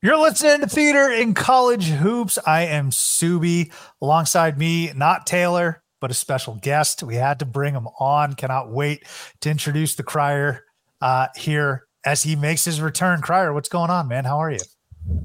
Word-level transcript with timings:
You're 0.00 0.16
listening 0.16 0.60
to 0.60 0.68
Theater 0.68 1.10
and 1.10 1.34
College 1.34 1.88
Hoops. 1.88 2.38
I 2.46 2.66
am 2.66 2.90
Subi. 2.90 3.72
Alongside 4.00 4.56
me, 4.56 4.92
not 4.94 5.26
Taylor, 5.26 5.82
but 6.00 6.12
a 6.12 6.14
special 6.14 6.54
guest. 6.54 7.02
We 7.02 7.16
had 7.16 7.40
to 7.40 7.44
bring 7.44 7.74
him 7.74 7.88
on. 7.98 8.34
Cannot 8.34 8.70
wait 8.70 9.02
to 9.40 9.50
introduce 9.50 9.96
the 9.96 10.04
Crier 10.04 10.64
uh, 11.00 11.26
here 11.34 11.88
as 12.04 12.22
he 12.22 12.36
makes 12.36 12.64
his 12.64 12.80
return. 12.80 13.22
Crier, 13.22 13.52
what's 13.52 13.68
going 13.68 13.90
on, 13.90 14.06
man? 14.06 14.24
How 14.24 14.38
are 14.38 14.52
you? 14.52 14.60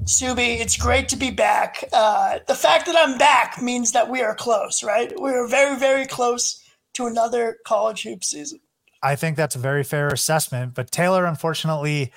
Subi, 0.06 0.58
it's 0.58 0.76
great 0.76 1.08
to 1.10 1.16
be 1.16 1.30
back. 1.30 1.84
Uh, 1.92 2.40
the 2.48 2.56
fact 2.56 2.86
that 2.86 2.96
I'm 2.96 3.16
back 3.16 3.62
means 3.62 3.92
that 3.92 4.10
we 4.10 4.22
are 4.22 4.34
close, 4.34 4.82
right? 4.82 5.12
We 5.20 5.30
are 5.30 5.46
very, 5.46 5.78
very 5.78 6.04
close 6.04 6.60
to 6.94 7.06
another 7.06 7.58
college 7.64 8.02
hoop 8.02 8.24
season. 8.24 8.58
I 9.04 9.14
think 9.14 9.36
that's 9.36 9.54
a 9.54 9.60
very 9.60 9.84
fair 9.84 10.08
assessment. 10.08 10.74
But 10.74 10.90
Taylor, 10.90 11.26
unfortunately, 11.26 12.12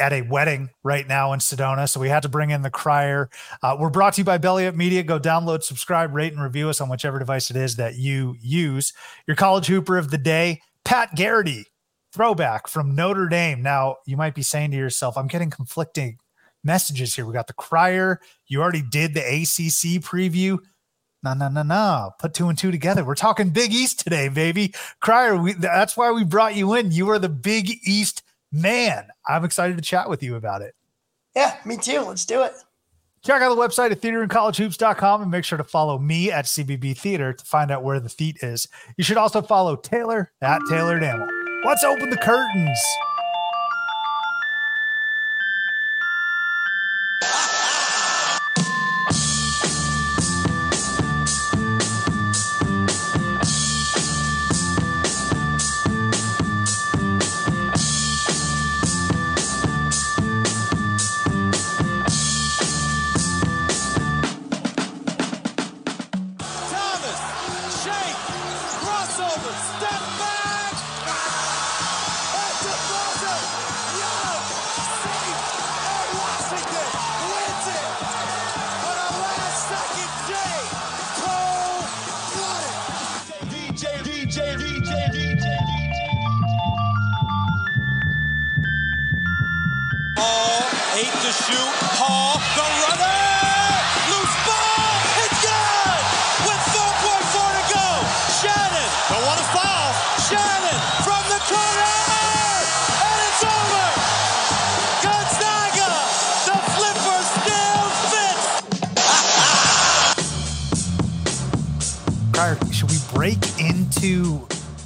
at 0.00 0.12
a 0.12 0.22
wedding 0.22 0.70
right 0.82 1.06
now 1.06 1.32
in 1.32 1.40
Sedona. 1.40 1.88
So 1.88 2.00
we 2.00 2.08
had 2.08 2.22
to 2.22 2.28
bring 2.28 2.50
in 2.50 2.62
the 2.62 2.70
crier. 2.70 3.30
Uh, 3.62 3.76
we're 3.78 3.90
brought 3.90 4.14
to 4.14 4.22
you 4.22 4.24
by 4.24 4.38
Belly 4.38 4.66
Up 4.66 4.74
Media. 4.74 5.02
Go 5.02 5.20
download, 5.20 5.62
subscribe, 5.62 6.14
rate, 6.14 6.32
and 6.32 6.42
review 6.42 6.68
us 6.68 6.80
on 6.80 6.88
whichever 6.88 7.18
device 7.18 7.50
it 7.50 7.56
is 7.56 7.76
that 7.76 7.96
you 7.96 8.34
use. 8.40 8.92
Your 9.26 9.36
college 9.36 9.66
hooper 9.66 9.96
of 9.98 10.10
the 10.10 10.18
day, 10.18 10.60
Pat 10.84 11.14
Garrity, 11.14 11.66
throwback 12.12 12.66
from 12.66 12.94
Notre 12.94 13.28
Dame. 13.28 13.62
Now, 13.62 13.96
you 14.06 14.16
might 14.16 14.34
be 14.34 14.42
saying 14.42 14.72
to 14.72 14.76
yourself, 14.76 15.16
I'm 15.16 15.28
getting 15.28 15.50
conflicting 15.50 16.18
messages 16.64 17.14
here. 17.14 17.26
We 17.26 17.32
got 17.32 17.46
the 17.46 17.52
crier. 17.52 18.20
You 18.48 18.62
already 18.62 18.82
did 18.82 19.14
the 19.14 19.20
ACC 19.20 20.02
preview. 20.02 20.58
No, 21.22 21.34
no, 21.34 21.48
no, 21.48 21.62
no. 21.62 22.10
Put 22.18 22.32
two 22.32 22.48
and 22.48 22.56
two 22.56 22.70
together. 22.70 23.04
We're 23.04 23.14
talking 23.14 23.50
Big 23.50 23.72
East 23.72 24.00
today, 24.00 24.28
baby. 24.28 24.74
Crier, 25.00 25.36
we, 25.36 25.52
that's 25.52 25.96
why 25.96 26.10
we 26.12 26.24
brought 26.24 26.54
you 26.54 26.74
in. 26.74 26.92
You 26.92 27.10
are 27.10 27.18
the 27.18 27.28
Big 27.28 27.70
East 27.84 28.22
man, 28.52 29.08
I'm 29.26 29.44
excited 29.44 29.76
to 29.76 29.82
chat 29.82 30.08
with 30.08 30.22
you 30.22 30.36
about 30.36 30.62
it. 30.62 30.74
Yeah, 31.34 31.56
me 31.64 31.76
too. 31.76 32.00
Let's 32.00 32.24
do 32.24 32.42
it. 32.42 32.52
Check 33.22 33.42
out 33.42 33.54
the 33.54 33.60
website 33.60 33.90
at 33.90 34.00
theaterandcollegehoops.com 34.00 35.22
and 35.22 35.30
make 35.30 35.44
sure 35.44 35.58
to 35.58 35.64
follow 35.64 35.98
me 35.98 36.32
at 36.32 36.46
CBB 36.46 36.96
Theater 36.96 37.34
to 37.34 37.44
find 37.44 37.70
out 37.70 37.84
where 37.84 38.00
the 38.00 38.08
feet 38.08 38.38
is. 38.42 38.66
You 38.96 39.04
should 39.04 39.18
also 39.18 39.42
follow 39.42 39.76
Taylor 39.76 40.32
at 40.40 40.62
Taylor 40.70 40.98
Damel. 40.98 41.28
Let's 41.66 41.84
open 41.84 42.08
the 42.08 42.16
curtains. 42.16 42.78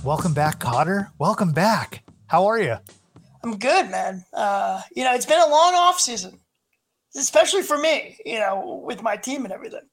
Welcome 0.04 0.34
back, 0.34 0.58
Cotter. 0.60 1.10
Welcome 1.18 1.52
back. 1.52 2.04
How 2.26 2.46
are 2.46 2.58
you? 2.58 2.76
I'm 3.42 3.58
good, 3.58 3.90
man. 3.90 4.24
Uh, 4.32 4.82
you 4.94 5.04
know, 5.04 5.14
it's 5.14 5.26
been 5.26 5.40
a 5.40 5.48
long 5.48 5.74
off 5.74 5.98
season, 5.98 6.40
especially 7.16 7.62
for 7.62 7.78
me. 7.78 8.18
You 8.24 8.38
know, 8.38 8.82
with 8.84 9.02
my 9.02 9.16
team 9.16 9.44
and 9.44 9.52
everything. 9.52 9.88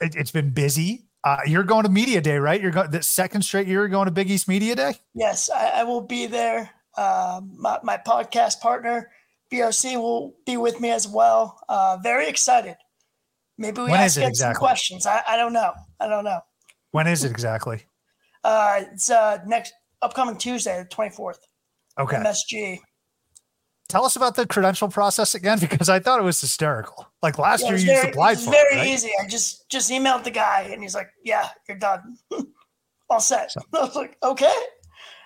It, 0.00 0.14
has 0.14 0.30
been 0.30 0.50
busy. 0.50 1.04
Uh, 1.24 1.38
you're 1.46 1.62
going 1.62 1.84
to 1.84 1.88
media 1.88 2.20
day, 2.20 2.38
right? 2.38 2.60
You're 2.60 2.72
going 2.72 2.90
the 2.90 3.02
second 3.02 3.42
straight 3.42 3.66
year. 3.66 3.80
You're 3.80 3.88
going 3.88 4.06
to 4.06 4.12
Big 4.12 4.30
East 4.30 4.48
Media 4.48 4.74
Day. 4.74 4.94
Yes, 5.14 5.50
I, 5.50 5.68
I 5.80 5.84
will 5.84 6.00
be 6.00 6.26
there. 6.26 6.70
Uh, 6.96 7.40
my, 7.56 7.78
my 7.82 7.96
podcast 7.96 8.60
partner 8.60 9.10
BRC, 9.52 9.96
will 9.96 10.34
be 10.46 10.56
with 10.56 10.80
me 10.80 10.90
as 10.90 11.06
well. 11.06 11.60
Uh, 11.68 11.98
very 12.02 12.28
excited. 12.28 12.76
Maybe 13.58 13.82
we 13.82 13.90
when 13.90 14.00
ask 14.00 14.18
exactly? 14.18 14.34
some 14.34 14.54
questions. 14.54 15.06
I, 15.06 15.22
I 15.28 15.36
don't 15.36 15.52
know. 15.52 15.72
I 16.00 16.08
don't 16.08 16.24
know. 16.24 16.40
When 16.92 17.06
is 17.06 17.24
it 17.24 17.30
exactly? 17.30 17.84
Uh, 18.44 18.82
it's 18.92 19.10
uh, 19.10 19.38
next 19.46 19.72
upcoming 20.00 20.36
Tuesday, 20.36 20.82
the 20.82 20.88
24th. 20.94 21.38
Okay. 21.98 22.16
MSG. 22.16 22.80
Tell 23.88 24.04
us 24.04 24.16
about 24.16 24.36
the 24.36 24.46
credential 24.46 24.88
process 24.88 25.34
again, 25.34 25.58
because 25.60 25.88
I 25.88 25.98
thought 25.98 26.20
it 26.20 26.22
was 26.22 26.40
hysterical. 26.40 27.06
Like 27.22 27.38
last 27.38 27.62
yeah, 27.62 27.70
year, 27.70 27.78
you 27.78 27.86
very, 27.86 28.10
applied 28.10 28.38
for 28.38 28.50
very 28.50 28.74
it. 28.74 28.76
Very 28.76 28.90
easy. 28.90 29.10
I 29.20 29.26
just 29.26 29.68
just 29.68 29.90
emailed 29.90 30.24
the 30.24 30.30
guy, 30.30 30.68
and 30.72 30.82
he's 30.82 30.94
like, 30.94 31.10
"Yeah, 31.24 31.48
you're 31.68 31.78
done, 31.78 32.16
all 33.10 33.20
set." 33.20 33.52
So, 33.52 33.60
I 33.74 33.84
was 33.84 33.96
like, 33.96 34.16
"Okay." 34.22 34.54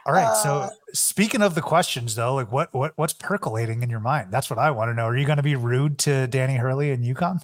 All 0.06 0.12
right. 0.12 0.26
Uh, 0.26 0.34
so 0.34 0.70
speaking 0.92 1.42
of 1.42 1.54
the 1.54 1.62
questions, 1.62 2.14
though, 2.14 2.34
like 2.34 2.50
what 2.50 2.72
what 2.74 2.92
what's 2.96 3.12
percolating 3.12 3.82
in 3.82 3.90
your 3.90 4.00
mind? 4.00 4.32
That's 4.32 4.50
what 4.50 4.58
I 4.58 4.70
want 4.70 4.90
to 4.90 4.94
know. 4.94 5.06
Are 5.06 5.16
you 5.16 5.26
going 5.26 5.36
to 5.36 5.42
be 5.42 5.56
rude 5.56 5.98
to 6.00 6.26
Danny 6.26 6.56
Hurley 6.56 6.90
and 6.92 7.04
UConn? 7.04 7.42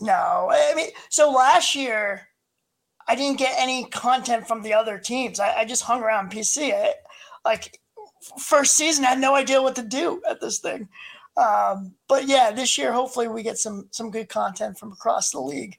No, 0.00 0.48
I 0.52 0.74
mean, 0.76 0.90
so 1.10 1.30
last 1.30 1.74
year 1.74 2.28
I 3.08 3.14
didn't 3.14 3.38
get 3.38 3.54
any 3.58 3.84
content 3.84 4.48
from 4.48 4.62
the 4.62 4.74
other 4.74 4.98
teams. 4.98 5.38
I, 5.40 5.58
I 5.58 5.64
just 5.64 5.84
hung 5.84 6.02
around 6.02 6.32
PC. 6.32 6.72
I, 6.74 6.94
like 7.44 7.80
first 8.38 8.74
season, 8.74 9.04
I 9.04 9.10
had 9.10 9.20
no 9.20 9.34
idea 9.34 9.62
what 9.62 9.76
to 9.76 9.82
do 9.82 10.22
at 10.28 10.40
this 10.40 10.58
thing. 10.58 10.88
Um, 11.36 11.94
but 12.08 12.26
yeah, 12.26 12.50
this 12.50 12.78
year, 12.78 12.92
hopefully, 12.92 13.28
we 13.28 13.42
get 13.42 13.58
some 13.58 13.88
some 13.90 14.10
good 14.10 14.28
content 14.28 14.78
from 14.78 14.92
across 14.92 15.30
the 15.30 15.40
league, 15.40 15.76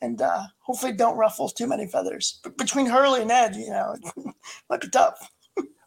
and 0.00 0.20
uh, 0.20 0.42
hopefully, 0.60 0.92
don't 0.92 1.16
ruffle 1.16 1.48
too 1.48 1.66
many 1.66 1.86
feathers. 1.86 2.40
Between 2.58 2.86
Hurley 2.86 3.22
and 3.22 3.30
Ed, 3.30 3.54
you 3.54 3.70
know, 3.70 3.94
might 4.70 4.80
be 4.80 4.88
tough. 4.88 5.30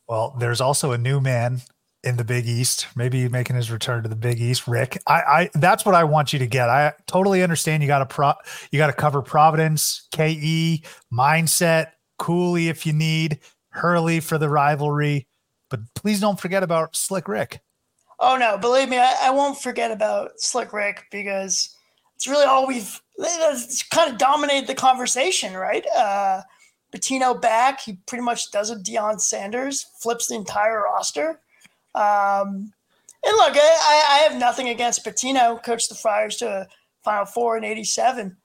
well, 0.08 0.36
there's 0.40 0.62
also 0.62 0.94
a 0.94 0.98
new 0.98 1.20
man 1.20 1.62
in 2.04 2.16
the 2.16 2.24
Big 2.24 2.48
East, 2.48 2.88
maybe 2.96 3.28
making 3.28 3.56
his 3.56 3.72
return 3.72 4.04
to 4.04 4.10
the 4.10 4.16
Big 4.16 4.40
East. 4.40 4.68
Rick, 4.68 5.02
I, 5.08 5.14
I 5.14 5.50
that's 5.54 5.86
what 5.86 5.96
I 5.96 6.04
want 6.04 6.32
you 6.32 6.40
to 6.40 6.48
get. 6.48 6.70
I 6.70 6.94
totally 7.08 7.44
understand 7.44 7.84
you 7.84 7.88
got 7.88 8.00
to 8.00 8.06
pro, 8.06 8.34
you 8.72 8.78
got 8.78 8.88
to 8.88 8.94
cover 8.94 9.22
Providence, 9.22 10.08
KE, 10.12 10.84
mindset, 11.12 11.92
Cooley 12.18 12.70
if 12.70 12.86
you 12.86 12.94
need, 12.94 13.40
Hurley 13.70 14.20
for 14.20 14.38
the 14.38 14.50
rivalry, 14.50 15.28
but 15.70 15.82
please 15.96 16.20
don't 16.20 16.40
forget 16.40 16.64
about 16.64 16.96
Slick 16.96 17.28
Rick. 17.28 17.62
Oh 18.20 18.38
no, 18.38 18.58
believe 18.58 18.90
me, 18.90 18.98
I, 18.98 19.16
I 19.24 19.30
won't 19.32 19.58
forget 19.58 19.92
about 19.92 20.40
Slick 20.40 20.74
Rick 20.74 21.06
because 21.12 21.76
it's 22.16 22.28
really 22.28 22.46
all 22.46 22.68
we've 22.68 23.02
kind 23.92 24.12
of 24.12 24.18
dominated 24.18 24.68
the 24.68 24.76
conversation, 24.76 25.54
right? 25.56 25.86
Uh, 25.96 26.42
Pitino 26.94 27.40
back, 27.40 27.82
he 27.82 27.94
pretty 28.08 28.24
much 28.24 28.52
does 28.52 28.72
a 28.72 28.76
Deion 28.76 29.22
Sanders, 29.22 29.86
flips 30.02 30.28
the 30.28 30.36
entire 30.36 30.84
roster. 30.84 31.40
Um, 32.00 32.72
and 33.22 33.36
look, 33.36 33.54
I, 33.56 34.06
I 34.10 34.30
have 34.30 34.40
nothing 34.40 34.70
against 34.70 35.06
Pitino, 35.06 35.62
coached 35.62 35.90
the 35.90 35.96
Friars 35.96 36.38
to 36.38 36.48
a 36.48 36.68
Final 37.04 37.26
Four 37.26 37.58
in 37.58 37.66
'87. 37.66 38.38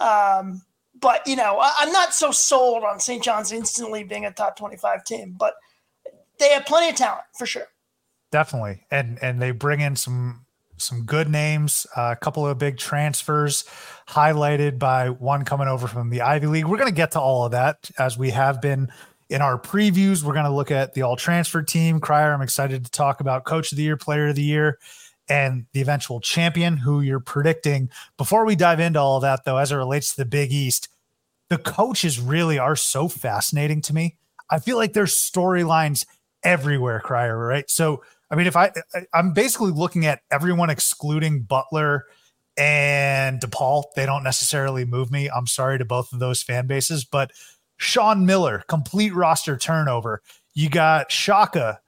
Um, 0.00 0.62
but 0.98 1.26
you 1.26 1.36
know, 1.36 1.58
I, 1.60 1.72
am 1.82 1.92
not 1.92 2.14
so 2.14 2.30
sold 2.30 2.84
on 2.84 2.98
St. 2.98 3.22
John's 3.22 3.52
instantly 3.52 4.04
being 4.04 4.24
a 4.24 4.32
top 4.32 4.56
25 4.56 5.04
team. 5.04 5.34
But 5.38 5.54
they 6.38 6.48
have 6.50 6.64
plenty 6.64 6.88
of 6.88 6.96
talent 6.96 7.24
for 7.36 7.46
sure. 7.46 7.66
Definitely, 8.30 8.86
and 8.90 9.18
and 9.22 9.42
they 9.42 9.50
bring 9.50 9.80
in 9.80 9.96
some 9.96 10.46
some 10.78 11.04
good 11.04 11.28
names, 11.28 11.86
uh, 11.96 12.14
a 12.16 12.16
couple 12.16 12.46
of 12.46 12.58
big 12.58 12.78
transfers, 12.78 13.64
highlighted 14.08 14.78
by 14.78 15.10
one 15.10 15.44
coming 15.44 15.68
over 15.68 15.86
from 15.86 16.10
the 16.10 16.22
Ivy 16.22 16.46
League. 16.46 16.64
We're 16.64 16.78
going 16.78 16.88
to 16.88 16.94
get 16.94 17.12
to 17.12 17.20
all 17.20 17.44
of 17.44 17.52
that 17.52 17.90
as 17.98 18.18
we 18.18 18.30
have 18.30 18.60
been 18.60 18.90
in 19.32 19.40
our 19.40 19.58
previews. 19.58 20.22
We're 20.22 20.34
going 20.34 20.44
to 20.44 20.52
look 20.52 20.70
at 20.70 20.94
the 20.94 21.02
all 21.02 21.16
transfer 21.16 21.62
team. 21.62 22.00
Crier, 22.00 22.32
I'm 22.32 22.42
excited 22.42 22.84
to 22.84 22.90
talk 22.90 23.20
about 23.20 23.44
Coach 23.44 23.72
of 23.72 23.76
the 23.76 23.82
Year, 23.82 23.96
Player 23.96 24.28
of 24.28 24.36
the 24.36 24.42
Year, 24.42 24.78
and 25.28 25.64
the 25.72 25.80
eventual 25.80 26.20
champion 26.20 26.76
who 26.76 27.00
you're 27.00 27.18
predicting. 27.18 27.90
Before 28.18 28.44
we 28.44 28.54
dive 28.54 28.78
into 28.78 29.00
all 29.00 29.16
of 29.16 29.22
that, 29.22 29.44
though, 29.44 29.56
as 29.56 29.72
it 29.72 29.76
relates 29.76 30.10
to 30.10 30.18
the 30.18 30.26
Big 30.26 30.52
East, 30.52 30.88
the 31.48 31.58
coaches 31.58 32.20
really 32.20 32.58
are 32.58 32.76
so 32.76 33.08
fascinating 33.08 33.80
to 33.82 33.94
me. 33.94 34.16
I 34.50 34.58
feel 34.58 34.76
like 34.76 34.92
there's 34.92 35.14
storylines 35.14 36.04
everywhere, 36.42 37.00
Crier, 37.00 37.38
right? 37.38 37.68
So, 37.70 38.02
I 38.30 38.34
mean, 38.34 38.46
if 38.46 38.56
I, 38.56 38.72
I'm 39.14 39.32
basically 39.32 39.72
looking 39.72 40.04
at 40.04 40.20
everyone 40.30 40.68
excluding 40.70 41.42
Butler 41.42 42.04
and 42.56 43.40
DePaul. 43.40 43.84
They 43.96 44.06
don't 44.06 44.22
necessarily 44.22 44.84
move 44.84 45.10
me. 45.10 45.30
I'm 45.30 45.46
sorry 45.46 45.78
to 45.78 45.84
both 45.84 46.12
of 46.12 46.18
those 46.18 46.42
fan 46.42 46.66
bases, 46.66 47.04
but 47.04 47.32
Sean 47.82 48.24
Miller, 48.24 48.62
complete 48.68 49.12
roster 49.12 49.56
turnover. 49.56 50.22
You 50.54 50.70
got 50.70 51.10
Shaka 51.10 51.80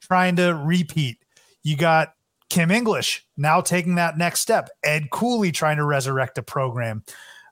trying 0.00 0.36
to 0.36 0.54
repeat. 0.54 1.18
You 1.62 1.76
got 1.76 2.14
Kim 2.48 2.70
English 2.70 3.26
now 3.36 3.60
taking 3.60 3.96
that 3.96 4.16
next 4.16 4.40
step. 4.40 4.70
Ed 4.82 5.10
Cooley 5.10 5.52
trying 5.52 5.76
to 5.76 5.84
resurrect 5.84 6.38
a 6.38 6.42
program. 6.42 7.04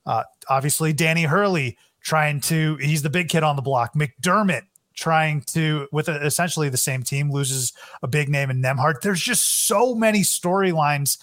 Uh, 0.06 0.24
obviously, 0.48 0.94
Danny 0.94 1.24
Hurley 1.24 1.76
trying 2.02 2.40
to, 2.42 2.76
he's 2.76 3.02
the 3.02 3.10
big 3.10 3.28
kid 3.28 3.42
on 3.42 3.56
the 3.56 3.62
block. 3.62 3.94
McDermott 3.94 4.62
trying 4.94 5.42
to, 5.42 5.86
with 5.92 6.08
a, 6.08 6.24
essentially 6.24 6.70
the 6.70 6.78
same 6.78 7.02
team, 7.02 7.30
loses 7.30 7.74
a 8.02 8.08
big 8.08 8.30
name 8.30 8.50
in 8.50 8.62
Nembhard. 8.62 9.02
There's 9.02 9.20
just 9.20 9.66
so 9.66 9.94
many 9.94 10.20
storylines 10.20 11.18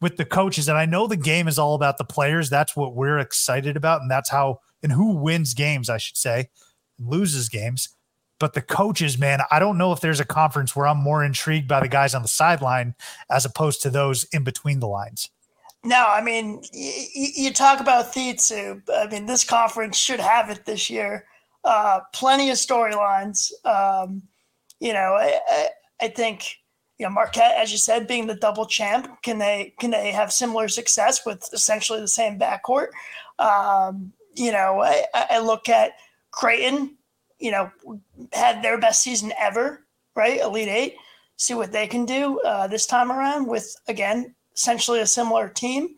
with 0.00 0.16
the 0.16 0.24
coaches. 0.24 0.68
And 0.68 0.76
I 0.76 0.86
know 0.86 1.06
the 1.06 1.16
game 1.16 1.46
is 1.46 1.58
all 1.58 1.76
about 1.76 1.98
the 1.98 2.04
players. 2.04 2.50
That's 2.50 2.74
what 2.74 2.96
we're 2.96 3.20
excited 3.20 3.76
about. 3.76 4.02
And 4.02 4.10
that's 4.10 4.28
how, 4.28 4.58
and 4.86 4.92
who 4.92 5.16
wins 5.16 5.52
games, 5.52 5.90
I 5.90 5.98
should 5.98 6.16
say, 6.16 6.48
loses 6.96 7.48
games. 7.48 7.88
But 8.38 8.52
the 8.52 8.62
coaches, 8.62 9.18
man, 9.18 9.40
I 9.50 9.58
don't 9.58 9.78
know 9.78 9.90
if 9.90 10.00
there's 10.00 10.20
a 10.20 10.24
conference 10.24 10.76
where 10.76 10.86
I'm 10.86 10.98
more 10.98 11.24
intrigued 11.24 11.66
by 11.66 11.80
the 11.80 11.88
guys 11.88 12.14
on 12.14 12.22
the 12.22 12.28
sideline 12.28 12.94
as 13.28 13.44
opposed 13.44 13.82
to 13.82 13.90
those 13.90 14.22
in 14.32 14.44
between 14.44 14.78
the 14.78 14.86
lines. 14.86 15.28
No, 15.82 16.06
I 16.06 16.22
mean, 16.22 16.62
y- 16.72 17.06
you 17.14 17.52
talk 17.52 17.80
about 17.80 18.12
Thietzu. 18.12 18.80
I 18.94 19.08
mean, 19.08 19.26
this 19.26 19.42
conference 19.42 19.98
should 19.98 20.20
have 20.20 20.50
it 20.50 20.66
this 20.66 20.88
year. 20.88 21.24
Uh, 21.64 21.98
plenty 22.12 22.50
of 22.50 22.56
storylines. 22.56 23.50
Um, 23.64 24.22
you 24.78 24.92
know, 24.92 25.16
I, 25.18 25.40
I, 25.48 25.68
I 26.02 26.08
think 26.08 26.44
you 26.98 27.06
know 27.06 27.10
Marquette, 27.10 27.56
as 27.56 27.72
you 27.72 27.78
said, 27.78 28.06
being 28.06 28.28
the 28.28 28.36
double 28.36 28.66
champ, 28.66 29.08
can 29.22 29.38
they 29.38 29.74
can 29.80 29.90
they 29.90 30.12
have 30.12 30.32
similar 30.32 30.68
success 30.68 31.26
with 31.26 31.48
essentially 31.52 31.98
the 31.98 32.06
same 32.06 32.38
backcourt? 32.38 32.88
Um, 33.40 34.12
you 34.36 34.52
know, 34.52 34.82
I, 34.82 35.04
I 35.14 35.38
look 35.40 35.68
at 35.68 35.92
Creighton. 36.30 36.96
You 37.38 37.50
know, 37.50 37.70
had 38.32 38.62
their 38.62 38.78
best 38.78 39.02
season 39.02 39.32
ever, 39.38 39.84
right? 40.14 40.40
Elite 40.40 40.68
Eight. 40.68 40.94
See 41.36 41.52
what 41.52 41.70
they 41.70 41.86
can 41.86 42.06
do 42.06 42.40
uh, 42.40 42.66
this 42.66 42.86
time 42.86 43.12
around 43.12 43.46
with 43.46 43.76
again 43.88 44.34
essentially 44.54 45.00
a 45.00 45.06
similar 45.06 45.48
team. 45.48 45.96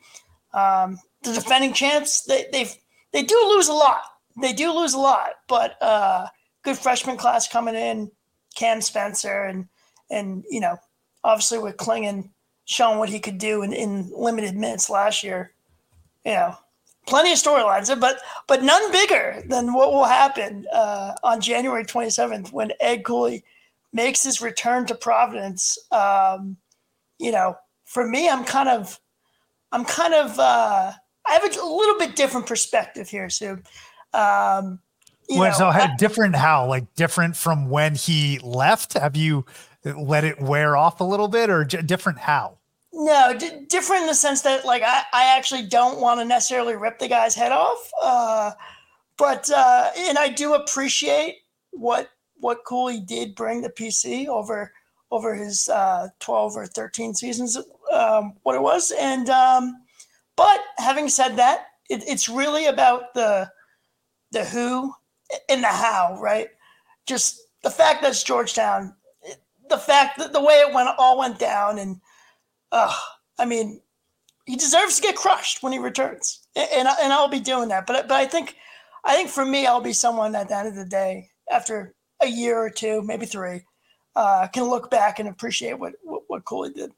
Um, 0.53 0.99
the 1.23 1.33
defending 1.33 1.73
champs, 1.73 2.23
they 2.23 2.47
they 2.51 2.69
they 3.13 3.23
do 3.23 3.37
lose 3.55 3.69
a 3.69 3.73
lot. 3.73 4.01
They 4.41 4.53
do 4.53 4.73
lose 4.73 4.95
a 4.95 4.99
lot, 4.99 5.31
but 5.49 5.81
uh, 5.83 6.27
good 6.63 6.79
freshman 6.79 7.17
class 7.17 7.49
coming 7.49 7.75
in, 7.75 8.11
Cam 8.57 8.81
Spencer 8.81 9.45
and 9.45 9.69
and 10.11 10.45
you 10.51 10.61
know 10.61 10.77
obviously 11.25 11.59
with 11.59 11.77
Clingan 11.77 12.31
showing 12.65 12.99
what 12.99 13.09
he 13.09 13.19
could 13.19 13.39
do 13.39 13.63
in, 13.63 13.73
in 13.73 14.11
limited 14.15 14.55
minutes 14.55 14.91
last 14.91 15.25
year, 15.25 15.53
you 16.25 16.33
know, 16.33 16.55
plenty 17.09 17.33
of 17.33 17.39
storylines, 17.39 17.99
but 17.99 18.21
but 18.47 18.63
none 18.63 18.93
bigger 18.93 19.43
than 19.47 19.73
what 19.73 19.93
will 19.93 20.05
happen 20.05 20.67
uh, 20.73 21.13
on 21.23 21.41
January 21.41 21.85
27th 21.85 22.53
when 22.53 22.73
Ed 22.81 23.05
Cooley 23.05 23.45
makes 23.93 24.23
his 24.23 24.41
return 24.41 24.87
to 24.87 24.95
Providence. 24.95 25.79
Um, 25.91 26.57
you 27.19 27.33
know, 27.33 27.57
for 27.85 28.07
me, 28.07 28.29
I'm 28.29 28.45
kind 28.45 28.69
of, 28.69 29.01
I'm 29.73 29.85
kind 29.85 30.15
of, 30.15 30.39
uh, 30.39 30.93
I 31.27 31.33
have 31.33 31.43
a 31.43 31.49
little 31.49 31.99
bit 31.99 32.15
different 32.15 32.47
perspective 32.47 33.09
here, 33.09 33.29
Sue. 33.31 33.59
Um, 34.13 34.81
well, 35.29 35.51
know, 35.51 35.53
so 35.53 35.67
I, 35.67 35.95
different 35.97 36.37
how? 36.37 36.67
Like 36.67 36.95
different 36.95 37.37
from 37.37 37.69
when 37.69 37.95
he 37.95 38.39
left? 38.43 38.95
Have 38.95 39.17
you 39.17 39.45
let 39.85 40.25
it 40.25 40.41
wear 40.41 40.77
off 40.77 41.01
a 41.01 41.05
little 41.05 41.29
bit, 41.29 41.51
or 41.51 41.65
j- 41.65 41.83
different 41.83 42.19
how? 42.19 42.58
No, 42.93 43.35
d- 43.39 43.67
different 43.69 44.03
in 44.03 44.09
the 44.09 44.15
sense 44.15 44.41
that 44.43 44.65
like 44.65 44.83
I, 44.83 45.03
I 45.13 45.37
actually 45.37 45.63
don't 45.63 46.01
want 46.01 46.21
to 46.21 46.25
necessarily 46.25 46.75
rip 46.75 46.99
the 46.99 47.09
guy's 47.09 47.35
head 47.35 47.53
off, 47.53 47.91
uh, 48.03 48.53
but 49.19 49.51
uh, 49.51 49.91
and 49.97 50.19
I 50.19 50.29
do 50.29 50.55
appreciate 50.55 51.37
what 51.73 52.09
what 52.37 52.65
Cooley 52.67 53.01
did 53.01 53.35
bring 53.35 53.61
the 53.63 53.71
PC 53.71 54.27
over 54.29 54.73
over 55.11 55.35
his 55.35 55.69
uh, 55.69 56.09
twelve 56.19 56.57
or 56.57 56.67
thirteen 56.67 57.15
seasons, 57.15 57.59
um, 57.93 58.35
what 58.43 58.55
it 58.57 58.63
was, 58.63 58.93
and 58.99 59.29
um, 59.29 59.77
but 60.37 60.61
having 60.79 61.09
said 61.11 61.37
that, 61.37 61.67
it, 61.91 62.03
it's 62.09 62.29
really 62.29 62.67
about 62.67 63.13
the 63.15 63.51
the 64.33 64.45
who 64.47 64.95
and 65.51 65.63
the 65.63 65.69
how, 65.69 66.19
right? 66.21 66.49
Just 67.07 67.41
the 67.63 67.71
fact 67.71 68.03
that 68.03 68.11
it's 68.11 68.23
Georgetown 68.23 68.95
the 69.69 69.79
fact 69.79 70.19
that 70.19 70.33
the 70.33 70.41
way 70.43 70.55
it 70.55 70.73
went 70.75 70.89
all 70.99 71.19
went 71.19 71.39
down, 71.39 71.79
and 71.79 72.01
uh, 72.73 72.95
I 73.39 73.45
mean, 73.45 73.81
he 74.47 74.57
deserves 74.57 74.97
to 74.97 75.03
get 75.03 75.17
crushed 75.17 75.63
when 75.63 75.73
he 75.73 75.79
returns, 75.79 76.41
and 76.57 76.89
and 76.89 77.13
I'll 77.13 77.29
be 77.29 77.41
doing 77.41 77.69
that. 77.69 77.87
But 77.87 78.09
but 78.09 78.17
I 78.17 78.27
think 78.27 78.57
I 79.05 79.15
think 79.15 79.29
for 79.29 79.45
me, 79.45 79.67
I'll 79.67 79.81
be 79.81 79.93
someone 79.93 80.35
at 80.35 80.49
the 80.49 80.57
end 80.57 80.69
of 80.69 80.75
the 80.75 80.87
day, 80.87 81.29
after 81.51 81.95
a 82.23 82.27
year 82.27 82.59
or 82.59 82.71
two, 82.71 83.03
maybe 83.03 83.27
three, 83.27 83.63
uh, 84.17 84.47
can 84.49 84.65
look 84.65 84.91
back 84.91 85.19
and 85.19 85.29
appreciate 85.29 85.79
what 85.79 85.95
what, 86.03 86.23
what 86.29 86.45
Cooley 86.45 86.73
did. 86.73 86.93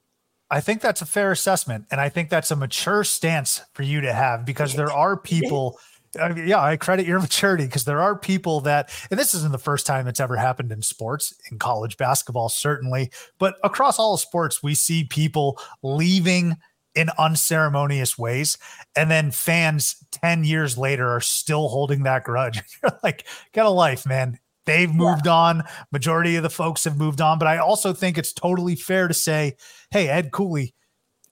I 0.49 0.59
think 0.59 0.81
that's 0.81 1.01
a 1.01 1.05
fair 1.05 1.31
assessment, 1.31 1.85
and 1.91 2.01
I 2.01 2.09
think 2.09 2.29
that's 2.29 2.51
a 2.51 2.55
mature 2.55 3.03
stance 3.03 3.61
for 3.73 3.83
you 3.83 4.01
to 4.01 4.13
have 4.13 4.45
because 4.45 4.75
there 4.75 4.91
are 4.91 5.15
people 5.15 5.79
I 6.19 6.33
mean, 6.33 6.47
yeah, 6.47 6.61
I 6.61 6.77
credit 6.77 7.05
your 7.05 7.19
maturity 7.21 7.65
because 7.65 7.85
there 7.85 8.01
are 8.01 8.17
people 8.17 8.61
that, 8.61 8.89
and 9.09 9.19
this 9.19 9.33
isn't 9.33 9.51
the 9.51 9.57
first 9.57 9.85
time 9.85 10.07
it's 10.07 10.19
ever 10.19 10.35
happened 10.35 10.71
in 10.71 10.81
sports, 10.81 11.33
in 11.51 11.59
college 11.59 11.97
basketball, 11.97 12.49
certainly, 12.49 13.11
but 13.39 13.55
across 13.63 13.99
all 13.99 14.17
sports, 14.17 14.61
we 14.61 14.75
see 14.75 15.03
people 15.03 15.59
leaving 15.83 16.57
in 16.93 17.09
unceremonious 17.17 18.17
ways. 18.17 18.57
And 18.95 19.09
then 19.09 19.31
fans 19.31 19.95
10 20.11 20.43
years 20.43 20.77
later 20.77 21.09
are 21.09 21.21
still 21.21 21.69
holding 21.69 22.03
that 22.03 22.23
grudge. 22.23 22.61
You're 22.83 22.99
like, 23.03 23.25
get 23.53 23.65
a 23.65 23.69
life, 23.69 24.05
man. 24.05 24.39
They've 24.65 24.93
moved 24.93 25.25
yeah. 25.25 25.33
on. 25.33 25.63
Majority 25.91 26.35
of 26.35 26.43
the 26.43 26.49
folks 26.49 26.83
have 26.83 26.97
moved 26.97 27.21
on. 27.21 27.39
But 27.39 27.47
I 27.47 27.57
also 27.57 27.93
think 27.93 28.17
it's 28.17 28.33
totally 28.33 28.75
fair 28.75 29.07
to 29.07 29.13
say, 29.13 29.55
hey, 29.89 30.09
Ed 30.09 30.31
Cooley, 30.31 30.75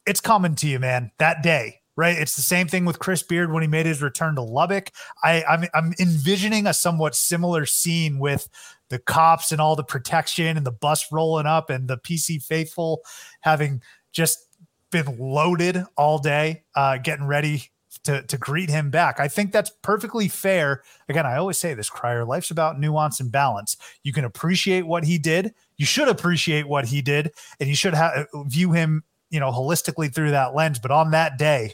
it's 0.07 0.21
coming 0.21 0.55
to 0.55 0.67
you, 0.67 0.79
man, 0.79 1.11
that 1.19 1.43
day 1.43 1.78
right? 1.99 2.17
It's 2.17 2.37
the 2.37 2.41
same 2.41 2.69
thing 2.69 2.85
with 2.85 2.97
Chris 2.97 3.21
Beard 3.23 3.51
when 3.51 3.61
he 3.61 3.67
made 3.67 3.85
his 3.85 4.01
return 4.01 4.35
to 4.35 4.41
Lubbock. 4.41 4.91
I, 5.21 5.43
I'm, 5.43 5.65
I'm 5.73 5.93
envisioning 5.99 6.65
a 6.65 6.73
somewhat 6.73 7.13
similar 7.13 7.65
scene 7.65 8.19
with 8.19 8.47
the 8.87 8.99
cops 8.99 9.51
and 9.51 9.59
all 9.59 9.75
the 9.75 9.83
protection 9.83 10.55
and 10.55 10.65
the 10.65 10.71
bus 10.71 11.11
rolling 11.11 11.45
up 11.45 11.69
and 11.69 11.89
the 11.89 11.97
PC 11.97 12.41
faithful 12.41 13.01
having 13.41 13.81
just 14.13 14.47
been 14.91 15.17
loaded 15.19 15.83
all 15.97 16.19
day, 16.19 16.63
uh, 16.73 16.99
getting 16.99 17.27
ready 17.27 17.69
to, 18.05 18.23
to 18.23 18.37
greet 18.37 18.69
him 18.69 18.89
back. 18.91 19.19
I 19.19 19.27
think 19.27 19.51
that's 19.51 19.69
perfectly 19.81 20.29
fair. 20.29 20.83
Again, 21.09 21.25
I 21.25 21.35
always 21.35 21.57
say 21.57 21.73
this, 21.73 21.89
Crier, 21.89 22.23
life's 22.23 22.49
about 22.49 22.79
nuance 22.79 23.19
and 23.19 23.29
balance. 23.29 23.75
You 24.03 24.13
can 24.13 24.23
appreciate 24.23 24.87
what 24.87 25.03
he 25.03 25.17
did. 25.17 25.53
You 25.75 25.85
should 25.85 26.07
appreciate 26.07 26.65
what 26.65 26.85
he 26.85 27.01
did, 27.01 27.33
and 27.59 27.67
you 27.67 27.75
should 27.75 27.93
have 27.93 28.25
view 28.45 28.71
him, 28.71 29.03
you 29.31 29.41
know, 29.41 29.51
holistically 29.51 30.15
through 30.15 30.31
that 30.31 30.55
lens. 30.55 30.79
But 30.79 30.91
on 30.91 31.11
that 31.11 31.37
day, 31.37 31.73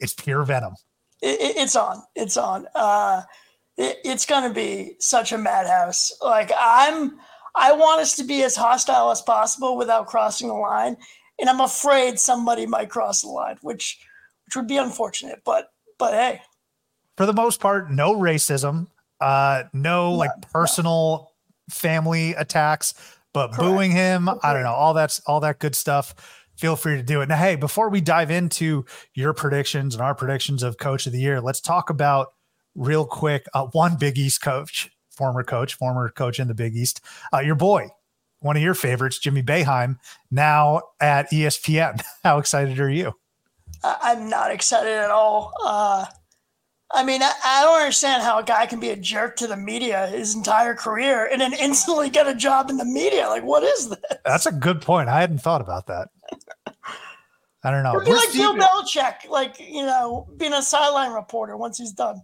it's 0.00 0.14
pure 0.14 0.44
venom. 0.44 0.74
It, 1.22 1.56
it's 1.56 1.76
on. 1.76 2.02
It's 2.14 2.36
on. 2.36 2.66
Uh, 2.74 3.22
it, 3.76 3.98
it's 4.04 4.26
going 4.26 4.48
to 4.48 4.54
be 4.54 4.96
such 5.00 5.32
a 5.32 5.38
madhouse. 5.38 6.12
Like 6.22 6.50
I'm, 6.58 7.18
I 7.54 7.72
want 7.72 8.00
us 8.00 8.16
to 8.16 8.24
be 8.24 8.42
as 8.42 8.56
hostile 8.56 9.10
as 9.10 9.22
possible 9.22 9.76
without 9.76 10.06
crossing 10.06 10.48
the 10.48 10.54
line, 10.54 10.96
and 11.38 11.48
I'm 11.48 11.60
afraid 11.60 12.18
somebody 12.18 12.66
might 12.66 12.90
cross 12.90 13.22
the 13.22 13.28
line, 13.28 13.56
which 13.62 13.98
which 14.46 14.56
would 14.56 14.68
be 14.68 14.76
unfortunate. 14.76 15.42
But 15.44 15.70
but 15.98 16.12
hey, 16.12 16.42
for 17.16 17.26
the 17.26 17.32
most 17.32 17.60
part, 17.60 17.90
no 17.90 18.14
racism, 18.14 18.88
uh, 19.20 19.64
no 19.72 20.12
like 20.12 20.30
personal 20.52 21.30
no. 21.70 21.74
family 21.74 22.34
attacks, 22.34 22.94
but 23.32 23.48
Correct. 23.48 23.60
booing 23.60 23.90
him, 23.90 24.28
I 24.28 24.52
don't 24.52 24.62
know, 24.62 24.74
all 24.74 24.94
that's 24.94 25.20
all 25.26 25.40
that 25.40 25.58
good 25.58 25.74
stuff. 25.74 26.14
Feel 26.56 26.76
free 26.76 26.96
to 26.96 27.02
do 27.02 27.20
it. 27.20 27.28
Now, 27.28 27.36
hey, 27.36 27.56
before 27.56 27.90
we 27.90 28.00
dive 28.00 28.30
into 28.30 28.84
your 29.14 29.32
predictions 29.32 29.94
and 29.94 30.02
our 30.02 30.14
predictions 30.14 30.62
of 30.62 30.78
Coach 30.78 31.06
of 31.06 31.12
the 31.12 31.20
Year, 31.20 31.40
let's 31.40 31.60
talk 31.60 31.90
about 31.90 32.28
real 32.74 33.04
quick 33.04 33.46
uh, 33.54 33.66
one 33.72 33.96
Big 33.96 34.18
East 34.18 34.42
coach, 34.42 34.90
former 35.10 35.42
coach, 35.42 35.74
former 35.74 36.10
coach 36.10 36.40
in 36.40 36.48
the 36.48 36.54
Big 36.54 36.74
East, 36.74 37.00
uh, 37.32 37.38
your 37.38 37.54
boy, 37.54 37.88
one 38.40 38.56
of 38.56 38.62
your 38.62 38.74
favorites, 38.74 39.18
Jimmy 39.18 39.42
Boeheim, 39.42 39.98
now 40.30 40.82
at 41.00 41.30
ESPN. 41.30 42.00
How 42.24 42.38
excited 42.38 42.78
are 42.80 42.90
you? 42.90 43.14
I'm 43.82 44.28
not 44.28 44.50
excited 44.50 44.92
at 44.92 45.10
all. 45.10 45.52
Uh, 45.64 46.06
I 46.92 47.04
mean, 47.04 47.22
I, 47.22 47.32
I, 47.44 47.64
don't 47.64 47.80
understand 47.80 48.22
how 48.22 48.38
a 48.38 48.44
guy 48.44 48.66
can 48.66 48.78
be 48.78 48.90
a 48.90 48.96
jerk 48.96 49.36
to 49.36 49.46
the 49.46 49.56
media 49.56 50.06
his 50.06 50.34
entire 50.34 50.74
career 50.74 51.28
and 51.30 51.40
then 51.40 51.52
instantly 51.52 52.08
get 52.10 52.28
a 52.28 52.34
job 52.34 52.70
in 52.70 52.76
the 52.76 52.84
media. 52.84 53.28
Like, 53.28 53.42
what 53.42 53.64
is 53.64 53.88
this? 53.88 53.98
That's 54.24 54.46
a 54.46 54.52
good 54.52 54.80
point. 54.80 55.08
I 55.08 55.20
hadn't 55.20 55.38
thought 55.38 55.60
about 55.60 55.86
that. 55.88 56.08
I 57.62 57.70
don't 57.70 57.82
know. 57.82 57.96
It'd 57.96 58.04
be 58.04 58.12
like 58.12 58.32
Bill 58.32 58.54
Belichick, 58.54 59.28
like 59.28 59.58
you 59.58 59.84
know, 59.84 60.28
being 60.36 60.52
a 60.52 60.62
sideline 60.62 61.12
reporter 61.12 61.56
once 61.56 61.78
he's 61.78 61.92
done. 61.92 62.22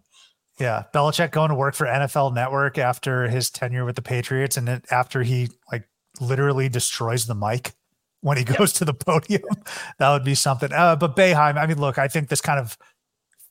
Yeah, 0.60 0.84
Belichick 0.94 1.32
going 1.32 1.48
to 1.48 1.54
work 1.54 1.74
for 1.74 1.86
NFL 1.86 2.34
Network 2.34 2.78
after 2.78 3.28
his 3.28 3.50
tenure 3.50 3.84
with 3.84 3.96
the 3.96 4.02
Patriots, 4.02 4.56
and 4.56 4.68
then 4.68 4.82
after 4.90 5.22
he 5.22 5.48
like 5.70 5.88
literally 6.20 6.68
destroys 6.68 7.26
the 7.26 7.34
mic 7.34 7.72
when 8.20 8.36
he 8.36 8.44
goes 8.44 8.72
yep. 8.72 8.78
to 8.78 8.84
the 8.84 8.94
podium. 8.94 9.42
that 9.98 10.12
would 10.12 10.24
be 10.24 10.34
something. 10.34 10.72
Uh, 10.72 10.96
but 10.96 11.16
Boeheim, 11.16 11.56
I 11.56 11.66
mean, 11.66 11.80
look, 11.80 11.98
I 11.98 12.08
think 12.08 12.28
this 12.28 12.40
kind 12.40 12.60
of 12.60 12.78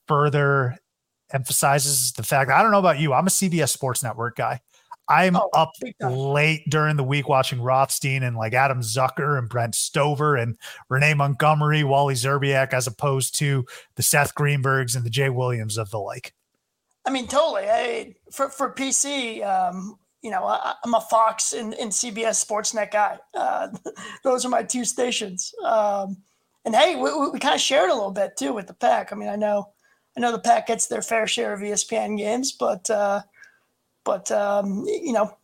further 0.08 0.78
emphasizes 1.34 2.14
the 2.14 2.24
fact 2.24 2.50
I 2.50 2.62
don't 2.62 2.72
know 2.72 2.80
about 2.80 3.00
you. 3.00 3.14
I'm 3.14 3.28
a 3.28 3.30
CBS 3.30 3.70
Sports 3.70 4.04
Network 4.04 4.36
guy. 4.36 4.62
I'm 5.12 5.36
oh, 5.36 5.50
up 5.54 5.74
late 6.00 6.70
during 6.70 6.96
the 6.96 7.04
week 7.04 7.28
watching 7.28 7.62
Rothstein 7.62 8.24
and 8.24 8.38
like 8.38 8.54
Adam 8.54 8.80
Zucker 8.80 9.38
and 9.38 9.50
Brent 9.50 9.76
Stover 9.76 10.38
and 10.38 10.58
Renee 10.88 11.16
Montgomery, 11.16 11.84
Wally 11.84 12.14
Szczerbiak, 12.14 12.72
as 12.72 12.88
opposed 12.88 13.36
to 13.36 13.66
the 13.96 14.04
Seth 14.04 14.34
Greenbergs 14.36 14.96
and 14.96 15.06
the 15.06 15.10
Jay 15.10 15.30
Williams 15.30 15.78
of 15.78 15.92
the 15.92 16.00
like. 16.00 16.34
I 17.06 17.10
mean, 17.10 17.28
totally. 17.28 17.64
I, 17.70 18.16
for 18.32 18.50
for 18.50 18.74
PC, 18.74 19.46
um, 19.46 19.98
you 20.22 20.32
know, 20.32 20.46
I, 20.46 20.76
am 20.86 20.94
a 20.94 21.02
Fox 21.02 21.52
and, 21.52 21.74
and 21.74 21.92
CBS 21.92 22.46
Sportsnet 22.46 22.92
guy. 22.92 23.20
Uh, 23.34 23.68
those 24.24 24.46
are 24.46 24.50
my 24.50 24.64
two 24.64 24.86
stations. 24.86 25.54
Um, 25.66 26.18
and 26.64 26.74
hey, 26.74 26.96
we, 26.96 27.30
we 27.32 27.40
kind 27.40 27.56
of 27.56 27.62
shared 27.62 27.90
a 27.90 27.94
little 27.94 28.12
bit 28.12 28.38
too 28.38 28.54
with 28.54 28.68
the 28.68 28.74
pack. 28.74 29.12
I 29.12 29.16
mean, 29.16 29.30
I 29.30 29.36
know, 29.36 29.74
I 30.16 30.22
know 30.22 30.32
the 30.32 30.40
pack 30.40 30.68
gets 30.68 30.88
their 30.88 31.02
fair 31.02 31.28
share 31.28 31.54
of 31.54 31.60
ESPN 31.60 32.18
games, 32.18 32.54
but, 32.54 32.90
uh, 32.90 33.22
but 34.04 34.32
um, 34.32 34.86
you 34.86 35.14
know, 35.14 35.36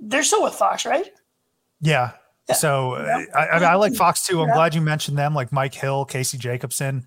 they're 0.00 0.22
still 0.22 0.42
with 0.42 0.54
Fox, 0.54 0.84
right? 0.84 1.06
Yeah. 1.80 2.12
yeah. 2.48 2.54
So 2.54 2.98
yeah. 2.98 3.24
I, 3.34 3.46
I, 3.46 3.58
I, 3.58 3.74
like 3.76 3.94
Fox 3.94 4.26
too. 4.26 4.40
I'm 4.40 4.48
yeah. 4.48 4.54
glad 4.54 4.74
you 4.74 4.80
mentioned 4.80 5.18
them, 5.18 5.34
like 5.34 5.52
Mike 5.52 5.74
Hill, 5.74 6.04
Casey 6.04 6.38
Jacobsen. 6.38 7.06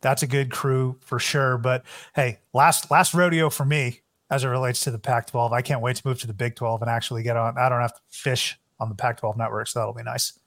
That's 0.00 0.22
a 0.22 0.26
good 0.26 0.50
crew 0.50 0.96
for 1.00 1.18
sure. 1.18 1.58
But 1.58 1.84
hey, 2.14 2.38
last 2.52 2.90
last 2.90 3.14
rodeo 3.14 3.50
for 3.50 3.64
me 3.64 4.00
as 4.30 4.44
it 4.44 4.48
relates 4.48 4.80
to 4.80 4.90
the 4.90 4.98
Pac 4.98 5.26
12. 5.26 5.52
I 5.52 5.60
can't 5.60 5.80
wait 5.80 5.96
to 5.96 6.06
move 6.06 6.20
to 6.20 6.26
the 6.26 6.32
Big 6.32 6.54
12 6.54 6.82
and 6.82 6.90
actually 6.90 7.22
get 7.22 7.36
on. 7.36 7.58
I 7.58 7.68
don't 7.68 7.80
have 7.80 7.94
to 7.94 8.00
fish 8.08 8.58
on 8.78 8.88
the 8.88 8.94
Pac 8.94 9.18
12 9.18 9.36
network, 9.36 9.66
so 9.66 9.80
that'll 9.80 9.94
be 9.94 10.02
nice. 10.02 10.38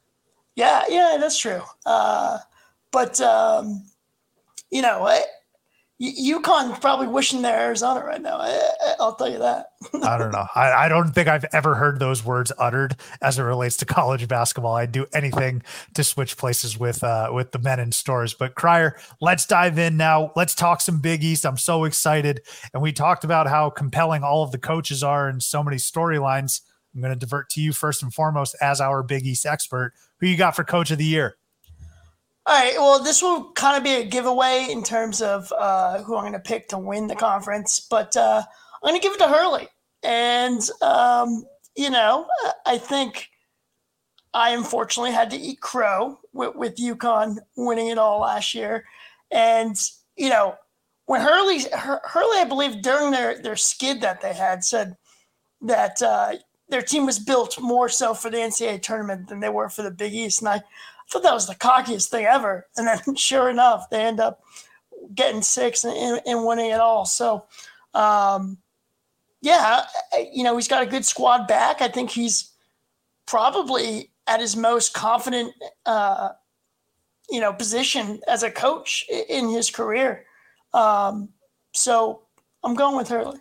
Yeah, 0.55 0.83
yeah, 0.87 1.17
that's 1.19 1.37
true. 1.37 1.61
Uh, 1.85 2.39
but, 2.91 3.19
um, 3.21 3.83
you 4.71 4.81
know, 4.81 5.05
I, 5.05 5.23
UConn 6.03 6.79
probably 6.81 7.07
wishing 7.07 7.41
they're 7.41 7.57
Arizona 7.57 8.03
right 8.03 8.21
now. 8.21 8.37
I, 8.37 8.95
will 8.99 9.13
tell 9.13 9.31
you 9.31 9.39
that. 9.39 9.67
I 10.03 10.17
don't 10.17 10.31
know. 10.31 10.45
I, 10.53 10.85
I, 10.85 10.89
don't 10.89 11.13
think 11.13 11.29
I've 11.29 11.45
ever 11.53 11.75
heard 11.75 11.99
those 11.99 12.25
words 12.25 12.51
uttered 12.57 12.97
as 13.21 13.39
it 13.39 13.43
relates 13.43 13.77
to 13.77 13.85
college 13.85 14.27
basketball. 14.27 14.75
I'd 14.75 14.91
do 14.91 15.05
anything 15.13 15.63
to 15.93 16.03
switch 16.03 16.35
places 16.35 16.77
with 16.77 17.03
uh, 17.03 17.29
with 17.33 17.51
the 17.53 17.59
men 17.59 17.79
in 17.79 17.91
stores. 17.93 18.33
But 18.33 18.55
Crier, 18.55 18.97
let's 19.21 19.45
dive 19.45 19.77
in 19.79 19.95
now. 19.95 20.31
Let's 20.35 20.55
talk 20.55 20.81
some 20.81 20.99
Big 20.99 21.23
East. 21.23 21.45
I'm 21.45 21.57
so 21.57 21.85
excited, 21.85 22.41
and 22.73 22.83
we 22.83 22.91
talked 22.91 23.23
about 23.23 23.47
how 23.47 23.69
compelling 23.69 24.23
all 24.23 24.43
of 24.43 24.51
the 24.51 24.57
coaches 24.57 25.03
are 25.03 25.29
and 25.29 25.41
so 25.41 25.63
many 25.63 25.77
storylines. 25.77 26.61
I'm 26.93 27.01
going 27.01 27.13
to 27.13 27.19
divert 27.19 27.49
to 27.51 27.61
you 27.61 27.71
first 27.71 28.03
and 28.03 28.13
foremost 28.13 28.55
as 28.61 28.81
our 28.81 29.03
Big 29.03 29.25
East 29.25 29.45
expert. 29.45 29.93
Who 30.19 30.27
you 30.27 30.37
got 30.37 30.55
for 30.55 30.63
Coach 30.63 30.91
of 30.91 30.97
the 30.97 31.05
Year? 31.05 31.37
All 32.45 32.59
right. 32.59 32.73
Well, 32.77 33.01
this 33.01 33.21
will 33.21 33.51
kind 33.53 33.77
of 33.77 33.83
be 33.83 33.95
a 33.95 34.03
giveaway 34.03 34.67
in 34.69 34.83
terms 34.83 35.21
of 35.21 35.51
uh, 35.57 36.03
who 36.03 36.17
I'm 36.17 36.23
going 36.23 36.33
to 36.33 36.39
pick 36.39 36.67
to 36.69 36.77
win 36.77 37.07
the 37.07 37.15
conference, 37.15 37.87
but 37.89 38.15
uh, 38.17 38.43
I'm 38.83 38.89
going 38.89 38.99
to 38.99 39.03
give 39.03 39.13
it 39.13 39.19
to 39.19 39.29
Hurley. 39.29 39.69
And, 40.03 40.61
um, 40.81 41.45
you 41.77 41.89
know, 41.89 42.27
I 42.65 42.77
think 42.77 43.29
I 44.33 44.49
unfortunately 44.49 45.13
had 45.13 45.29
to 45.31 45.37
eat 45.37 45.61
crow 45.61 46.19
with, 46.33 46.55
with 46.55 46.75
UConn 46.75 47.37
winning 47.55 47.87
it 47.87 47.97
all 47.97 48.19
last 48.19 48.53
year. 48.53 48.83
And, 49.31 49.77
you 50.17 50.29
know, 50.29 50.55
when 51.05 51.21
Hurley, 51.21 51.59
Hurley, 51.73 52.39
I 52.39 52.45
believe 52.47 52.81
during 52.81 53.11
their, 53.11 53.41
their 53.41 53.55
skid 53.55 54.01
that 54.01 54.19
they 54.19 54.33
had 54.33 54.65
said 54.65 54.97
that 55.61 56.01
uh, 56.01 56.33
their 56.67 56.81
team 56.81 57.05
was 57.05 57.19
built 57.19 57.59
more 57.61 57.87
so 57.87 58.13
for 58.13 58.29
the 58.29 58.37
NCAA 58.37 58.81
tournament 58.81 59.29
than 59.29 59.39
they 59.39 59.49
were 59.49 59.69
for 59.69 59.83
the 59.83 59.91
Big 59.91 60.13
East. 60.13 60.41
And 60.41 60.49
I, 60.49 60.61
thought 61.13 61.23
that 61.23 61.33
was 61.33 61.47
the 61.47 61.55
cockiest 61.55 62.09
thing 62.09 62.25
ever. 62.25 62.67
And 62.75 62.87
then 62.87 62.99
sure 63.15 63.49
enough, 63.49 63.89
they 63.89 64.03
end 64.03 64.19
up 64.19 64.43
getting 65.13 65.41
six 65.41 65.83
and, 65.83 66.21
and 66.25 66.45
winning 66.45 66.71
it 66.71 66.79
all. 66.79 67.05
So, 67.05 67.45
um, 67.93 68.57
yeah, 69.41 69.83
you 70.31 70.43
know, 70.43 70.55
he's 70.55 70.67
got 70.67 70.83
a 70.83 70.89
good 70.89 71.05
squad 71.05 71.47
back. 71.47 71.81
I 71.81 71.87
think 71.87 72.09
he's 72.09 72.51
probably 73.25 74.11
at 74.25 74.39
his 74.39 74.55
most 74.55 74.93
confident, 74.93 75.53
uh, 75.85 76.29
you 77.29 77.39
know, 77.39 77.53
position 77.53 78.21
as 78.27 78.43
a 78.43 78.51
coach 78.51 79.05
in 79.29 79.49
his 79.49 79.69
career. 79.69 80.25
Um, 80.73 81.29
so 81.73 82.23
I'm 82.63 82.73
going 82.73 82.95
with 82.95 83.09
Hurley 83.09 83.39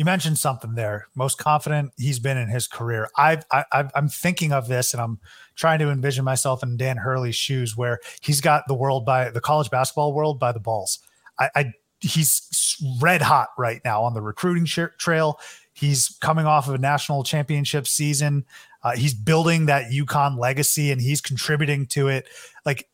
you 0.00 0.06
mentioned 0.06 0.38
something 0.38 0.76
there. 0.76 1.08
Most 1.14 1.36
confident 1.36 1.92
he's 1.98 2.18
been 2.18 2.38
in 2.38 2.48
his 2.48 2.66
career. 2.66 3.10
I've, 3.18 3.44
I, 3.52 3.64
i 3.70 3.90
am 3.94 4.08
thinking 4.08 4.50
of 4.50 4.66
this, 4.66 4.94
and 4.94 5.02
I'm 5.02 5.18
trying 5.56 5.78
to 5.80 5.90
envision 5.90 6.24
myself 6.24 6.62
in 6.62 6.76
Dan 6.76 6.96
Hurley's 6.96 7.36
shoes, 7.36 7.76
where 7.76 8.00
he's 8.20 8.40
got 8.40 8.64
the 8.68 8.74
world 8.74 9.04
by 9.04 9.30
the 9.30 9.40
college 9.40 9.70
basketball 9.70 10.12
world 10.12 10.38
by 10.38 10.52
the 10.52 10.60
balls. 10.60 10.98
I, 11.38 11.50
I 11.54 11.72
he's 12.00 12.76
red 13.00 13.22
hot 13.22 13.48
right 13.58 13.80
now 13.84 14.02
on 14.02 14.14
the 14.14 14.22
recruiting 14.22 14.64
trail. 14.64 15.38
He's 15.72 16.16
coming 16.20 16.46
off 16.46 16.68
of 16.68 16.74
a 16.74 16.78
national 16.78 17.24
championship 17.24 17.86
season. 17.86 18.44
Uh, 18.82 18.96
he's 18.96 19.14
building 19.14 19.66
that 19.66 19.90
UConn 19.90 20.38
legacy, 20.38 20.90
and 20.90 21.00
he's 21.00 21.20
contributing 21.20 21.86
to 21.86 22.08
it. 22.08 22.26
Like, 22.64 22.88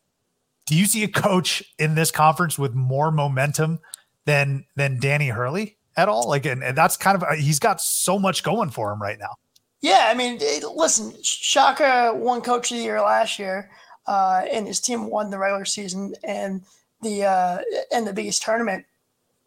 do 0.67 0.77
you 0.77 0.87
see 0.87 1.05
a 1.05 1.09
coach 1.09 1.63
in 1.79 1.95
this 1.95 2.11
conference 2.11 2.59
with 2.59 2.75
more 2.75 3.11
momentum 3.11 3.79
than 4.25 4.65
than 4.75 4.99
Danny 4.99 5.29
Hurley? 5.29 5.77
at 5.97 6.09
all? 6.09 6.29
Like, 6.29 6.47
and, 6.47 6.63
and 6.63 6.77
that's 6.77 6.97
kind 6.97 7.21
of 7.21 7.39
he's 7.39 7.59
got 7.59 7.81
so 7.81 8.19
much 8.19 8.43
going 8.43 8.71
for 8.71 8.93
him 8.93 9.01
right 9.01 9.19
now. 9.19 9.37
Yeah, 9.81 10.09
I 10.11 10.15
mean, 10.15 10.41
listen, 10.75 11.13
Shaka 11.23 12.13
won 12.15 12.41
Coach 12.41 12.71
of 12.71 12.79
the 12.79 12.83
Year 12.83 13.01
last 13.01 13.39
year, 13.39 13.71
uh, 14.07 14.43
and 14.51 14.67
his 14.67 14.81
team 14.81 15.11
won 15.11 15.31
the 15.31 15.39
regular 15.39 15.65
season 15.65 16.15
and 16.25 16.63
the 17.03 17.25
uh, 17.25 17.59
and 17.93 18.07
the 18.07 18.13
biggest 18.13 18.43
tournament. 18.43 18.85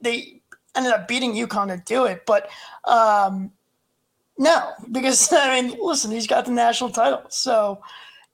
They 0.01 0.41
ended 0.75 0.93
up 0.93 1.07
beating 1.07 1.33
UConn 1.33 1.67
to 1.67 1.83
do 1.85 2.05
it, 2.05 2.25
but 2.25 2.49
um, 2.85 3.51
no, 4.37 4.71
because 4.91 5.31
I 5.33 5.61
mean, 5.61 5.77
listen, 5.79 6.11
he's 6.11 6.27
got 6.27 6.45
the 6.45 6.51
national 6.51 6.91
title, 6.91 7.23
so 7.29 7.81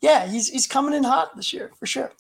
yeah, 0.02 0.28
he's 0.28 0.50
he's 0.50 0.68
coming 0.68 0.94
in 0.94 1.04
hot 1.04 1.36
this 1.36 1.54
year 1.54 1.72
for 1.80 1.86
sure. 1.86 2.12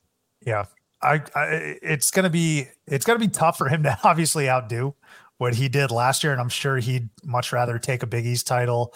Yeah, 0.45 0.65
I, 1.01 1.21
I 1.35 1.45
it's 1.81 2.11
gonna 2.11 2.29
be 2.29 2.67
it's 2.87 3.05
gonna 3.05 3.19
be 3.19 3.27
tough 3.27 3.57
for 3.57 3.69
him 3.69 3.83
to 3.83 3.97
obviously 4.03 4.49
outdo 4.49 4.95
what 5.37 5.53
he 5.53 5.67
did 5.67 5.91
last 5.91 6.23
year, 6.23 6.31
and 6.31 6.41
I'm 6.41 6.49
sure 6.49 6.77
he'd 6.77 7.09
much 7.23 7.51
rather 7.51 7.77
take 7.77 8.03
a 8.03 8.07
Big 8.07 8.25
East 8.25 8.47
title, 8.47 8.93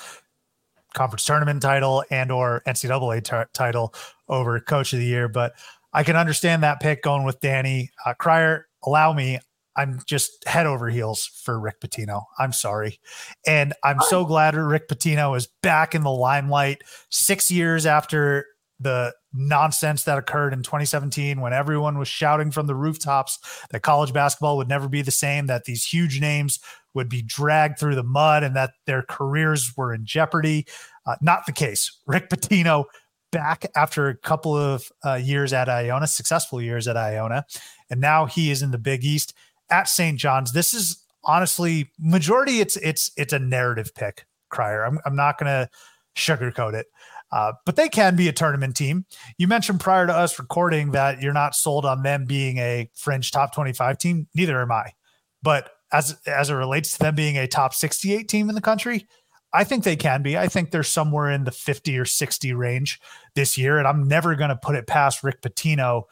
conference 0.93 1.25
tournament 1.25 1.62
title, 1.62 2.03
and 2.10 2.31
or 2.31 2.62
NCAA 2.67 3.24
t- 3.24 3.50
title 3.53 3.93
over 4.27 4.60
Coach 4.60 4.93
of 4.93 5.00
the 5.00 5.05
Year. 5.05 5.27
But 5.27 5.53
I 5.93 6.03
can 6.03 6.15
understand 6.15 6.63
that 6.63 6.79
pick 6.79 7.03
going 7.03 7.24
with 7.24 7.39
Danny 7.39 7.91
uh, 8.05 8.13
Crier. 8.13 8.67
Allow 8.84 9.13
me. 9.13 9.39
I'm 9.75 10.01
just 10.05 10.46
head 10.48 10.65
over 10.65 10.89
heels 10.89 11.25
for 11.25 11.60
Rick 11.60 11.79
Pitino. 11.79 12.24
I'm 12.38 12.51
sorry. 12.51 13.00
And 13.48 13.74
I'm 13.84 14.01
so 14.01 14.25
glad 14.25 14.55
Rick 14.55 14.89
Pitino 14.89 15.38
is 15.38 15.48
back 15.62 15.96
in 15.96 16.03
the 16.03 16.12
limelight 16.12 16.81
six 17.10 17.50
years 17.50 17.86
after 17.86 18.46
the 18.79 19.13
nonsense 19.34 20.03
that 20.03 20.17
occurred 20.17 20.53
in 20.53 20.63
2017 20.63 21.39
when 21.39 21.53
everyone 21.53 21.98
was 21.98 22.08
shouting 22.08 22.51
from 22.51 22.65
the 22.65 22.75
rooftops 22.75 23.39
that 23.69 23.81
college 23.81 24.13
basketball 24.13 24.58
would 24.58 24.69
never 24.69 24.88
be 24.88 25.01
the 25.01 25.12
same, 25.12 25.48
that 25.48 25.65
these 25.65 25.86
huge 25.86 26.19
names 26.19 26.60
would 26.93 27.10
be 27.10 27.22
dragged 27.22 27.79
through 27.79 27.96
the 27.96 28.03
mud 28.03 28.43
and 28.43 28.55
that 28.55 28.72
their 28.86 29.03
careers 29.03 29.74
were 29.77 29.93
in 29.93 30.05
jeopardy. 30.05 30.65
Uh, 31.05 31.15
not 31.22 31.46
the 31.46 31.51
case. 31.51 32.00
Rick 32.08 32.29
Pitino 32.29 32.86
back 33.31 33.65
after 33.75 34.08
a 34.08 34.17
couple 34.17 34.55
of 34.55 34.91
uh, 35.05 35.15
years 35.15 35.53
at 35.53 35.69
Iona, 35.69 36.08
successful 36.08 36.62
years 36.62 36.88
at 36.88 36.98
Iona, 36.98 37.46
and 37.89 38.01
now 38.01 38.25
he 38.25 38.51
is 38.51 38.62
in 38.62 38.72
the 38.72 38.77
Big 38.77 39.03
East 39.03 39.34
at 39.69 39.88
St. 39.88 40.17
John's. 40.17 40.51
This 40.51 40.74
is 40.74 41.03
honestly 41.24 41.91
majority. 42.00 42.60
It's 42.60 42.75
it's 42.77 43.12
it's 43.17 43.34
a 43.34 43.39
narrative 43.39 43.93
pick, 43.93 44.25
Crier. 44.50 44.84
I'm 44.84 45.00
I'm 45.05 45.15
not 45.15 45.38
gonna 45.38 45.69
sugarcoat 46.15 46.74
it. 46.74 46.88
Uh, 47.31 47.53
but 47.65 47.75
they 47.75 47.88
can 47.88 48.15
be 48.15 48.27
a 48.27 48.34
tournament 48.34 48.75
team. 48.75 49.05
You 49.38 49.48
mentioned 49.48 49.79
prior 49.79 50.08
to 50.08 50.13
us 50.13 50.39
recording 50.39 50.91
that 50.91 51.22
you're 51.22 51.34
not 51.34 51.53
sold 51.53 51.86
on 51.86 52.01
them 52.01 52.25
being 52.25 52.58
a 52.58 52.89
fringe 52.96 53.29
top 53.31 53.53
25 53.53 54.00
team. 54.00 54.27
Neither 54.34 54.60
am 54.60 54.72
I. 54.72 54.93
But 55.43 55.69
as 55.91 56.17
as 56.25 56.50
it 56.50 56.53
relates 56.53 56.93
to 56.93 57.00
them 57.00 57.15
being 57.15 57.38
a 57.38 57.48
top 57.48 57.74
68 57.74 58.27
team 58.27 58.50
in 58.50 58.55
the 58.55 58.62
country, 58.62 59.08
I 59.53 59.63
think 59.63 59.84
they 59.84 59.96
can 59.96 60.22
be. 60.22 60.38
I 60.38 60.48
think 60.48 60.72
they're 60.72 60.84
somewhere 60.84 61.31
in 61.31 61.43
the 61.43 61.51
50 61.51 61.98
or 61.98 62.05
60 62.05 62.53
range 62.53 63.00
this 63.36 63.58
year, 63.58 63.77
and 63.77 63.88
I'm 63.88 64.08
never 64.08 64.36
going 64.36 64.50
to 64.50 64.55
put 64.55 64.75
it 64.75 64.88
past 64.88 65.24
Rick 65.24 65.41
Pitino 65.41 66.03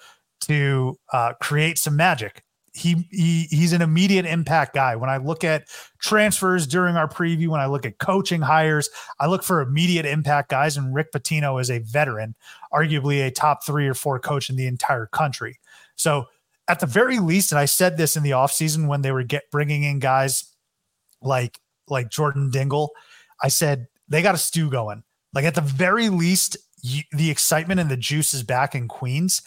to 0.41 0.98
uh, 1.13 1.34
create 1.41 1.77
some 1.77 1.96
magic. 1.96 2.43
He, 2.74 3.07
he 3.10 3.48
he's 3.50 3.74
an 3.74 3.81
immediate 3.81 4.25
impact 4.25 4.75
guy. 4.75 4.96
When 4.96 5.10
I 5.10 5.17
look 5.17 5.43
at 5.43 5.67
transfers 6.00 6.67
during 6.67 6.96
our 6.96 7.07
preview, 7.07 7.48
when 7.48 7.60
I 7.60 7.65
look 7.65 7.88
at 7.88 7.98
coaching 7.98 8.41
hires, 8.41 8.89
I 9.19 9.25
look 9.25 9.43
for 9.43 9.62
immediate 9.62 10.05
impact 10.05 10.50
guys. 10.50 10.77
And 10.77 10.93
Rick 10.93 11.12
Pitino 11.12 11.60
is 11.60 11.72
a 11.72 11.79
veteran, 11.79 12.36
arguably 12.72 13.25
a 13.25 13.31
top 13.31 13.65
three 13.65 13.88
or 13.88 13.96
four 13.96 14.19
coach 14.19 14.51
in 14.51 14.57
the 14.57 14.67
entire 14.67 15.07
country. 15.07 15.60
So 15.96 16.25
at 16.67 16.79
the 16.79 16.86
very 16.86 17.19
least, 17.19 17.51
and 17.51 17.59
I 17.59 17.65
said 17.65 17.97
this 17.97 18.15
in 18.15 18.24
the 18.24 18.31
offseason 18.31 18.88
when 18.88 19.01
they 19.01 19.12
were 19.12 19.24
get 19.24 19.50
bringing 19.51 19.83
in 19.83 20.00
guys 20.00 20.53
like 21.21 21.59
like 21.88 22.09
Jordan 22.09 22.51
Dingle, 22.51 22.91
I 23.41 23.47
said 23.47 23.88
they 24.07 24.21
got 24.21 24.36
a 24.36 24.39
stew 24.39 24.69
going. 24.69 25.03
Like 25.33 25.45
at 25.45 25.55
the 25.55 25.62
very 25.62 26.09
least, 26.09 26.57
you, 26.81 27.03
the 27.12 27.29
excitement 27.29 27.79
and 27.79 27.89
the 27.89 27.97
juice 27.97 28.33
is 28.33 28.43
back 28.43 28.75
in 28.75 28.88
Queens. 28.88 29.41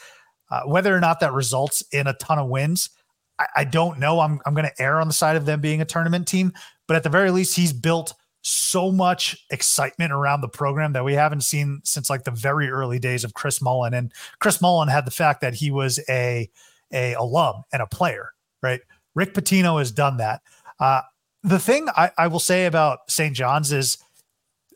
Uh, 0.51 0.63
whether 0.63 0.95
or 0.95 1.01
not 1.01 1.21
that 1.21 1.33
results 1.33 1.83
in 1.93 2.07
a 2.07 2.15
ton 2.15 2.39
of 2.39 2.49
wins, 2.49 2.91
I, 3.39 3.47
I 3.57 3.65
don't 3.65 3.99
know. 3.99 4.21
I'm 4.21 4.41
I'm 4.47 4.55
going 4.55 4.67
to 4.69 4.83
err 4.83 5.01
on 5.01 5.07
the 5.07 5.15
side 5.15 5.37
of 5.37 5.47
them 5.47 5.61
being 5.61 5.81
a 5.81 5.85
tournament 5.85 6.27
team, 6.27 6.53
but 6.89 6.97
at 6.97 7.03
the 7.03 7.09
very 7.09 7.31
least, 7.31 7.57
he's 7.57 7.73
built 7.73 8.15
so 8.43 8.91
much 8.91 9.37
excitement 9.51 10.13
around 10.13 10.41
the 10.41 10.49
program 10.49 10.95
that 10.95 11.05
we 11.05 11.13
haven't 11.13 11.43
seen 11.43 11.81
since 11.85 12.09
like 12.09 12.25
the 12.25 12.31
very 12.31 12.71
early 12.71 12.99
days 12.99 13.23
of 13.23 13.35
Chris 13.35 13.61
Mullin. 13.61 13.93
And 13.93 14.13
Chris 14.39 14.63
Mullin 14.63 14.89
had 14.89 15.05
the 15.05 15.11
fact 15.11 15.43
that 15.43 15.55
he 15.55 15.71
was 15.71 16.01
a 16.09 16.49
a 16.93 17.15
alum 17.15 17.63
and 17.73 17.83
a 17.83 17.87
player, 17.87 18.31
right? 18.63 18.81
Rick 19.15 19.35
Pitino 19.35 19.79
has 19.79 19.91
done 19.93 20.19
that. 20.19 20.43
Uh, 20.79 21.03
the 21.43 21.59
thing 21.59 21.89
I, 21.97 22.11
I 22.19 22.27
will 22.27 22.41
say 22.41 22.67
about 22.67 23.01
St. 23.09 23.35
John's 23.35 23.73
is 23.73 23.99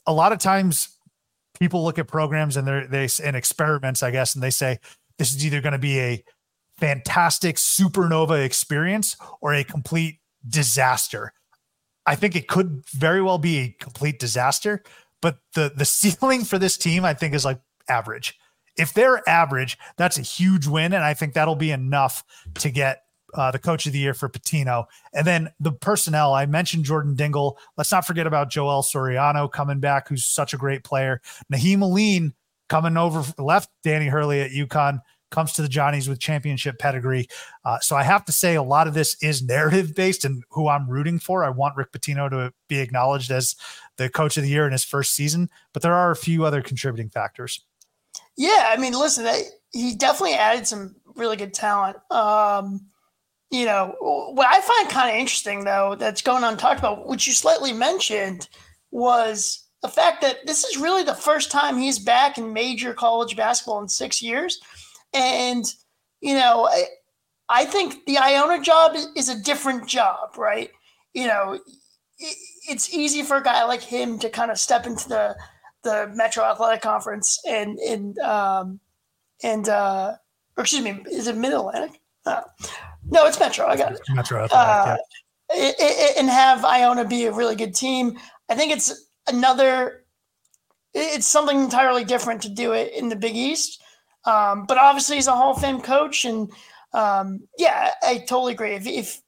a 0.06 0.12
lot 0.12 0.32
of 0.32 0.38
times 0.38 0.88
people 1.58 1.84
look 1.84 1.98
at 1.98 2.08
programs 2.08 2.56
and 2.56 2.66
they're 2.66 2.86
they 2.86 3.08
and 3.22 3.36
experiments, 3.36 4.02
I 4.02 4.10
guess, 4.10 4.34
and 4.34 4.42
they 4.42 4.50
say 4.50 4.78
this 5.18 5.34
is 5.34 5.44
either 5.44 5.60
going 5.60 5.72
to 5.72 5.78
be 5.78 6.00
a 6.00 6.24
fantastic 6.78 7.56
supernova 7.56 8.44
experience 8.44 9.16
or 9.40 9.54
a 9.54 9.64
complete 9.64 10.18
disaster. 10.48 11.32
I 12.06 12.16
think 12.16 12.36
it 12.36 12.48
could 12.48 12.84
very 12.92 13.22
well 13.22 13.38
be 13.38 13.58
a 13.58 13.76
complete 13.80 14.18
disaster, 14.18 14.82
but 15.22 15.38
the 15.54 15.72
the 15.74 15.84
ceiling 15.84 16.44
for 16.44 16.58
this 16.58 16.76
team 16.76 17.04
I 17.04 17.14
think 17.14 17.34
is 17.34 17.44
like 17.44 17.60
average. 17.88 18.38
If 18.76 18.92
they're 18.92 19.26
average, 19.28 19.78
that's 19.96 20.18
a 20.18 20.22
huge 20.22 20.66
win 20.66 20.92
and 20.92 21.04
I 21.04 21.14
think 21.14 21.34
that'll 21.34 21.54
be 21.56 21.70
enough 21.70 22.24
to 22.56 22.70
get 22.70 23.02
uh, 23.34 23.50
the 23.50 23.58
coach 23.58 23.86
of 23.86 23.92
the 23.92 23.98
year 23.98 24.14
for 24.14 24.28
Pitino. 24.28 24.86
And 25.12 25.26
then 25.26 25.50
the 25.60 25.72
personnel, 25.72 26.34
I 26.34 26.46
mentioned 26.46 26.84
Jordan 26.84 27.14
Dingle. 27.14 27.58
Let's 27.76 27.92
not 27.92 28.06
forget 28.06 28.26
about 28.26 28.50
Joel 28.50 28.82
Soriano 28.82 29.50
coming 29.50 29.80
back, 29.80 30.08
who's 30.08 30.24
such 30.24 30.54
a 30.54 30.56
great 30.56 30.84
player. 30.84 31.20
Nahiem 31.52 31.82
Alleyne 31.82 32.32
coming 32.68 32.96
over, 32.96 33.24
left 33.42 33.70
Danny 33.82 34.06
Hurley 34.06 34.40
at 34.40 34.52
UConn 34.52 35.00
comes 35.30 35.52
to 35.52 35.62
the 35.62 35.68
Johnnies 35.68 36.08
with 36.08 36.20
championship 36.20 36.78
pedigree. 36.78 37.26
Uh, 37.64 37.80
so 37.80 37.96
I 37.96 38.04
have 38.04 38.24
to 38.26 38.32
say 38.32 38.54
a 38.54 38.62
lot 38.62 38.86
of 38.86 38.94
this 38.94 39.16
is 39.20 39.42
narrative 39.42 39.94
based 39.94 40.24
and 40.24 40.44
who 40.50 40.68
I'm 40.68 40.88
rooting 40.88 41.18
for. 41.18 41.44
I 41.44 41.50
want 41.50 41.76
Rick 41.76 41.90
Pitino 41.90 42.30
to 42.30 42.52
be 42.68 42.78
acknowledged 42.78 43.32
as 43.32 43.56
the 43.96 44.08
coach 44.08 44.36
of 44.36 44.44
the 44.44 44.48
year 44.48 44.64
in 44.64 44.72
his 44.72 44.84
first 44.84 45.12
season, 45.12 45.50
but 45.72 45.82
there 45.82 45.94
are 45.94 46.12
a 46.12 46.16
few 46.16 46.44
other 46.44 46.62
contributing 46.62 47.10
factors. 47.10 47.64
Yeah, 48.36 48.70
I 48.70 48.76
mean, 48.76 48.92
listen, 48.92 49.26
he 49.72 49.94
definitely 49.94 50.34
added 50.34 50.66
some 50.66 50.96
really 51.14 51.36
good 51.36 51.54
talent. 51.54 51.96
Um, 52.10 52.86
you 53.50 53.64
know, 53.64 53.94
what 54.00 54.48
I 54.48 54.60
find 54.60 54.88
kind 54.88 55.10
of 55.10 55.16
interesting 55.16 55.64
though, 55.64 55.94
that's 55.96 56.22
going 56.22 56.42
on 56.42 56.56
talked 56.56 56.80
about, 56.80 57.06
which 57.06 57.26
you 57.26 57.32
slightly 57.32 57.72
mentioned, 57.72 58.48
was 58.90 59.68
the 59.82 59.88
fact 59.88 60.22
that 60.22 60.46
this 60.46 60.64
is 60.64 60.78
really 60.78 61.04
the 61.04 61.14
first 61.14 61.50
time 61.50 61.78
he's 61.78 61.98
back 61.98 62.38
in 62.38 62.52
major 62.52 62.94
college 62.94 63.36
basketball 63.36 63.80
in 63.82 63.88
six 63.88 64.22
years. 64.22 64.58
And, 65.12 65.64
you 66.20 66.34
know, 66.34 66.66
I, 66.66 66.84
I 67.48 67.64
think 67.66 68.06
the 68.06 68.18
Iona 68.18 68.62
job 68.62 68.96
is 69.14 69.28
a 69.28 69.40
different 69.42 69.86
job, 69.86 70.36
right? 70.36 70.70
You 71.12 71.26
know, 71.26 71.60
it, 72.18 72.36
it's 72.68 72.92
easy 72.92 73.22
for 73.22 73.36
a 73.36 73.42
guy 73.42 73.62
like 73.64 73.82
him 73.82 74.18
to 74.20 74.30
kind 74.30 74.50
of 74.50 74.58
step 74.58 74.86
into 74.86 75.08
the 75.08 75.36
the 75.84 76.10
Metro 76.14 76.44
Athletic 76.44 76.82
Conference 76.82 77.38
and 77.46 77.78
and 77.78 78.18
um, 78.18 78.80
and 79.42 79.68
uh, 79.68 80.14
or 80.56 80.62
excuse 80.62 80.82
me, 80.82 81.02
is 81.10 81.26
it 81.26 81.36
Mid 81.36 81.52
Atlantic? 81.52 82.00
Uh, 82.26 82.42
no, 83.10 83.26
it's 83.26 83.38
Metro. 83.38 83.66
I 83.66 83.76
got 83.76 83.92
it. 83.92 84.00
Metro 84.10 84.42
Athletic, 84.42 84.56
uh, 84.56 84.96
yeah. 85.50 85.56
it, 85.56 85.76
it, 85.78 86.16
and 86.18 86.28
have 86.28 86.64
Iona 86.64 87.04
be 87.04 87.26
a 87.26 87.32
really 87.32 87.54
good 87.54 87.74
team. 87.74 88.18
I 88.48 88.54
think 88.54 88.72
it's 88.72 89.08
another. 89.28 90.04
It's 90.94 91.26
something 91.26 91.58
entirely 91.58 92.04
different 92.04 92.42
to 92.42 92.48
do 92.48 92.72
it 92.72 92.92
in 92.94 93.08
the 93.08 93.16
Big 93.16 93.36
East. 93.36 93.82
Um, 94.24 94.64
but 94.66 94.78
obviously, 94.78 95.16
he's 95.16 95.26
a 95.26 95.32
Hall 95.32 95.52
of 95.52 95.60
Fame 95.60 95.80
coach, 95.80 96.24
and 96.24 96.50
um, 96.92 97.40
yeah, 97.58 97.90
I 98.02 98.18
totally 98.18 98.52
agree. 98.52 98.74
If 98.74 98.86
if 98.86 99.20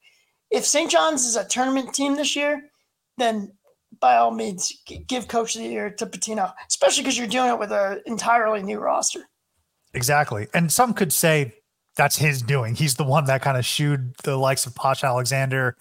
if 0.49 0.65
St. 0.65 0.89
John's 0.89 1.25
is 1.25 1.35
a 1.35 1.45
tournament 1.45 1.93
team 1.93 2.15
this 2.15 2.35
year, 2.35 2.69
then 3.17 3.51
by 3.99 4.17
all 4.17 4.31
means, 4.31 4.71
give 5.07 5.27
Coach 5.27 5.55
of 5.55 5.61
the 5.61 5.67
Year 5.67 5.89
to 5.89 6.05
Pitino, 6.05 6.53
especially 6.67 7.03
because 7.03 7.17
you're 7.17 7.27
doing 7.27 7.49
it 7.49 7.59
with 7.59 7.71
an 7.71 8.01
entirely 8.05 8.63
new 8.63 8.79
roster. 8.79 9.27
Exactly, 9.93 10.47
and 10.53 10.71
some 10.71 10.93
could 10.93 11.13
say 11.13 11.53
that's 11.95 12.15
his 12.15 12.41
doing. 12.41 12.75
He's 12.75 12.95
the 12.95 13.03
one 13.03 13.25
that 13.25 13.41
kind 13.41 13.57
of 13.57 13.65
shooed 13.65 14.15
the 14.23 14.37
likes 14.37 14.65
of 14.65 14.75
Posh 14.75 15.03
Alexander 15.03 15.75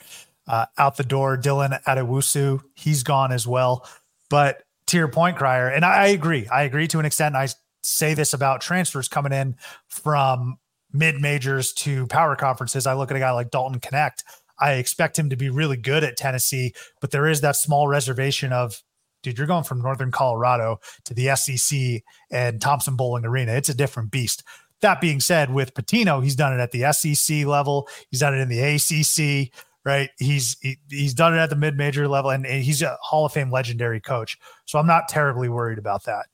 uh, 0.48 0.66
out 0.78 0.96
the 0.96 1.04
door. 1.04 1.36
Dylan 1.36 1.82
Addae-Wusu, 1.84 2.62
he's 2.74 3.02
gone 3.02 3.32
as 3.32 3.46
well. 3.46 3.86
But 4.30 4.62
to 4.88 4.96
your 4.96 5.08
point, 5.08 5.36
Crier, 5.36 5.68
and 5.68 5.84
I, 5.84 6.08
agree. 6.08 6.48
I 6.48 6.62
agree 6.62 6.88
to 6.88 6.98
an 6.98 7.04
extent. 7.04 7.36
I 7.36 7.48
say 7.82 8.14
this 8.14 8.32
about 8.32 8.60
transfers 8.60 9.08
coming 9.08 9.32
in 9.32 9.56
from 9.88 10.58
mid 10.92 11.20
majors 11.20 11.72
to 11.74 12.06
power 12.06 12.36
conferences. 12.36 12.86
I 12.86 12.94
look 12.94 13.10
at 13.10 13.16
a 13.16 13.20
guy 13.20 13.30
like 13.32 13.50
Dalton 13.50 13.80
Knecht. 13.80 14.22
I 14.58 14.74
expect 14.74 15.18
him 15.18 15.30
to 15.30 15.36
be 15.36 15.50
really 15.50 15.76
good 15.76 16.04
at 16.04 16.16
Tennessee, 16.16 16.74
but 17.00 17.10
there 17.10 17.26
is 17.26 17.40
that 17.40 17.56
small 17.56 17.88
reservation 17.88 18.52
of, 18.52 18.82
dude, 19.22 19.38
you're 19.38 19.46
going 19.46 19.64
from 19.64 19.82
Northern 19.82 20.10
Colorado 20.10 20.80
to 21.04 21.14
the 21.14 21.34
SEC 21.36 22.02
and 22.30 22.60
Thompson 22.60 22.96
Boling 22.96 23.24
Arena. 23.24 23.52
It's 23.52 23.68
a 23.68 23.74
different 23.74 24.10
beast. 24.10 24.42
That 24.82 25.00
being 25.00 25.20
said, 25.20 25.52
with 25.52 25.74
Pitino, 25.74 26.22
he's 26.22 26.36
done 26.36 26.52
it 26.52 26.60
at 26.60 26.70
the 26.70 26.92
SEC 26.92 27.46
level. 27.46 27.88
He's 28.10 28.20
done 28.20 28.34
it 28.34 28.40
in 28.40 28.48
the 28.48 28.60
ACC, 28.60 29.52
right? 29.84 30.10
He's 30.18 30.58
he, 30.60 30.76
he's 30.90 31.14
done 31.14 31.34
it 31.34 31.38
at 31.38 31.48
the 31.48 31.56
mid 31.56 31.76
major 31.76 32.06
level, 32.08 32.30
and, 32.30 32.44
and 32.44 32.62
he's 32.62 32.82
a 32.82 32.98
Hall 33.00 33.24
of 33.24 33.32
Fame 33.32 33.50
legendary 33.50 34.00
coach. 34.00 34.38
So 34.66 34.78
I'm 34.78 34.86
not 34.86 35.08
terribly 35.08 35.48
worried 35.48 35.78
about 35.78 36.04
that. 36.04 36.26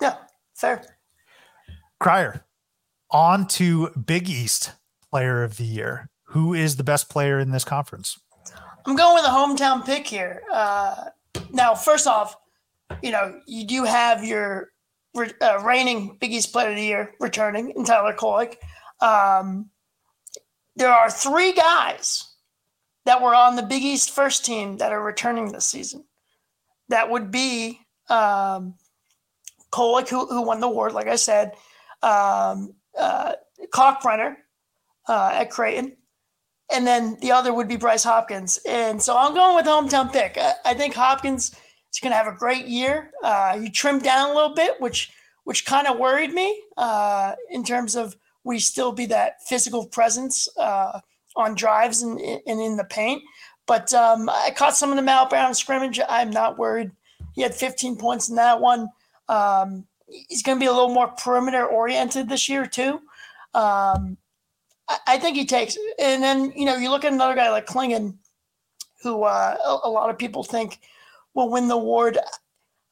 Yeah, 0.00 0.16
Fair. 0.56 0.82
Crier, 2.00 2.44
on 3.10 3.46
to 3.48 3.90
Big 3.90 4.28
East 4.28 4.72
Player 5.10 5.44
of 5.44 5.58
the 5.58 5.64
Year. 5.64 6.08
Who 6.26 6.54
is 6.54 6.76
the 6.76 6.84
best 6.84 7.08
player 7.08 7.38
in 7.38 7.50
this 7.50 7.64
conference? 7.64 8.18
I'm 8.84 8.96
going 8.96 9.14
with 9.14 9.24
a 9.24 9.28
hometown 9.28 9.84
pick 9.84 10.06
here. 10.06 10.42
Uh, 10.52 11.06
now, 11.50 11.74
first 11.74 12.06
off, 12.06 12.36
you 13.02 13.10
know 13.10 13.40
you 13.46 13.66
do 13.66 13.84
have 13.84 14.24
your 14.24 14.70
uh, 15.16 15.62
reigning 15.64 16.16
Big 16.20 16.32
East 16.32 16.52
Player 16.52 16.70
of 16.70 16.76
the 16.76 16.82
Year 16.82 17.14
returning 17.20 17.70
in 17.70 17.84
Tyler 17.84 18.14
Kolek. 18.14 18.56
Um, 19.00 19.70
there 20.76 20.92
are 20.92 21.10
three 21.10 21.52
guys 21.52 22.34
that 23.06 23.22
were 23.22 23.34
on 23.34 23.56
the 23.56 23.62
Big 23.62 23.82
East 23.82 24.10
first 24.10 24.44
team 24.44 24.76
that 24.78 24.92
are 24.92 25.02
returning 25.02 25.50
this 25.50 25.66
season. 25.66 26.04
That 26.88 27.10
would 27.10 27.30
be 27.30 27.80
um, 28.08 28.74
Kolek, 29.70 30.08
who, 30.08 30.26
who 30.26 30.42
won 30.42 30.60
the 30.60 30.66
award, 30.66 30.92
like 30.92 31.08
I 31.08 31.16
said, 31.16 31.52
um, 32.02 32.74
uh, 32.98 33.32
Kalkbrenner 33.72 34.36
uh, 35.08 35.30
at 35.32 35.50
Creighton, 35.50 35.96
and 36.72 36.86
then 36.86 37.16
the 37.20 37.32
other 37.32 37.54
would 37.54 37.68
be 37.68 37.76
Bryce 37.76 38.04
Hopkins. 38.04 38.58
And 38.66 39.00
so 39.00 39.16
I'm 39.16 39.34
going 39.34 39.54
with 39.56 39.66
hometown 39.66 40.12
pick. 40.12 40.38
I, 40.64 40.74
think 40.74 40.94
Hopkins 40.94 41.54
is 41.92 42.00
going 42.00 42.10
to 42.10 42.16
have 42.16 42.26
a 42.26 42.36
great 42.36 42.66
year. 42.66 43.12
Uh, 43.22 43.58
he 43.58 43.70
trimmed 43.70 44.02
down 44.02 44.30
a 44.30 44.34
little 44.34 44.54
bit, 44.54 44.80
which 44.80 45.12
which 45.44 45.64
kind 45.64 45.86
of 45.86 45.96
worried 45.96 46.32
me 46.32 46.60
uh, 46.76 47.34
in 47.50 47.62
terms 47.62 47.94
of 47.94 48.16
we 48.42 48.58
still 48.58 48.90
be 48.90 49.06
that 49.06 49.40
physical 49.46 49.86
presence 49.86 50.48
uh, 50.58 50.98
on 51.36 51.54
drives 51.54 52.02
and, 52.02 52.20
and, 52.20 52.60
in 52.60 52.76
the 52.76 52.84
paint. 52.84 53.22
But 53.64 53.94
um, 53.94 54.28
I 54.28 54.52
caught 54.56 54.76
some 54.76 54.90
of 54.90 55.04
the 55.04 55.08
outbound 55.08 55.56
scrimmage. 55.56 56.00
I'm 56.08 56.30
not 56.30 56.58
worried. 56.58 56.90
He 57.34 57.42
had 57.42 57.54
15 57.54 57.96
points 57.96 58.28
in 58.28 58.34
that 58.36 58.60
one. 58.60 58.88
Um, 59.28 59.86
he's 60.08 60.42
going 60.42 60.58
to 60.58 60.60
be 60.60 60.66
a 60.66 60.72
little 60.72 60.92
more 60.92 61.08
perimeter 61.08 61.64
oriented 61.64 62.28
this 62.28 62.48
year 62.48 62.66
too. 62.66 63.00
Um, 63.54 64.16
I 65.06 65.18
think 65.18 65.36
he 65.36 65.46
takes. 65.46 65.76
And 65.98 66.22
then 66.22 66.52
you 66.54 66.64
know 66.64 66.76
you 66.76 66.90
look 66.90 67.04
at 67.04 67.12
another 67.12 67.34
guy 67.34 67.50
like 67.50 67.66
Clingan, 67.66 68.16
who 69.02 69.24
uh, 69.24 69.56
a, 69.64 69.88
a, 69.88 69.90
lot 69.90 70.10
of 70.10 70.18
people 70.18 70.44
think 70.44 70.80
will 71.34 71.50
win 71.50 71.68
the 71.68 71.74
award. 71.74 72.18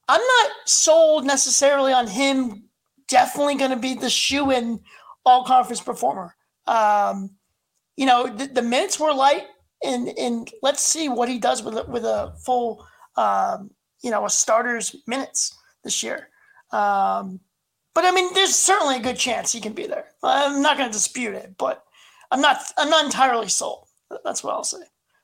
I'm 0.09 0.21
not 0.21 0.51
sold 0.67 1.25
necessarily 1.25 1.93
on 1.93 2.07
him. 2.07 2.65
Definitely 3.09 3.57
going 3.57 3.71
to 3.71 3.77
be 3.77 3.95
the 3.95 4.11
shoe 4.11 4.51
in 4.51 4.81
all 5.25 5.45
conference 5.45 5.81
performer. 5.81 6.35
Um, 6.67 7.31
you 7.97 8.07
know 8.07 8.27
the, 8.27 8.47
the, 8.47 8.63
minutes 8.63 8.99
were 8.99 9.13
light, 9.13 9.45
and 9.85 10.09
and 10.19 10.51
let's 10.63 10.85
see 10.85 11.09
what 11.09 11.29
he 11.29 11.39
does 11.39 11.63
with 11.63 11.87
with 11.89 12.05
a 12.05 12.35
full 12.45 12.87
um, 13.17 13.71
you 14.03 14.11
know 14.11 14.25
a 14.25 14.31
starter's 14.31 14.97
minutes 15.07 15.57
this 15.85 16.03
year. 16.03 16.29
Um, 16.73 17.41
but 17.95 18.05
I 18.05 18.11
mean, 18.11 18.33
there's 18.35 18.55
certainly 18.55 18.97
a 18.97 19.03
good 19.03 19.17
chance 19.17 19.53
he 19.53 19.61
can 19.61 19.73
be 19.73 19.87
there. 19.87 20.07
I'm 20.23 20.61
not 20.61 20.77
going 20.77 20.89
to 20.89 20.93
dispute 20.93 21.35
it, 21.35 21.55
but 21.57 21.85
I'm 22.31 22.41
not. 22.41 22.59
I'm 22.77 22.91
not 22.91 23.05
entirely 23.05 23.49
sold. 23.49 23.89
That's 24.25 24.43
what 24.43 24.55
I'll 24.55 24.65
say. 24.65 24.79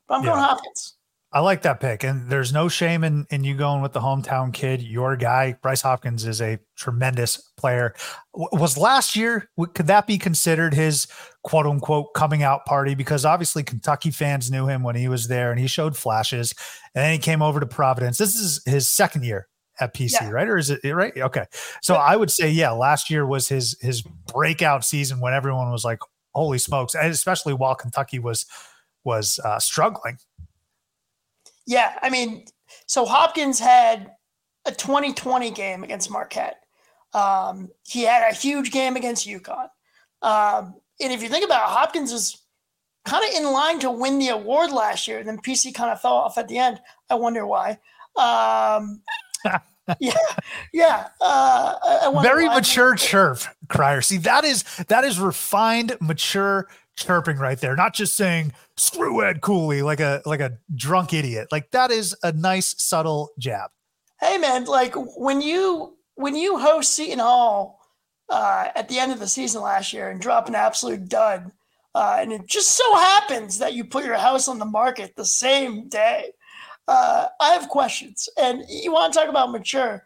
But 0.06 0.16
I'm 0.16 0.24
yeah. 0.24 0.30
going 0.30 0.42
Hopkins. 0.42 0.96
I 1.33 1.38
like 1.38 1.62
that 1.62 1.78
pick, 1.78 2.02
and 2.02 2.28
there's 2.28 2.52
no 2.52 2.68
shame 2.68 3.04
in 3.04 3.24
in 3.30 3.44
you 3.44 3.54
going 3.54 3.83
with 3.83 3.92
the 3.92 4.00
hometown 4.00 4.52
kid. 4.52 4.83
Your 4.83 5.16
guy, 5.16 5.56
Bryce 5.62 5.83
Hopkins, 5.83 6.26
is 6.26 6.40
a 6.40 6.59
tremendous 6.76 7.37
player. 7.56 7.94
W- 8.35 8.48
was 8.52 8.76
last 8.76 9.14
year? 9.14 9.48
Could 9.74 9.87
that 9.87 10.09
be 10.09 10.18
considered 10.18 10.74
his 10.74 11.06
quote 11.44 11.66
unquote 11.66 12.14
coming 12.14 12.42
out 12.42 12.66
party? 12.66 12.96
Because 12.96 13.24
obviously 13.24 13.62
Kentucky 13.62 14.11
fans 14.11 14.50
knew 14.50 14.66
him 14.66 14.83
when 14.83 14.96
he 14.96 15.06
was 15.06 15.28
there, 15.28 15.52
and 15.52 15.61
he 15.61 15.68
showed 15.68 15.96
flashes. 15.96 16.52
And 16.96 17.04
then 17.04 17.12
he 17.12 17.18
came 17.18 17.42
over 17.42 17.61
to 17.61 17.66
Providence. 17.66 18.18
This 18.18 18.35
is 18.35 18.61
his 18.64 18.88
second 18.88 19.24
year 19.24 19.46
at 19.81 19.95
PC, 19.95 20.21
yeah. 20.21 20.31
right? 20.31 20.49
Or 20.49 20.57
is 20.57 20.71
it 20.71 20.85
right? 20.85 21.16
Okay. 21.16 21.47
So 21.83 21.95
I 21.95 22.16
would 22.16 22.31
say, 22.31 22.51
yeah, 22.51 22.71
last 22.71 23.11
year 23.11 23.27
was 23.27 23.49
his 23.49 23.77
his 23.81 24.03
breakout 24.03 24.85
season 24.85 25.21
when 25.21 25.33
everyone 25.33 25.71
was 25.71 25.85
like, 25.85 25.99
"Holy 26.35 26.59
smokes!" 26.59 26.95
And 26.95 27.11
especially 27.11 27.55
while 27.55 27.75
Kentucky 27.75 28.19
was 28.19 28.47
was 29.05 29.38
uh, 29.45 29.59
struggling. 29.59 30.19
Yeah, 31.66 31.99
I 32.03 32.11
mean, 32.11 32.47
so 32.87 33.05
Hopkins 33.05 33.59
had 33.59 34.12
a 34.66 34.73
2020 34.73 35.51
game 35.51 35.85
against 35.85 36.11
Marquette. 36.11 36.62
Um, 37.12 37.71
he 37.87 38.03
had 38.03 38.31
a 38.31 38.35
huge 38.35 38.71
game 38.71 38.97
against 38.97 39.27
UConn. 39.27 39.69
Um, 40.23 40.75
and 41.01 41.12
if 41.12 41.23
you 41.23 41.29
think 41.29 41.45
about 41.45 41.69
it, 41.69 41.73
Hopkins 41.73 42.12
was 42.12 42.43
kind 43.05 43.25
of 43.25 43.35
in 43.35 43.51
line 43.53 43.81
to 43.81 43.90
win 43.90 44.19
the 44.19 44.29
award 44.29 44.71
last 44.71 45.09
year. 45.09 45.19
And 45.19 45.29
then 45.29 45.38
PC 45.38 45.75
kind 45.75 45.90
of 45.90 46.01
fell 46.01 46.12
off 46.12 46.38
at 46.38 46.49
the 46.49 46.59
end. 46.59 46.81
I 47.09 47.14
wonder 47.14 47.47
why. 47.47 47.79
Um, 48.16 49.03
yeah, 50.01 50.12
yeah. 50.73 51.09
Uh, 51.21 52.21
Very 52.23 52.47
mature 52.47 52.95
chirp, 52.95 53.40
Crier. 53.69 54.03
See, 54.03 54.19
that 54.19 54.45
is 54.45 54.64
that 54.88 55.05
is 55.05 55.19
refined, 55.19 55.97
mature 56.01 56.69
chirping 56.97 57.38
right 57.38 57.59
there. 57.61 57.75
Not 57.77 57.95
just 57.95 58.14
saying 58.14 58.53
"screw 58.77 59.25
Ed 59.25 59.40
Cooley" 59.40 59.83
like 59.83 60.01
a 60.01 60.23
like 60.27 60.40
a 60.40 60.59
drunk 60.75 61.12
idiot. 61.12 61.49
Like 61.51 61.71
that 61.73 61.90
is 61.90 62.16
a 62.23 62.33
nice, 62.33 62.75
subtle 62.83 63.31
jab. 63.38 63.71
Hey, 64.21 64.38
man! 64.38 64.64
Like 64.64 64.95
when 65.16 65.40
you 65.40 65.97
when 66.14 66.37
you 66.37 66.59
host 66.59 66.93
Seton 66.93 67.19
Hall 67.19 67.81
uh, 68.29 68.69
at 68.75 68.88
the 68.88 68.99
end 68.99 69.12
of 69.12 69.19
the 69.19 69.29
season 69.29 69.62
last 69.62 69.93
year 69.93 70.11
and 70.11 70.21
drop 70.21 70.49
an 70.49 70.55
absolute 70.55 71.09
dud, 71.09 71.51
uh, 71.95 72.19
and 72.21 72.33
it 72.33 72.47
just 72.47 72.77
so 72.77 72.95
happens 72.95 73.59
that 73.59 73.75
you 73.75 73.85
put 73.85 74.05
your 74.05 74.19
house 74.19 74.47
on 74.47 74.59
the 74.59 74.64
market 74.64 75.16
the 75.16 75.25
same 75.25 75.88
day 75.88 76.33
uh, 76.90 77.29
I 77.40 77.50
have 77.50 77.68
questions. 77.68 78.29
And 78.37 78.64
you 78.68 78.92
want 78.92 79.12
to 79.12 79.18
talk 79.18 79.29
about 79.29 79.53
mature? 79.53 80.05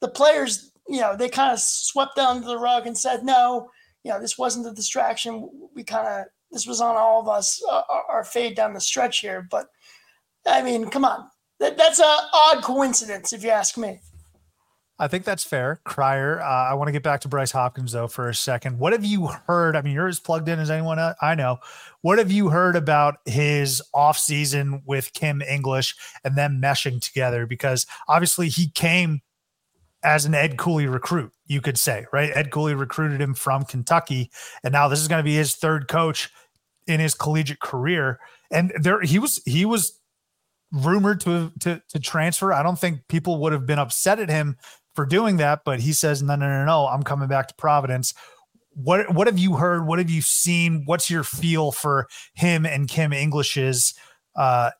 The 0.00 0.08
players, 0.08 0.72
you 0.88 1.00
know, 1.00 1.16
they 1.16 1.28
kind 1.28 1.52
of 1.52 1.60
swept 1.60 2.18
under 2.18 2.46
the 2.46 2.58
rug 2.58 2.88
and 2.88 2.98
said, 2.98 3.24
no, 3.24 3.70
you 4.02 4.10
know, 4.10 4.20
this 4.20 4.36
wasn't 4.36 4.66
a 4.66 4.72
distraction. 4.72 5.48
We 5.74 5.84
kind 5.84 6.08
of, 6.08 6.26
this 6.50 6.66
was 6.66 6.80
on 6.80 6.96
all 6.96 7.20
of 7.20 7.28
us, 7.28 7.62
uh, 7.70 7.82
our 8.08 8.24
fade 8.24 8.56
down 8.56 8.74
the 8.74 8.80
stretch 8.80 9.20
here. 9.20 9.46
But 9.48 9.66
I 10.44 10.62
mean, 10.62 10.90
come 10.90 11.04
on. 11.04 11.28
That, 11.60 11.78
that's 11.78 12.00
a 12.00 12.18
odd 12.32 12.64
coincidence, 12.64 13.32
if 13.32 13.44
you 13.44 13.50
ask 13.50 13.78
me. 13.78 14.00
I 14.98 15.08
think 15.08 15.24
that's 15.24 15.42
fair. 15.42 15.80
Crier. 15.84 16.40
Uh, 16.40 16.70
I 16.70 16.74
want 16.74 16.86
to 16.86 16.92
get 16.92 17.02
back 17.02 17.20
to 17.22 17.28
Bryce 17.28 17.50
Hopkins 17.50 17.92
though 17.92 18.06
for 18.06 18.28
a 18.28 18.34
second. 18.34 18.78
What 18.78 18.92
have 18.92 19.04
you 19.04 19.26
heard? 19.26 19.74
I 19.74 19.82
mean, 19.82 19.92
you're 19.92 20.06
as 20.06 20.20
plugged 20.20 20.48
in 20.48 20.60
as 20.60 20.70
anyone 20.70 20.98
I 21.20 21.34
know. 21.34 21.58
What 22.02 22.18
have 22.18 22.30
you 22.30 22.48
heard 22.48 22.76
about 22.76 23.16
his 23.24 23.82
off 23.92 24.16
season 24.16 24.82
with 24.86 25.12
Kim 25.12 25.42
English 25.42 25.96
and 26.22 26.36
them 26.36 26.60
meshing 26.62 27.00
together? 27.00 27.44
Because 27.44 27.86
obviously 28.06 28.48
he 28.48 28.70
came 28.70 29.20
as 30.04 30.26
an 30.26 30.34
Ed 30.34 30.58
Cooley 30.58 30.86
recruit, 30.86 31.32
you 31.46 31.60
could 31.60 31.78
say, 31.78 32.06
right? 32.12 32.30
Ed 32.34 32.50
Cooley 32.50 32.74
recruited 32.74 33.20
him 33.20 33.34
from 33.34 33.64
Kentucky, 33.64 34.30
and 34.62 34.72
now 34.72 34.86
this 34.86 35.00
is 35.00 35.08
going 35.08 35.20
to 35.20 35.24
be 35.24 35.34
his 35.34 35.56
third 35.56 35.88
coach 35.88 36.30
in 36.86 37.00
his 37.00 37.14
collegiate 37.14 37.60
career. 37.60 38.20
And 38.50 38.70
there, 38.78 39.00
he 39.00 39.18
was 39.18 39.42
he 39.44 39.64
was 39.64 39.98
rumored 40.70 41.20
to 41.22 41.50
to 41.60 41.82
to 41.88 41.98
transfer. 41.98 42.52
I 42.52 42.62
don't 42.62 42.78
think 42.78 43.08
people 43.08 43.40
would 43.40 43.52
have 43.52 43.66
been 43.66 43.78
upset 43.78 44.20
at 44.20 44.28
him 44.28 44.56
for 44.94 45.06
doing 45.06 45.38
that, 45.38 45.62
but 45.64 45.80
he 45.80 45.92
says, 45.92 46.22
no, 46.22 46.36
no, 46.36 46.48
no, 46.48 46.64
no, 46.64 46.86
I'm 46.86 47.02
coming 47.02 47.28
back 47.28 47.48
to 47.48 47.54
Providence. 47.54 48.14
What 48.76 49.14
what 49.14 49.26
have 49.26 49.38
you 49.38 49.54
heard? 49.54 49.86
What 49.86 49.98
have 49.98 50.10
you 50.10 50.20
seen? 50.22 50.82
What's 50.86 51.08
your 51.08 51.22
feel 51.22 51.70
for 51.70 52.08
him 52.34 52.66
and 52.66 52.88
Kim 52.88 53.12
English's 53.12 53.94
uh, 54.34 54.70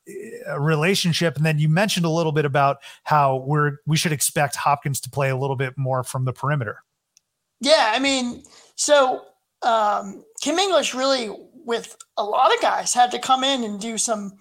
relationship? 0.59 1.37
And 1.37 1.47
then 1.47 1.61
you 1.61 1.69
mentioned 1.69 2.05
a 2.05 2.11
little 2.11 2.33
bit 2.33 2.45
about 2.45 2.79
how 3.05 3.37
we're 3.47 3.77
we 3.87 3.97
should 3.97 4.11
expect 4.11 4.57
Hopkins 4.57 5.01
to 5.03 5.11
play 5.11 5.31
a 5.31 5.37
little 5.37 5.55
bit 5.55 5.75
more 5.77 6.03
from 6.03 6.25
the 6.25 6.33
perimeter. 6.33 6.79
Yeah, 7.61 7.93
I 7.95 8.01
mean, 8.01 8.43
so 8.75 9.27
um, 9.63 10.25
Kim 10.41 10.59
English 10.59 10.93
really, 10.93 11.31
with 11.65 11.97
a 12.17 12.25
lot 12.25 12.53
of 12.53 12.61
guys, 12.61 12.93
had 12.93 13.13
to 13.13 13.19
come 13.21 13.45
in 13.45 13.63
and 13.63 13.81
do 13.81 13.97
some 13.97 14.33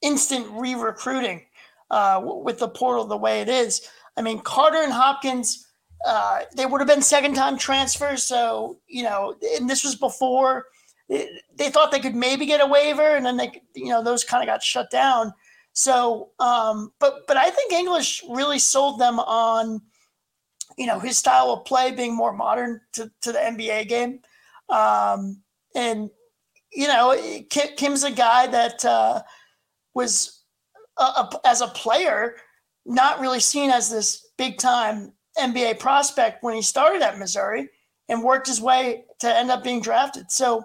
instant 0.00 0.46
re-recruiting 0.52 1.42
uh, 1.90 2.20
with 2.24 2.58
the 2.58 2.68
portal 2.68 3.04
the 3.04 3.16
way 3.16 3.42
it 3.42 3.48
is. 3.48 3.86
I 4.16 4.22
mean, 4.22 4.40
Carter 4.40 4.82
and 4.82 4.92
Hopkins, 4.92 5.66
uh, 6.06 6.40
they 6.56 6.66
would 6.66 6.80
have 6.80 6.88
been 6.88 7.02
second 7.02 7.34
time 7.34 7.56
transfers. 7.56 8.24
So, 8.24 8.78
you 8.86 9.02
know, 9.02 9.34
and 9.56 9.68
this 9.68 9.84
was 9.84 9.94
before 9.94 10.66
they 11.08 11.70
thought 11.70 11.90
they 11.90 12.00
could 12.00 12.14
maybe 12.14 12.46
get 12.46 12.60
a 12.60 12.66
waiver 12.66 13.16
and 13.16 13.24
then 13.24 13.36
they, 13.36 13.62
you 13.74 13.88
know, 13.88 14.02
those 14.02 14.24
kind 14.24 14.42
of 14.42 14.52
got 14.52 14.62
shut 14.62 14.90
down. 14.90 15.32
So, 15.72 16.30
um, 16.38 16.92
but, 17.00 17.26
but 17.26 17.36
I 17.36 17.50
think 17.50 17.72
English 17.72 18.22
really 18.28 18.58
sold 18.58 18.98
them 18.98 19.18
on, 19.20 19.80
you 20.76 20.86
know, 20.86 20.98
his 20.98 21.18
style 21.18 21.50
of 21.50 21.64
play 21.64 21.92
being 21.92 22.16
more 22.16 22.32
modern 22.32 22.80
to, 22.94 23.10
to 23.22 23.32
the 23.32 23.38
NBA 23.38 23.88
game. 23.88 24.20
Um, 24.68 25.42
and, 25.74 26.10
you 26.72 26.88
know, 26.88 27.16
Kim's 27.50 28.04
a 28.04 28.10
guy 28.10 28.46
that 28.46 28.84
uh, 28.84 29.22
was, 29.94 30.44
a, 30.98 31.02
a, 31.02 31.40
as 31.44 31.60
a 31.60 31.68
player, 31.68 32.36
not 32.84 33.20
really 33.20 33.40
seen 33.40 33.70
as 33.70 33.90
this 33.90 34.28
big 34.36 34.58
time 34.58 35.12
NBA 35.38 35.78
prospect 35.78 36.42
when 36.42 36.54
he 36.54 36.62
started 36.62 37.02
at 37.02 37.18
Missouri 37.18 37.68
and 38.08 38.22
worked 38.22 38.46
his 38.46 38.60
way 38.60 39.04
to 39.20 39.34
end 39.34 39.50
up 39.50 39.64
being 39.64 39.80
drafted. 39.80 40.30
So, 40.30 40.64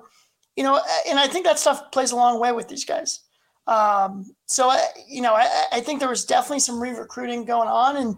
you 0.56 0.64
know, 0.64 0.82
and 1.08 1.20
I 1.20 1.28
think 1.28 1.46
that 1.46 1.60
stuff 1.60 1.92
plays 1.92 2.12
a 2.12 2.16
long 2.16 2.40
way 2.40 2.52
with 2.52 2.68
these 2.68 2.86
guys. 2.86 3.22
Um, 3.68 4.26
so, 4.46 4.70
I, 4.70 4.82
you 5.08 5.22
know, 5.22 5.36
I, 5.36 5.66
I 5.74 5.82
think 5.82 6.00
there 6.00 6.10
was 6.10 6.26
definitely 6.26 6.60
some 6.60 6.82
re 6.82 6.92
recruiting 6.92 7.46
going 7.46 7.68
on. 7.68 7.98
And 7.98 8.16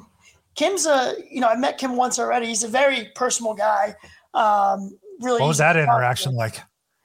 Kim's 0.55 0.85
a, 0.85 1.15
you 1.29 1.41
know, 1.41 1.47
I 1.47 1.55
met 1.55 1.77
Kim 1.77 1.95
once 1.95 2.19
already. 2.19 2.47
He's 2.47 2.63
a 2.63 2.67
very 2.67 3.09
personal 3.15 3.53
guy. 3.53 3.95
Um, 4.33 4.97
really. 5.21 5.41
What 5.41 5.47
was 5.47 5.57
that 5.57 5.75
interaction 5.75 6.35
like? 6.35 6.59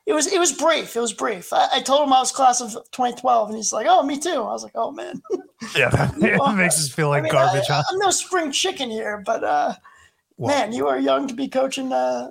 It 0.06 0.12
was 0.12 0.26
it 0.26 0.38
was 0.38 0.52
brief. 0.52 0.96
It 0.96 1.00
was 1.00 1.14
brief. 1.14 1.52
I, 1.52 1.68
I, 1.74 1.80
told 1.80 2.06
him 2.06 2.12
I 2.12 2.20
was 2.20 2.30
class 2.30 2.60
of 2.60 2.72
2012, 2.92 3.48
and 3.48 3.56
he's 3.56 3.72
like, 3.72 3.86
"Oh, 3.88 4.02
me 4.02 4.18
too." 4.18 4.42
I 4.42 4.52
was 4.52 4.62
like, 4.62 4.74
"Oh 4.74 4.90
man." 4.90 5.22
yeah, 5.76 5.88
that, 5.88 6.14
it 6.20 6.56
makes 6.56 6.78
us 6.78 6.90
feel 6.90 7.08
like 7.08 7.20
I 7.20 7.22
mean, 7.22 7.32
garbage. 7.32 7.70
I, 7.70 7.76
huh? 7.76 7.82
I'm 7.90 7.98
no 7.98 8.10
spring 8.10 8.52
chicken 8.52 8.90
here, 8.90 9.22
but 9.24 9.42
uh, 9.42 9.74
well, 10.36 10.54
man, 10.54 10.72
you 10.72 10.88
are 10.88 10.98
young 10.98 11.26
to 11.28 11.34
be 11.34 11.48
coaching 11.48 11.90
uh, 11.90 12.30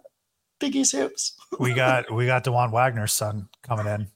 Big 0.59 0.75
East 0.75 0.91
hoops. 0.91 1.35
we 1.59 1.73
got 1.73 2.11
we 2.11 2.27
got 2.27 2.43
Dajuan 2.43 2.71
Wagner's 2.71 3.13
son 3.13 3.49
coming 3.63 3.87
in 3.87 4.07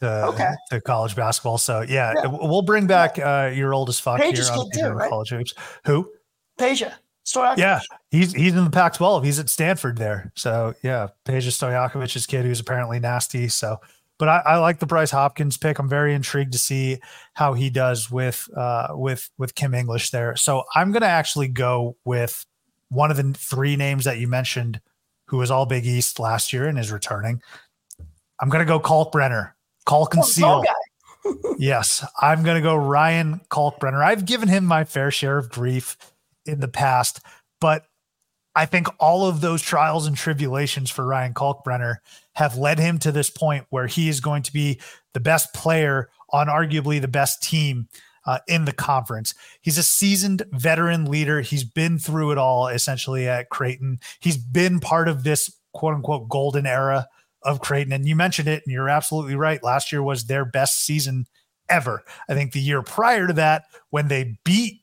to 0.00 0.26
okay. 0.26 0.50
to 0.70 0.80
college 0.82 1.16
basketball. 1.16 1.56
So 1.56 1.80
yeah, 1.80 2.12
yeah. 2.14 2.26
we'll 2.26 2.62
bring 2.62 2.86
back 2.86 3.18
uh, 3.18 3.50
your 3.54 3.72
oldest 3.72 4.02
fuck 4.02 4.20
Peja's 4.20 4.50
here 4.50 4.58
on 4.58 4.70
too, 4.70 4.88
right? 4.90 5.08
college 5.08 5.30
hoops. 5.30 5.54
Who? 5.86 6.10
Peja. 6.58 6.92
Stojakovic. 7.28 7.58
Yeah, 7.58 7.80
he's 8.10 8.32
he's 8.32 8.54
in 8.54 8.64
the 8.64 8.70
Pac-12. 8.70 9.24
He's 9.24 9.38
at 9.38 9.50
Stanford 9.50 9.98
there. 9.98 10.32
So 10.34 10.74
yeah, 10.82 11.08
Peja 11.24 11.48
Stojakovic's 11.48 12.26
kid, 12.26 12.44
who's 12.44 12.60
apparently 12.60 12.98
nasty. 13.00 13.48
So 13.48 13.80
but 14.18 14.28
I, 14.28 14.38
I, 14.38 14.56
like 14.58 14.80
the 14.80 14.86
Bryce 14.86 15.12
Hopkins 15.12 15.56
pick. 15.56 15.78
I'm 15.78 15.88
very 15.88 16.12
intrigued 16.12 16.52
to 16.52 16.58
see 16.58 16.98
how 17.34 17.52
he 17.52 17.70
does 17.70 18.10
with 18.10 18.48
uh, 18.56 18.88
with 18.90 19.30
with 19.38 19.54
Kim 19.54 19.74
English 19.74 20.10
there. 20.10 20.34
So 20.36 20.64
I'm 20.74 20.90
going 20.90 21.02
to 21.02 21.08
actually 21.08 21.48
go 21.48 21.96
with 22.04 22.44
one 22.88 23.10
of 23.10 23.16
the 23.16 23.32
three 23.38 23.76
names 23.76 24.04
that 24.04 24.18
you 24.18 24.26
mentioned, 24.26 24.80
who 25.26 25.36
was 25.36 25.50
all 25.50 25.66
Big 25.66 25.86
East 25.86 26.18
last 26.18 26.52
year 26.52 26.66
and 26.66 26.78
is 26.78 26.90
returning. 26.90 27.40
I'm 28.40 28.48
going 28.48 28.64
to 28.64 28.70
go 28.70 28.80
Kalkbrenner. 28.80 29.52
Kalk 29.86 30.14
yes, 31.58 32.04
I'm 32.20 32.42
going 32.42 32.56
to 32.56 32.62
go 32.62 32.74
Ryan 32.74 33.40
Kalkbrenner. 33.50 34.02
I've 34.04 34.26
given 34.26 34.48
him 34.48 34.64
my 34.64 34.84
fair 34.84 35.10
share 35.10 35.38
of 35.38 35.48
grief 35.48 35.96
in 36.48 36.60
the 36.60 36.68
past, 36.68 37.20
but 37.60 37.84
I 38.54 38.66
think 38.66 38.88
all 38.98 39.28
of 39.28 39.40
those 39.40 39.62
trials 39.62 40.06
and 40.06 40.16
tribulations 40.16 40.90
for 40.90 41.06
Ryan 41.06 41.32
Kalkbrenner 41.32 41.98
have 42.34 42.56
led 42.56 42.80
him 42.80 42.98
to 42.98 43.12
this 43.12 43.30
point 43.30 43.66
where 43.70 43.86
he 43.86 44.08
is 44.08 44.20
going 44.20 44.42
to 44.42 44.52
be 44.52 44.80
the 45.14 45.20
best 45.20 45.54
player 45.54 46.10
on 46.30 46.48
arguably 46.48 47.00
the 47.00 47.06
best 47.06 47.40
team 47.40 47.88
uh, 48.26 48.40
in 48.48 48.64
the 48.64 48.72
conference. 48.72 49.32
He's 49.60 49.78
a 49.78 49.82
seasoned 49.82 50.42
veteran 50.50 51.04
leader. 51.04 51.40
He's 51.40 51.64
been 51.64 51.98
through 51.98 52.32
it 52.32 52.38
all 52.38 52.66
essentially 52.66 53.28
at 53.28 53.48
Creighton. 53.48 54.00
He's 54.18 54.36
been 54.36 54.80
part 54.80 55.08
of 55.08 55.22
this 55.22 55.54
quote 55.72 55.94
unquote 55.94 56.28
golden 56.28 56.66
era 56.66 57.06
of 57.42 57.60
Creighton. 57.60 57.92
And 57.92 58.06
you 58.06 58.16
mentioned 58.16 58.48
it, 58.48 58.64
and 58.66 58.72
you're 58.72 58.88
absolutely 58.88 59.36
right. 59.36 59.62
Last 59.62 59.92
year 59.92 60.02
was 60.02 60.24
their 60.24 60.44
best 60.44 60.84
season 60.84 61.26
ever. 61.68 62.02
I 62.28 62.34
think 62.34 62.52
the 62.52 62.60
year 62.60 62.82
prior 62.82 63.28
to 63.28 63.32
that, 63.34 63.64
when 63.90 64.08
they 64.08 64.38
beat, 64.44 64.82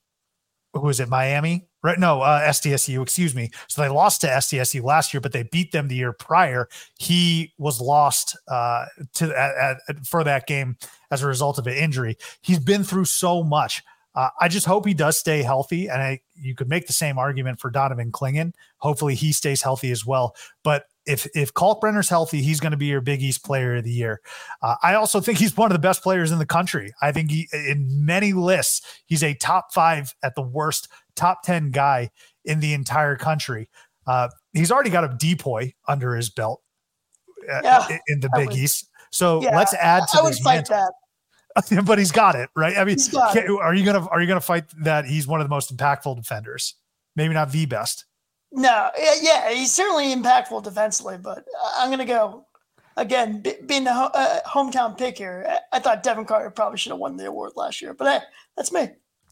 who 0.79 0.87
was 0.87 0.99
it, 0.99 1.09
Miami? 1.09 1.67
Right? 1.83 1.99
No, 1.99 2.21
uh, 2.21 2.41
SDSU, 2.41 3.01
excuse 3.01 3.35
me. 3.35 3.51
So 3.67 3.81
they 3.81 3.89
lost 3.89 4.21
to 4.21 4.27
SDSU 4.27 4.83
last 4.83 5.13
year, 5.13 5.21
but 5.21 5.31
they 5.31 5.43
beat 5.43 5.71
them 5.71 5.87
the 5.87 5.95
year 5.95 6.13
prior. 6.13 6.67
He 6.99 7.53
was 7.57 7.79
lost 7.79 8.37
uh, 8.47 8.85
to 9.15 9.37
at, 9.37 9.77
at, 9.87 10.05
for 10.05 10.23
that 10.23 10.47
game 10.47 10.77
as 11.11 11.21
a 11.21 11.27
result 11.27 11.57
of 11.57 11.67
an 11.67 11.73
injury. 11.73 12.17
He's 12.41 12.59
been 12.59 12.83
through 12.83 13.05
so 13.05 13.43
much. 13.43 13.83
Uh, 14.15 14.29
I 14.39 14.47
just 14.47 14.65
hope 14.65 14.85
he 14.85 14.93
does 14.93 15.17
stay 15.17 15.43
healthy, 15.43 15.87
and 15.87 16.01
I, 16.01 16.21
you 16.35 16.55
could 16.55 16.69
make 16.69 16.87
the 16.87 16.93
same 16.93 17.17
argument 17.17 17.59
for 17.59 17.69
Donovan 17.69 18.11
Clingan. 18.11 18.53
Hopefully, 18.77 19.13
he 19.13 19.33
stays 19.33 19.61
healthy 19.61 19.91
as 19.91 20.05
well. 20.05 20.35
But 20.63 20.85
if 21.05 21.27
if 21.35 21.53
Kalkbrenner's 21.53 22.09
healthy, 22.09 22.41
he's 22.41 22.59
going 22.59 22.71
to 22.71 22.77
be 22.77 22.87
your 22.87 23.01
Big 23.01 23.21
East 23.21 23.43
Player 23.43 23.75
of 23.75 23.83
the 23.83 23.91
Year. 23.91 24.21
Uh, 24.61 24.75
I 24.81 24.95
also 24.95 25.19
think 25.19 25.39
he's 25.39 25.55
one 25.55 25.71
of 25.71 25.75
the 25.75 25.79
best 25.79 26.01
players 26.01 26.31
in 26.31 26.39
the 26.39 26.45
country. 26.45 26.93
I 27.01 27.11
think 27.11 27.31
he, 27.31 27.47
in 27.53 28.05
many 28.05 28.33
lists, 28.33 29.01
he's 29.05 29.23
a 29.23 29.33
top 29.35 29.73
five 29.73 30.13
at 30.23 30.35
the 30.35 30.41
worst, 30.41 30.87
top 31.15 31.43
ten 31.43 31.71
guy 31.71 32.09
in 32.43 32.59
the 32.59 32.73
entire 32.73 33.15
country. 33.15 33.69
Uh, 34.07 34.29
he's 34.53 34.71
already 34.71 34.89
got 34.89 35.03
a 35.03 35.09
DPOY 35.09 35.73
under 35.87 36.15
his 36.15 36.29
belt 36.29 36.61
uh, 37.51 37.87
in 38.07 38.19
the 38.19 38.29
Big 38.35 38.49
would, 38.49 38.57
East. 38.57 38.89
So 39.11 39.41
yeah, 39.41 39.55
let's 39.55 39.73
add 39.73 40.03
to 40.11 40.19
I 40.19 40.29
this. 40.29 40.39
Fight 40.39 40.67
that. 40.69 40.91
but 41.85 41.97
he's 41.97 42.11
got 42.11 42.35
it 42.35 42.49
right. 42.55 42.77
I 42.77 42.83
mean, 42.83 42.97
are 43.61 43.73
you 43.73 43.85
gonna 43.85 44.05
are 44.07 44.21
you 44.21 44.27
gonna 44.27 44.41
fight 44.41 44.65
that 44.83 45.05
he's 45.05 45.25
one 45.25 45.39
of 45.39 45.45
the 45.45 45.49
most 45.49 45.75
impactful 45.75 46.17
defenders? 46.17 46.75
Maybe 47.15 47.33
not 47.33 47.51
the 47.51 47.65
best. 47.65 48.05
No, 48.51 48.89
yeah, 49.21 49.49
he's 49.51 49.73
certainly 49.73 50.15
impactful 50.15 50.63
defensively, 50.63 51.17
but 51.17 51.45
I'm 51.77 51.89
going 51.89 51.99
to 51.99 52.05
go 52.05 52.45
again, 52.97 53.43
being 53.65 53.83
the 53.83 53.93
ho- 53.93 54.11
uh, 54.13 54.39
hometown 54.47 54.97
pick 54.97 55.17
here. 55.17 55.59
I 55.71 55.79
thought 55.79 56.03
Devin 56.03 56.25
Carter 56.25 56.49
probably 56.49 56.77
should 56.77 56.91
have 56.91 56.99
won 56.99 57.17
the 57.17 57.27
award 57.27 57.53
last 57.55 57.81
year, 57.81 57.93
but 57.93 58.07
hey, 58.07 58.25
that's 58.55 58.71
me. 58.71 58.89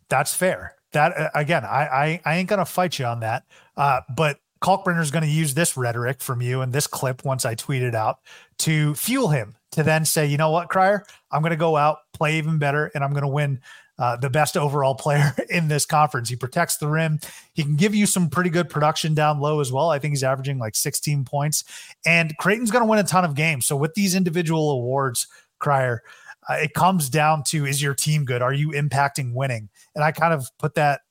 That's 0.09 0.35
fair. 0.35 0.75
That 0.91 1.17
uh, 1.17 1.29
again, 1.33 1.63
I, 1.63 1.87
I, 1.87 2.21
I 2.25 2.35
ain't 2.35 2.49
going 2.49 2.59
to 2.59 2.65
fight 2.65 2.99
you 2.99 3.05
on 3.05 3.21
that. 3.21 3.45
Uh, 3.77 4.01
but 4.15 4.39
is 4.65 5.11
going 5.11 5.23
to 5.23 5.29
use 5.29 5.53
this 5.53 5.75
rhetoric 5.75 6.21
from 6.21 6.41
you 6.41 6.61
and 6.61 6.71
this 6.71 6.87
clip 6.87 7.25
once 7.25 7.43
I 7.43 7.53
tweet 7.53 7.83
it 7.83 7.93
out 7.93 8.19
to 8.59 8.95
fuel 8.95 9.27
him 9.27 9.55
to 9.71 9.83
then 9.83 10.05
say, 10.05 10.25
you 10.25 10.37
know 10.37 10.51
what, 10.51 10.69
Crier, 10.69 11.03
I'm 11.31 11.41
going 11.41 11.51
to 11.51 11.57
go 11.57 11.75
out, 11.75 11.97
play 12.13 12.37
even 12.37 12.59
better, 12.59 12.89
and 12.95 13.03
I'm 13.03 13.11
going 13.11 13.23
to 13.23 13.27
win 13.27 13.59
uh, 13.99 14.15
the 14.17 14.29
best 14.29 14.57
overall 14.57 14.95
player 14.95 15.35
in 15.49 15.67
this 15.67 15.85
conference. 15.85 16.29
He 16.29 16.35
protects 16.35 16.77
the 16.77 16.87
rim. 16.87 17.19
He 17.53 17.63
can 17.63 17.75
give 17.75 17.93
you 17.93 18.05
some 18.05 18.29
pretty 18.29 18.49
good 18.49 18.69
production 18.69 19.13
down 19.13 19.39
low 19.39 19.59
as 19.59 19.71
well. 19.71 19.89
I 19.89 19.99
think 19.99 20.13
he's 20.13 20.23
averaging 20.23 20.57
like 20.57 20.75
16 20.75 21.25
points. 21.25 21.63
And 22.05 22.35
Creighton's 22.37 22.71
going 22.71 22.83
to 22.83 22.89
win 22.89 22.99
a 22.99 23.03
ton 23.03 23.25
of 23.25 23.35
games. 23.35 23.65
So 23.65 23.75
with 23.75 23.93
these 23.93 24.15
individual 24.15 24.71
awards, 24.71 25.27
Crier, 25.59 26.01
uh, 26.49 26.55
it 26.55 26.73
comes 26.73 27.09
down 27.09 27.43
to 27.47 27.65
is 27.65 27.81
your 27.81 27.93
team 27.93 28.25
good? 28.25 28.41
Are 28.41 28.53
you 28.53 28.69
impacting 28.71 29.33
winning? 29.33 29.69
And 29.95 30.03
I 30.03 30.11
kind 30.11 30.33
of 30.33 30.49
put 30.57 30.75
that 30.75 31.01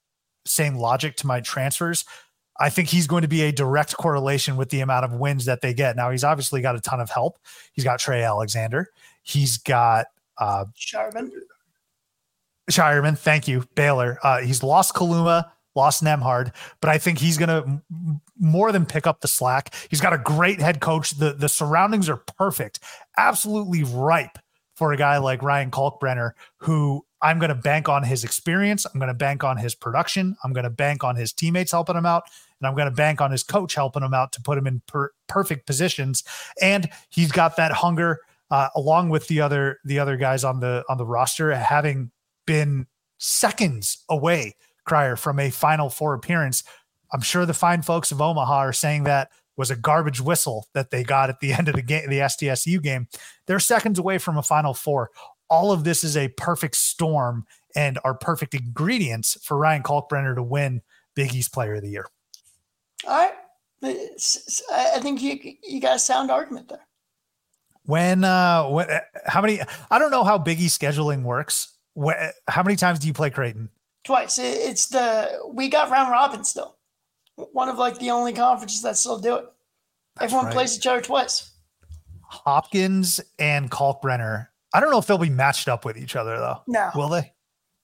same 0.45 0.75
logic 0.75 1.16
to 1.16 1.27
my 1.27 1.40
transfers. 1.40 2.05
I 2.59 2.68
think 2.68 2.88
he's 2.88 3.07
going 3.07 3.23
to 3.23 3.29
be 3.29 3.42
a 3.42 3.53
direct 3.53 3.97
correlation 3.97 4.57
with 4.57 4.68
the 4.68 4.81
amount 4.81 5.05
of 5.05 5.12
wins 5.14 5.47
that 5.47 5.62
they 5.62 5.73
get. 5.73 5.97
Now, 5.97 6.11
he's 6.11 6.25
obviously 6.25 6.61
got 6.61 6.77
a 6.77 6.81
ton 6.81 7.01
of 7.01 7.11
help. 7.11 7.38
He's 7.73 7.85
got 7.85 7.99
Trey 7.99 8.23
Alexander. 8.23 8.88
He's 9.23 9.57
got 9.57 10.07
uh, 10.38 10.66
Scheierman. 10.79 11.31
Scheierman, 12.70 13.18
thank 13.18 13.48
you, 13.48 13.64
Baylor. 13.75 14.18
Uh, 14.22 14.40
he's 14.40 14.62
lost 14.62 14.94
Kaluma, 14.94 15.51
lost 15.75 16.03
Nembhard, 16.03 16.55
but 16.81 16.90
I 16.90 16.98
think 16.98 17.18
he's 17.18 17.38
going 17.38 17.48
to 17.48 18.20
more 18.38 18.72
than 18.72 18.87
pick 18.87 19.07
up 19.07 19.20
the 19.20 19.29
slack. 19.29 19.75
He's 19.90 20.01
got 20.01 20.12
a 20.12 20.18
great 20.18 20.61
head 20.61 20.81
coach. 20.81 21.12
The 21.12 21.33
the 21.33 21.48
surroundings 21.48 22.09
are 22.09 22.18
perfect, 22.18 22.81
absolutely 23.16 23.85
ripe 23.85 24.38
for 24.75 24.92
a 24.92 24.96
guy 24.96 25.18
like 25.18 25.42
Ryan 25.42 25.70
Kalkbrenner, 25.70 26.33
who 26.59 27.05
I'm 27.20 27.38
going 27.38 27.51
to 27.51 27.55
bank 27.55 27.88
on 27.88 28.03
his 28.03 28.25
experience. 28.25 28.85
I'm 28.85 28.98
going 28.98 29.09
to 29.09 29.14
bank 29.14 29.44
on 29.44 29.57
his 29.57 29.75
production. 29.75 30.37
I'm 30.42 30.53
going 30.53 30.64
to 30.64 30.70
bank 30.70 31.05
on 31.05 31.16
his 31.16 31.33
teammates 31.33 31.72
helping 31.72 31.96
him 31.96 32.07
out, 32.07 32.25
and 32.61 32.66
I'm 32.66 32.75
going 32.75 32.88
to 32.88 32.94
bank 32.94 33.20
on 33.20 33.31
his 33.31 33.42
coach 33.42 33.75
helping 33.75 34.03
him 34.03 34.14
out 34.14 34.33
to 34.33 34.42
put 34.42 34.59
him 34.59 34.66
in 34.66 34.83
per- 34.87 35.12
perfect 35.29 35.66
positions. 35.66 36.25
And 36.61 36.88
he's 37.11 37.33
got 37.33 37.57
that 37.57 37.72
hunger. 37.72 38.20
Uh, 38.51 38.68
along 38.77 39.09
with 39.09 39.29
the 39.29 39.40
other 39.40 39.79
the 39.83 39.98
other 39.98 40.18
guys 40.18 40.44
on 40.44 40.61
the 40.61 40.85
on 40.87 40.98
the 40.98 41.07
roster 41.07 41.55
having 41.55 42.11
been 42.46 42.87
seconds 43.18 44.05
away, 44.09 44.57
Crier, 44.85 45.16
from 45.16 45.38
a 45.38 45.50
Final 45.50 45.88
Four 45.88 46.14
appearance. 46.14 46.62
I'm 47.12 47.20
sure 47.20 47.46
the 47.46 47.55
fine 47.55 47.83
folks 47.83 48.11
of 48.11 48.20
Omaha 48.20 48.57
are 48.57 48.72
saying 48.72 49.05
that 49.05 49.31
was 49.57 49.70
a 49.70 49.76
garbage 49.76 50.20
whistle 50.20 50.66
that 50.74 50.90
they 50.90 51.05
got 51.05 51.28
at 51.28 51.40
the 51.40 51.52
end 51.52 51.68
of 51.68 51.74
the 51.74 51.83
game, 51.83 52.09
the 52.09 52.18
SDSU 52.18 52.83
game. 52.83 53.07
They're 53.46 53.61
seconds 53.61 53.98
away 53.98 54.18
from 54.18 54.38
a 54.38 54.42
Final 54.42 54.74
Four. 54.74 55.11
All 55.50 55.72
of 55.72 55.85
this 55.85 56.02
is 56.02 56.16
a 56.16 56.28
perfect 56.28 56.76
storm 56.76 57.44
and 57.76 57.98
are 58.05 58.14
perfect 58.14 58.55
ingredients 58.55 59.37
for 59.42 59.57
Ryan 59.57 59.83
Kalkbrenner 59.83 60.35
to 60.35 60.42
win 60.42 60.83
Big 61.14 61.35
East 61.35 61.52
Player 61.52 61.74
of 61.74 61.83
the 61.83 61.90
Year. 61.90 62.07
All 63.07 63.16
right. 63.16 63.35
I 63.85 65.00
think 65.00 65.20
you 65.20 65.38
you 65.62 65.81
got 65.81 65.96
a 65.96 65.98
sound 65.98 66.31
argument 66.31 66.68
there. 66.68 66.87
When 67.85 68.22
uh 68.22 68.68
when, 68.68 68.87
how 69.26 69.40
many 69.40 69.61
I 69.90 69.98
don't 69.98 70.12
know 70.12 70.22
how 70.22 70.38
Big 70.38 70.61
East 70.61 70.81
scheduling 70.81 71.24
works 71.24 71.72
how 72.48 72.62
many 72.62 72.76
times 72.76 72.98
do 72.98 73.07
you 73.07 73.12
play 73.12 73.31
Creighton? 73.31 73.68
Twice. 74.05 74.38
It's 74.38 74.87
the 74.87 75.50
we 75.52 75.68
got 75.68 75.90
round 75.90 76.11
robin 76.11 76.44
still. 76.44 76.76
One 77.37 77.68
of 77.68 77.78
like 77.78 77.98
the 77.98 78.11
only 78.11 78.33
conferences 78.33 78.83
that 78.83 78.96
still 78.96 79.18
do 79.18 79.37
it. 79.37 79.46
That's 80.16 80.24
Everyone 80.24 80.46
right. 80.46 80.55
plays 80.55 80.76
each 80.76 80.87
other 80.87 81.00
twice. 81.00 81.50
Hopkins 82.22 83.20
and 83.38 83.70
Kalkbrenner. 83.70 84.48
I 84.74 84.81
don't 84.81 84.90
know 84.90 84.98
if 84.98 85.07
they'll 85.07 85.18
be 85.18 85.31
matched 85.31 85.68
up 85.68 85.85
with 85.85 85.96
each 85.96 86.16
other 86.16 86.37
though. 86.38 86.62
No. 86.66 86.90
Will 86.94 87.09
they? 87.09 87.33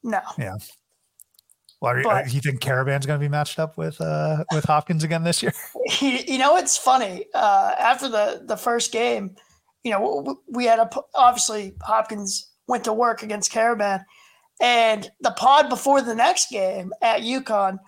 No. 0.03 0.21
Yeah. 0.39 0.55
Well, 1.81 1.93
are, 1.93 2.03
but, 2.03 2.33
you 2.33 2.41
think 2.41 2.61
Karaban's 2.61 3.07
going 3.07 3.21
to 3.21 3.25
be 3.25 3.29
matched 3.29 3.59
up 3.59 3.77
with 3.77 4.01
uh, 4.01 4.45
with 4.53 4.65
Hopkins 4.65 5.05
again 5.05 5.23
this 5.23 5.43
year? 5.43 5.53
You 6.01 6.39
know, 6.39 6.57
it's 6.57 6.77
funny. 6.77 7.25
Uh, 7.35 7.73
after 7.79 8.09
the 8.09 8.43
the 8.45 8.57
first 8.57 8.93
game, 8.93 9.35
you 9.85 9.91
know, 9.91 10.39
we 10.49 10.65
had 10.65 10.79
a 10.79 10.91
obviously 11.15 11.75
Hopkins 11.81 12.48
went 12.69 12.85
to 12.85 12.93
work 12.93 13.23
against 13.23 13.53
Karaban. 13.53 14.05
And 14.61 15.11
the 15.21 15.33
pod 15.33 15.69
before 15.69 16.03
the 16.03 16.15
next 16.15 16.51
game 16.51 16.93
at 17.03 17.23
UConn, 17.23 17.79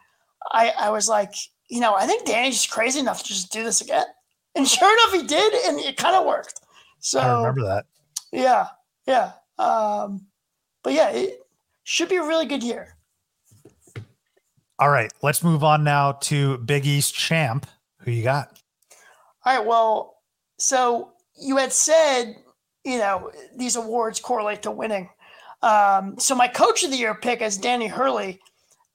I, 0.53 0.73
I 0.79 0.91
was 0.91 1.09
like, 1.09 1.35
you 1.69 1.81
know, 1.81 1.95
I 1.95 2.07
think 2.07 2.25
Danny's 2.27 2.57
just 2.57 2.71
crazy 2.71 2.99
enough 2.99 3.23
to 3.23 3.29
just 3.29 3.53
do 3.53 3.63
this 3.63 3.81
again. 3.81 4.07
And 4.57 4.67
sure 4.67 4.93
enough, 4.93 5.13
he 5.13 5.29
did, 5.29 5.55
and 5.69 5.79
it 5.79 5.97
kind 5.97 6.17
of 6.17 6.27
worked. 6.27 6.61
So 6.99 7.21
I 7.21 7.39
remember 7.39 7.63
that. 7.63 7.87
Yeah, 8.33 8.67
yeah. 9.07 9.31
Um, 9.61 10.27
but 10.83 10.93
yeah, 10.93 11.11
it 11.11 11.47
should 11.85 12.09
be 12.09 12.17
a 12.17 12.25
really 12.25 12.47
good 12.47 12.65
year. 12.65 12.97
All 14.81 14.91
right, 14.91 15.13
let's 15.23 15.45
move 15.45 15.63
on 15.63 15.85
now 15.85 16.13
to 16.23 16.59
Big 16.59 16.85
East 16.85 17.15
champ. 17.15 17.69
Who 17.99 18.11
you 18.11 18.25
got? 18.25 18.61
All 19.45 19.57
right. 19.57 19.65
Well, 19.65 20.17
so 20.59 21.13
you 21.41 21.57
had 21.57 21.73
said 21.73 22.35
you 22.85 22.99
know, 22.99 23.31
these 23.57 23.77
awards 23.77 24.21
correlate 24.21 24.63
to 24.63 24.71
winning. 24.71 25.09
Um, 25.63 26.19
so 26.19 26.35
my 26.35 26.49
coach 26.49 26.83
of 26.83 26.91
the 26.91 26.97
year 26.97 27.15
pick 27.15 27.43
is 27.43 27.59
Danny 27.59 27.87
Hurley. 27.87 28.41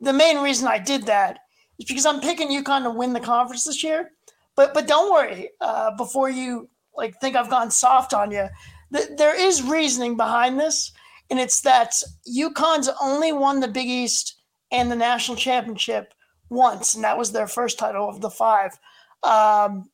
The 0.02 0.14
main 0.14 0.40
reason 0.40 0.68
I 0.68 0.80
did 0.80 1.04
that 1.04 1.40
is 1.78 1.86
because 1.86 2.06
I'm 2.06 2.22
picking 2.22 2.50
UConn 2.50 2.84
to 2.84 2.90
win 2.90 3.14
the 3.14 3.20
conference 3.20 3.66
this 3.66 3.84
year. 3.84 4.12
But 4.56 4.74
but 4.74 4.88
don't 4.88 5.12
worry, 5.12 5.52
uh, 5.62 5.96
before 5.96 6.30
you 6.30 6.70
like 6.96 7.20
think 7.20 7.36
I've 7.36 7.50
gone 7.50 7.70
soft 7.70 8.14
on 8.14 8.32
you, 8.32 8.48
th- 8.94 9.18
there 9.18 9.40
is 9.40 9.62
reasoning 9.62 10.16
behind 10.16 10.60
this, 10.60 10.92
and 11.30 11.40
it's 11.40 11.62
that 11.62 11.94
UConn's 12.28 12.90
only 13.02 13.34
won 13.34 13.60
the 13.60 13.68
Big 13.68 13.88
East 13.88 14.40
and 14.72 14.90
the 14.90 14.96
national 14.96 15.38
championship 15.38 16.14
once, 16.50 16.96
and 16.96 17.04
that 17.04 17.18
was 17.18 17.32
their 17.32 17.48
first 17.48 17.78
title 17.78 18.08
of 18.08 18.22
the 18.22 18.30
five. 18.30 18.80
Um, 19.24 19.90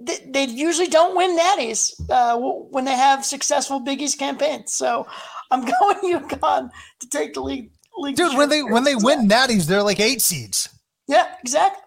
they, 0.00 0.18
they 0.28 0.44
usually 0.44 0.88
don't 0.88 1.16
win 1.16 1.36
natties 1.36 1.92
uh, 2.10 2.36
when 2.38 2.84
they 2.84 2.96
have 2.96 3.24
successful 3.24 3.80
Big 3.80 4.00
East 4.00 4.18
campaigns. 4.18 4.72
So 4.72 5.06
I'm 5.50 5.60
going 5.80 6.20
UConn 6.20 6.70
to 7.00 7.08
take 7.08 7.34
the 7.34 7.40
league. 7.40 7.70
league 7.96 8.16
Dude, 8.16 8.36
when 8.36 8.48
they 8.48 8.62
when 8.62 8.84
they 8.84 8.94
win 8.94 9.28
natties, 9.28 9.66
they're 9.66 9.82
like 9.82 10.00
eight 10.00 10.22
seeds. 10.22 10.68
Yeah, 11.08 11.34
exactly, 11.42 11.82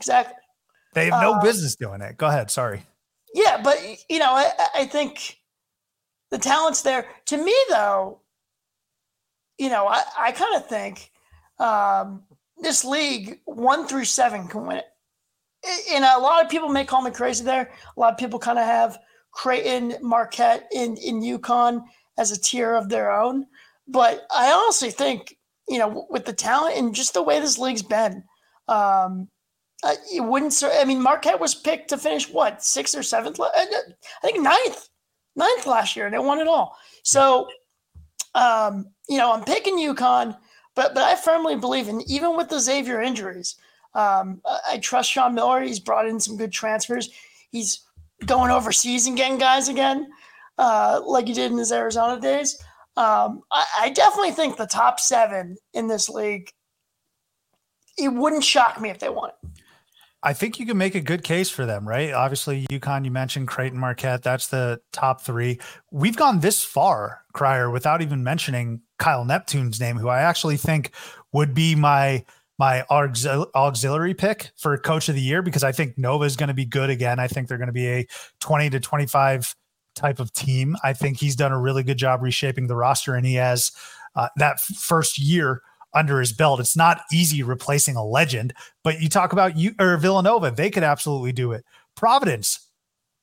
exactly. 0.00 0.36
They 0.94 1.10
have 1.10 1.22
no 1.22 1.34
uh, 1.34 1.42
business 1.42 1.76
doing 1.76 2.02
it. 2.02 2.16
Go 2.16 2.26
ahead. 2.26 2.50
Sorry. 2.50 2.82
Yeah, 3.34 3.60
but 3.62 3.78
you 4.08 4.18
know, 4.18 4.32
I, 4.32 4.50
I 4.74 4.86
think 4.86 5.38
the 6.30 6.38
talent's 6.38 6.82
there. 6.82 7.06
To 7.26 7.36
me, 7.36 7.54
though, 7.70 8.20
you 9.58 9.70
know, 9.70 9.86
I, 9.86 10.02
I 10.18 10.32
kind 10.32 10.56
of 10.56 10.66
think 10.66 11.10
um, 11.58 12.24
this 12.58 12.84
league 12.84 13.40
one 13.44 13.86
through 13.86 14.04
seven 14.06 14.48
can 14.48 14.66
win 14.66 14.78
it. 14.78 14.86
And 15.90 16.04
a 16.04 16.18
lot 16.18 16.44
of 16.44 16.50
people 16.50 16.68
may 16.68 16.84
call 16.84 17.02
me 17.02 17.10
crazy 17.10 17.44
there. 17.44 17.70
A 17.96 18.00
lot 18.00 18.12
of 18.12 18.18
people 18.18 18.38
kind 18.38 18.58
of 18.58 18.64
have 18.64 18.98
Creighton, 19.30 19.94
Marquette, 20.02 20.68
in 20.72 20.96
in 20.96 21.20
UConn 21.22 21.82
as 22.18 22.30
a 22.30 22.40
tier 22.40 22.74
of 22.74 22.88
their 22.88 23.12
own. 23.12 23.46
But 23.88 24.26
I 24.34 24.52
honestly 24.52 24.90
think, 24.90 25.36
you 25.68 25.78
know, 25.78 26.06
with 26.10 26.24
the 26.24 26.32
talent 26.32 26.76
and 26.76 26.94
just 26.94 27.14
the 27.14 27.22
way 27.22 27.40
this 27.40 27.58
league's 27.58 27.82
been, 27.82 28.24
um, 28.68 29.28
uh, 29.82 29.94
it 30.12 30.20
wouldn't. 30.20 30.62
I 30.64 30.84
mean, 30.84 31.02
Marquette 31.02 31.40
was 31.40 31.54
picked 31.54 31.88
to 31.88 31.98
finish 31.98 32.28
what 32.28 32.62
sixth 32.62 32.96
or 32.96 33.02
seventh. 33.02 33.40
Uh, 33.40 33.50
I 33.54 33.72
think 34.22 34.40
ninth, 34.40 34.88
ninth 35.34 35.66
last 35.66 35.96
year, 35.96 36.06
and 36.06 36.14
they 36.14 36.18
won 36.18 36.38
it 36.38 36.46
all. 36.46 36.76
So, 37.02 37.48
um, 38.34 38.86
you 39.08 39.18
know, 39.18 39.32
I'm 39.32 39.44
picking 39.44 39.78
UConn, 39.78 40.36
but 40.76 40.94
but 40.94 41.02
I 41.02 41.16
firmly 41.16 41.56
believe 41.56 41.88
in 41.88 42.00
even 42.02 42.36
with 42.36 42.48
the 42.48 42.60
Xavier 42.60 43.00
injuries, 43.00 43.56
um, 43.94 44.40
I 44.68 44.78
trust 44.78 45.10
Sean 45.10 45.34
Miller. 45.34 45.62
He's 45.62 45.80
brought 45.80 46.08
in 46.08 46.20
some 46.20 46.36
good 46.36 46.52
transfers. 46.52 47.10
He's 47.50 47.82
going 48.26 48.50
overseas 48.50 49.06
and 49.06 49.16
getting 49.16 49.38
guys 49.38 49.68
again, 49.68 50.08
uh, 50.58 51.00
like 51.04 51.26
he 51.26 51.34
did 51.34 51.52
in 51.52 51.58
his 51.58 51.72
Arizona 51.72 52.20
days. 52.20 52.56
Um, 52.96 53.42
I, 53.50 53.64
I 53.80 53.90
definitely 53.90 54.32
think 54.32 54.56
the 54.56 54.66
top 54.66 55.00
seven 55.00 55.56
in 55.74 55.88
this 55.88 56.08
league. 56.08 56.50
It 57.98 58.08
wouldn't 58.08 58.44
shock 58.44 58.80
me 58.80 58.90
if 58.90 58.98
they 58.98 59.08
won 59.08 59.30
it. 59.30 59.62
I 60.24 60.32
think 60.32 60.60
you 60.60 60.66
can 60.66 60.78
make 60.78 60.94
a 60.94 61.00
good 61.00 61.24
case 61.24 61.50
for 61.50 61.66
them, 61.66 61.86
right? 61.86 62.12
Obviously, 62.12 62.64
UConn, 62.68 63.04
you 63.04 63.10
mentioned 63.10 63.48
Creighton 63.48 63.78
Marquette. 63.78 64.22
That's 64.22 64.46
the 64.46 64.80
top 64.92 65.20
three. 65.20 65.58
We've 65.90 66.16
gone 66.16 66.40
this 66.40 66.62
far, 66.62 67.24
Crier, 67.32 67.70
without 67.70 68.02
even 68.02 68.22
mentioning 68.22 68.82
Kyle 68.98 69.24
Neptune's 69.24 69.80
name, 69.80 69.96
who 69.96 70.08
I 70.08 70.20
actually 70.20 70.58
think 70.58 70.92
would 71.32 71.54
be 71.54 71.74
my 71.74 72.24
my 72.62 72.84
auxiliary 72.88 74.14
pick 74.14 74.52
for 74.56 74.78
coach 74.78 75.08
of 75.08 75.16
the 75.16 75.20
year 75.20 75.42
because 75.42 75.64
I 75.64 75.72
think 75.72 75.98
Nova 75.98 76.24
is 76.26 76.36
going 76.36 76.46
to 76.46 76.54
be 76.54 76.64
good 76.64 76.90
again. 76.90 77.18
I 77.18 77.26
think 77.26 77.48
they're 77.48 77.58
going 77.58 77.66
to 77.66 77.72
be 77.72 77.88
a 77.88 78.06
20 78.38 78.70
to 78.70 78.78
25 78.78 79.56
type 79.96 80.20
of 80.20 80.32
team. 80.32 80.76
I 80.84 80.92
think 80.92 81.18
he's 81.18 81.34
done 81.34 81.50
a 81.50 81.58
really 81.58 81.82
good 81.82 81.96
job 81.96 82.22
reshaping 82.22 82.68
the 82.68 82.76
roster 82.76 83.16
and 83.16 83.26
he 83.26 83.34
has 83.34 83.72
uh, 84.14 84.28
that 84.36 84.60
first 84.60 85.18
year 85.18 85.60
under 85.92 86.20
his 86.20 86.32
belt. 86.32 86.60
It's 86.60 86.76
not 86.76 87.00
easy 87.12 87.42
replacing 87.42 87.96
a 87.96 88.04
legend, 88.04 88.54
but 88.84 89.00
you 89.00 89.08
talk 89.08 89.32
about 89.32 89.56
you 89.56 89.74
or 89.80 89.96
Villanova, 89.96 90.52
they 90.52 90.70
could 90.70 90.84
absolutely 90.84 91.32
do 91.32 91.50
it. 91.50 91.64
Providence, 91.96 92.68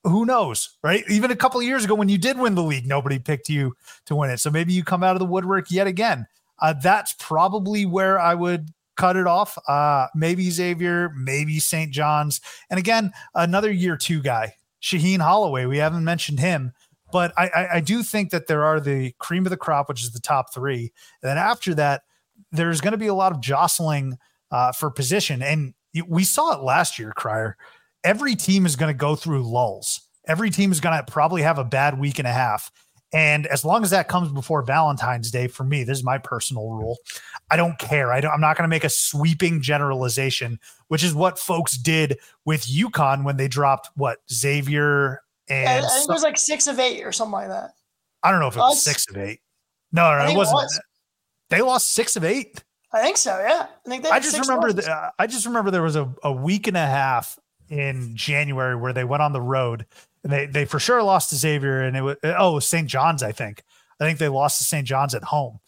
who 0.03 0.25
knows, 0.25 0.75
right? 0.83 1.05
Even 1.09 1.31
a 1.31 1.35
couple 1.37 1.63
years 1.63 1.85
ago 1.85 1.95
when 1.95 2.09
you 2.09 2.17
did 2.17 2.37
win 2.37 2.55
the 2.55 2.61
league, 2.63 2.85
nobody 2.85 3.19
picked 3.19 3.47
you 3.47 3.73
to 4.05 4.17
win 4.17 4.31
it. 4.31 4.41
So 4.41 4.51
maybe 4.51 4.73
you 4.73 4.83
come 4.83 5.01
out 5.01 5.15
of 5.15 5.19
the 5.19 5.25
woodwork 5.25 5.71
yet 5.71 5.87
again. 5.87 6.27
Uh, 6.61 6.73
that's 6.73 7.15
probably 7.19 7.85
where 7.85 8.19
I 8.19 8.35
would 8.35 8.73
cut 8.99 9.15
it 9.15 9.27
off. 9.27 9.57
Uh, 9.67 10.07
maybe 10.13 10.49
Xavier, 10.49 11.11
maybe 11.15 11.57
St. 11.59 11.91
John's. 11.91 12.41
And 12.69 12.77
again, 12.77 13.11
another 13.33 13.71
year 13.71 13.95
two 13.95 14.21
guy, 14.21 14.55
Shaheen 14.81 15.19
Holloway. 15.19 15.65
We 15.65 15.77
haven't 15.77 16.03
mentioned 16.03 16.39
him, 16.41 16.73
but 17.11 17.33
I, 17.37 17.47
I, 17.47 17.67
I 17.75 17.79
do 17.79 18.03
think 18.03 18.31
that 18.31 18.47
there 18.47 18.65
are 18.65 18.81
the 18.81 19.13
cream 19.17 19.45
of 19.45 19.51
the 19.51 19.57
crop, 19.57 19.87
which 19.87 20.03
is 20.03 20.11
the 20.11 20.19
top 20.19 20.53
three. 20.53 20.91
And 21.23 21.29
then 21.29 21.37
after 21.37 21.73
that, 21.75 22.01
there's 22.51 22.81
going 22.81 22.91
to 22.91 22.97
be 22.97 23.07
a 23.07 23.13
lot 23.13 23.31
of 23.31 23.39
jostling 23.41 24.17
uh, 24.51 24.73
for 24.73 24.91
position. 24.91 25.41
And 25.41 25.73
we 26.07 26.25
saw 26.25 26.53
it 26.53 26.63
last 26.63 26.99
year, 26.99 27.13
Crier. 27.15 27.55
Every 28.03 28.35
team 28.35 28.65
is 28.65 28.75
going 28.75 28.93
to 28.93 28.97
go 28.97 29.15
through 29.15 29.43
lulls. 29.43 30.01
Every 30.27 30.49
team 30.49 30.71
is 30.71 30.81
going 30.81 30.97
to 30.97 31.09
probably 31.09 31.41
have 31.41 31.57
a 31.57 31.63
bad 31.63 31.99
week 31.99 32.19
and 32.19 32.27
a 32.27 32.31
half. 32.31 32.69
And 33.11 33.47
as 33.47 33.65
long 33.65 33.83
as 33.83 33.89
that 33.89 34.07
comes 34.07 34.31
before 34.31 34.61
Valentine's 34.61 35.31
Day, 35.31 35.47
for 35.47 35.63
me, 35.63 35.83
this 35.83 35.97
is 35.97 36.03
my 36.03 36.19
personal 36.19 36.69
rule. 36.69 36.97
I 37.49 37.55
don't 37.55 37.77
care. 37.79 38.13
I 38.13 38.21
don't, 38.21 38.31
I'm 38.31 38.41
not 38.41 38.55
going 38.55 38.69
to 38.69 38.73
make 38.73 38.83
a 38.83 38.89
sweeping 38.89 39.61
generalization, 39.61 40.59
which 40.89 41.03
is 41.03 41.15
what 41.15 41.39
folks 41.39 41.75
did 41.75 42.19
with 42.45 42.67
UConn 42.67 43.23
when 43.23 43.37
they 43.37 43.47
dropped 43.47 43.89
what 43.95 44.19
Xavier 44.31 45.21
and 45.49 45.83
yeah, 45.83 45.87
I 45.87 45.89
think 45.89 46.09
it 46.09 46.13
was 46.13 46.23
like 46.23 46.37
six 46.37 46.67
of 46.67 46.79
eight 46.79 47.03
or 47.03 47.11
something 47.11 47.33
like 47.33 47.49
that. 47.49 47.71
I 48.21 48.31
don't 48.31 48.39
know 48.39 48.47
if 48.47 48.55
it 48.55 48.59
was 48.59 48.83
six 48.83 49.09
of 49.09 49.17
eight. 49.17 49.39
No, 49.91 50.15
no, 50.17 50.31
it 50.31 50.37
wasn't. 50.37 50.59
It 50.59 50.63
was. 50.63 50.81
They 51.49 51.61
lost 51.61 51.93
six 51.93 52.15
of 52.15 52.23
eight. 52.23 52.63
I 52.93 53.01
think 53.01 53.17
so. 53.17 53.37
Yeah, 53.39 53.65
I 53.85 53.89
think. 53.89 54.05
I 54.05 54.19
just 54.19 54.39
remember. 54.39 54.71
The, 54.71 54.91
uh, 54.91 55.09
I 55.17 55.25
just 55.25 55.45
remember 55.47 55.71
there 55.71 55.81
was 55.81 55.95
a, 55.95 56.13
a 56.23 56.31
week 56.31 56.67
and 56.67 56.77
a 56.77 56.85
half 56.85 57.39
in 57.69 58.15
January 58.15 58.75
where 58.75 58.93
they 58.93 59.03
went 59.03 59.23
on 59.23 59.33
the 59.33 59.41
road 59.41 59.85
and 60.23 60.33
they 60.33 60.45
they 60.45 60.65
for 60.65 60.79
sure 60.79 61.01
lost 61.03 61.29
to 61.29 61.35
Xavier 61.35 61.81
and 61.81 61.95
it 61.95 62.01
was 62.01 62.17
oh 62.23 62.59
St. 62.59 62.87
John's. 62.87 63.23
I 63.23 63.31
think. 63.31 63.63
I 63.99 64.05
think 64.05 64.19
they 64.19 64.29
lost 64.29 64.59
to 64.59 64.63
St. 64.63 64.87
John's 64.87 65.13
at 65.13 65.23
home. 65.23 65.59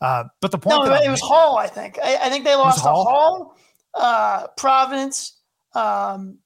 Uh, 0.00 0.24
but 0.40 0.50
the 0.50 0.58
point. 0.58 0.76
No, 0.76 0.84
it 0.84 0.86
I'm 0.86 1.10
was 1.10 1.20
making, 1.20 1.28
Hall. 1.28 1.58
I 1.58 1.66
think. 1.66 1.98
I, 2.02 2.16
I, 2.16 2.30
think 2.30 2.44
they 2.44 2.54
lost 2.54 2.78
to 2.78 2.84
Hall, 2.84 3.04
Hall 3.04 3.56
uh, 3.94 4.46
Providence, 4.56 5.36
um, 5.74 6.38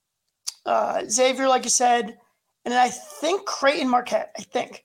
uh, 0.67 1.03
Xavier, 1.09 1.49
like 1.49 1.65
you 1.65 1.71
said, 1.71 2.17
and 2.65 2.75
I 2.75 2.89
think 2.89 3.47
Creighton 3.47 3.89
Marquette. 3.89 4.33
I 4.39 4.43
think. 4.43 4.85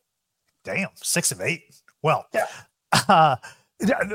Damn, 0.63 0.89
six 0.95 1.31
of 1.31 1.41
eight. 1.41 1.63
Well, 2.01 2.25
yeah. 2.33 2.47
Uh, 3.07 3.35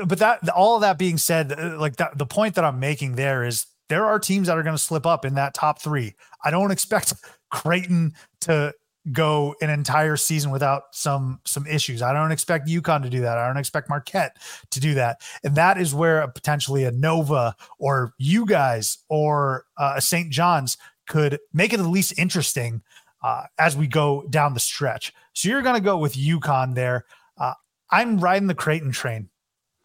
but 0.05 0.19
that 0.19 0.47
all 0.49 0.75
of 0.75 0.81
that 0.81 0.97
being 0.97 1.17
said, 1.17 1.51
uh, 1.57 1.79
like 1.79 1.95
that, 1.95 2.17
the 2.17 2.25
point 2.25 2.55
that 2.55 2.65
I'm 2.65 2.79
making 2.79 3.15
there 3.15 3.45
is 3.45 3.65
there 3.87 4.05
are 4.05 4.19
teams 4.19 4.47
that 4.47 4.57
are 4.57 4.63
going 4.63 4.75
to 4.75 4.81
slip 4.81 5.05
up 5.05 5.25
in 5.25 5.35
that 5.35 5.53
top 5.53 5.81
three. 5.81 6.13
I 6.43 6.51
don't 6.51 6.71
expect 6.71 7.13
Creighton 7.55 8.13
to 8.41 8.73
go 9.11 9.55
an 9.61 9.69
entire 9.69 10.17
season 10.17 10.51
without 10.51 10.83
some 10.91 11.39
some 11.45 11.65
issues. 11.67 12.01
I 12.01 12.11
don't 12.11 12.31
expect 12.31 12.67
UConn 12.67 13.01
to 13.03 13.09
do 13.09 13.21
that. 13.21 13.37
I 13.37 13.47
don't 13.47 13.57
expect 13.57 13.89
Marquette 13.89 14.37
to 14.71 14.79
do 14.79 14.93
that. 14.95 15.21
And 15.43 15.55
that 15.55 15.77
is 15.77 15.93
where 15.93 16.21
a, 16.21 16.31
potentially 16.31 16.83
a 16.83 16.91
Nova 16.91 17.55
or 17.79 18.13
you 18.17 18.45
guys 18.45 18.97
or 19.09 19.65
uh, 19.77 19.93
a 19.97 20.01
St. 20.01 20.31
John's 20.31 20.77
could 21.07 21.39
make 21.53 21.71
it 21.71 21.79
at 21.79 21.85
least 21.85 22.17
interesting 22.17 22.81
uh, 23.23 23.43
as 23.57 23.77
we 23.77 23.87
go 23.87 24.25
down 24.29 24.53
the 24.53 24.59
stretch. 24.59 25.13
So 25.33 25.49
you're 25.49 25.61
going 25.61 25.75
to 25.75 25.81
go 25.81 25.97
with 25.97 26.15
UConn 26.15 26.75
there. 26.75 27.05
Uh, 27.37 27.53
I'm 27.91 28.19
riding 28.19 28.47
the 28.47 28.55
Creighton 28.55 28.91
train. 28.91 29.29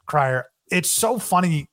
Crier. 0.06 0.46
It's 0.70 0.90
so 0.90 1.18
funny 1.18 1.68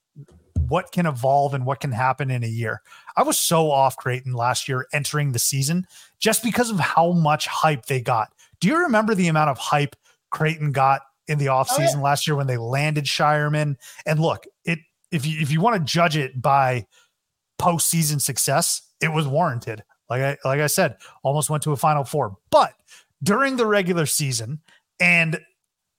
what 0.67 0.91
can 0.91 1.05
evolve 1.05 1.53
and 1.53 1.65
what 1.65 1.79
can 1.79 1.91
happen 1.91 2.29
in 2.29 2.43
a 2.43 2.47
year. 2.47 2.81
I 3.15 3.23
was 3.23 3.37
so 3.37 3.71
off 3.71 3.97
Creighton 3.97 4.33
last 4.33 4.67
year 4.67 4.87
entering 4.93 5.31
the 5.31 5.39
season 5.39 5.87
just 6.19 6.43
because 6.43 6.69
of 6.69 6.79
how 6.79 7.11
much 7.11 7.47
hype 7.47 7.85
they 7.85 8.01
got. 8.01 8.33
Do 8.59 8.67
you 8.67 8.77
remember 8.77 9.15
the 9.15 9.27
amount 9.27 9.49
of 9.49 9.57
hype 9.57 9.95
Creighton 10.29 10.71
got 10.71 11.01
in 11.27 11.37
the 11.37 11.47
offseason 11.47 11.95
oh, 11.95 11.97
yeah. 11.97 12.01
last 12.01 12.27
year 12.27 12.35
when 12.35 12.47
they 12.47 12.57
landed 12.57 13.05
Scheierman? 13.05 13.75
And 14.05 14.19
look, 14.19 14.45
it 14.65 14.79
if 15.11 15.25
you 15.25 15.39
if 15.39 15.51
you 15.51 15.61
want 15.61 15.75
to 15.77 15.93
judge 15.93 16.17
it 16.17 16.41
by 16.41 16.85
postseason 17.59 18.21
success, 18.21 18.81
it 19.01 19.09
was 19.09 19.27
warranted. 19.27 19.83
Like 20.09 20.21
I 20.21 20.37
like 20.47 20.59
I 20.59 20.67
said, 20.67 20.97
almost 21.23 21.49
went 21.49 21.63
to 21.63 21.71
a 21.71 21.77
final 21.77 22.03
four. 22.03 22.37
But 22.49 22.73
during 23.23 23.57
the 23.57 23.65
regular 23.65 24.05
season 24.05 24.61
and 24.99 25.39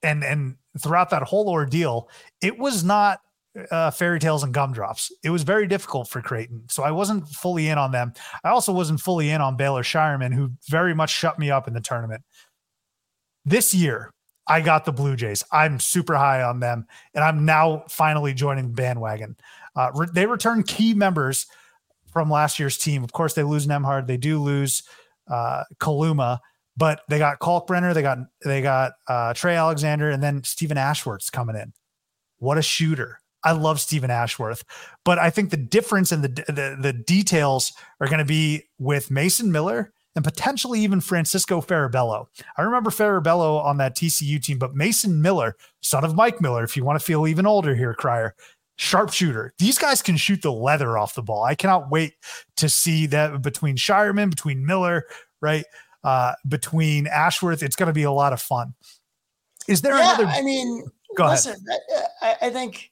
and 0.03 0.25
and 0.25 0.57
throughout 0.79 1.11
that 1.11 1.23
whole 1.23 1.49
ordeal, 1.49 2.09
it 2.41 2.59
was 2.59 2.85
not 2.85 3.21
uh, 3.71 3.90
fairy 3.90 4.18
tales 4.18 4.42
and 4.42 4.55
gumdrops. 4.55 5.12
It 5.23 5.31
was 5.31 5.42
very 5.42 5.66
difficult 5.66 6.09
for 6.09 6.21
Creighton. 6.21 6.64
So 6.68 6.83
I 6.83 6.90
wasn't 6.90 7.29
fully 7.29 7.68
in 7.68 7.79
on 7.79 7.92
them. 7.92 8.12
I 8.44 8.51
also 8.51 8.73
wasn't 8.73 9.01
fully 9.01 9.31
in 9.31 9.40
on 9.40 9.57
Baylor 9.57 9.83
Scheierman, 9.83 10.33
who 10.33 10.53
very 10.68 10.94
much 10.94 11.11
shut 11.11 11.38
me 11.38 11.51
up 11.51 11.68
in 11.68 11.75
the 11.75 11.81
tournament. 11.81 12.23
This 13.44 13.75
year, 13.75 14.12
I 14.47 14.61
got 14.61 14.85
the 14.85 14.92
Blue 14.92 15.16
Jays. 15.16 15.44
I'm 15.53 15.81
super 15.81 16.14
high 16.16 16.42
on 16.42 16.61
them, 16.61 16.87
and 17.14 17.23
I'm 17.23 17.44
now 17.44 17.85
finally 17.88 18.35
joining 18.35 18.68
the 18.68 18.75
bandwagon. 18.75 19.37
Uh, 19.77 19.90
re- 19.94 20.09
they 20.12 20.27
return 20.27 20.62
key 20.62 20.94
members 20.94 21.47
from 22.12 22.31
last 22.31 22.59
year's 22.59 22.79
team. 22.79 23.05
Of 23.05 23.12
course, 23.12 23.35
they 23.35 23.42
lose 23.42 23.66
Nembhard. 23.66 24.07
They 24.07 24.16
do 24.16 24.43
lose 24.43 24.83
uh, 25.28 25.64
Kaluma, 25.78 26.39
but 26.76 27.03
they 27.09 27.18
got 27.18 27.41
Kalkbrenner, 27.41 27.93
they 27.93 28.03
got 28.03 28.18
they 28.45 28.62
got 28.62 28.93
uh, 29.09 29.35
Trey 29.35 29.57
Alexander, 29.57 30.11
and 30.11 30.22
then 30.22 30.45
Stephen 30.45 30.78
Ashworth's 30.78 31.28
coming 31.28 31.57
in. 31.57 31.72
What 32.39 32.57
a 32.57 32.62
shooter! 32.62 33.20
I 33.49 33.53
love 33.53 33.80
Stephen 33.80 34.11
Ashworth, 34.11 34.62
but 35.05 35.18
I 35.18 35.30
think 35.30 35.51
the 35.51 35.57
difference 35.57 36.12
in 36.12 36.22
the 36.22 36.28
the, 36.28 36.76
the 36.78 36.92
details 36.92 37.72
are 38.01 38.07
going 38.07 38.18
to 38.18 38.24
be 38.24 38.64
with 38.78 39.11
Mason 39.11 39.51
Miller 39.51 39.92
and 40.14 40.24
potentially 40.24 40.80
even 40.80 41.01
Francisco 41.01 41.61
Farabello. 41.61 42.26
I 42.57 42.62
remember 42.62 42.90
Farabello 42.90 43.64
on 43.64 43.78
that 43.78 43.96
TCU 43.96 44.42
team, 44.42 44.59
but 44.59 44.74
Mason 44.74 45.22
Miller, 45.22 45.57
son 45.80 46.05
of 46.05 46.14
Mike 46.14 46.40
Miller, 46.40 46.62
if 46.62 46.76
you 46.76 46.84
want 46.84 46.99
to 46.99 47.05
feel 47.05 47.26
even 47.26 47.46
older 47.46 47.74
here, 47.74 47.94
Crier, 47.94 48.34
sharpshooter. 48.76 49.55
These 49.59 49.78
guys 49.78 50.03
can 50.03 50.16
shoot 50.16 50.42
the 50.42 50.53
leather 50.53 50.99
off 50.99 51.14
the 51.14 51.22
ball. 51.22 51.44
I 51.44 51.55
cannot 51.55 51.90
wait 51.90 52.14
to 52.57 52.68
see 52.68 53.07
that 53.07 53.40
between 53.42 53.76
Scheierman, 53.76 54.28
between 54.28 54.66
Miller, 54.66 55.05
right? 55.40 55.64
Uh, 56.05 56.34
between 56.49 57.07
Ashworth. 57.07 57.62
It's 57.62 57.76
going 57.76 57.88
to 57.88 57.92
be 57.94 58.03
a 58.03 58.12
lot 58.12 58.32
of 58.32 58.42
fun. 58.42 58.74
Is 59.68 59.82
there 59.82 59.96
yeah, 59.96 60.14
another? 60.14 60.26
I 60.26 60.42
mean, 60.42 60.84
Go 61.16 61.26
listen, 61.26 61.57
I, 62.22 62.36
I 62.42 62.51
think 62.51 62.90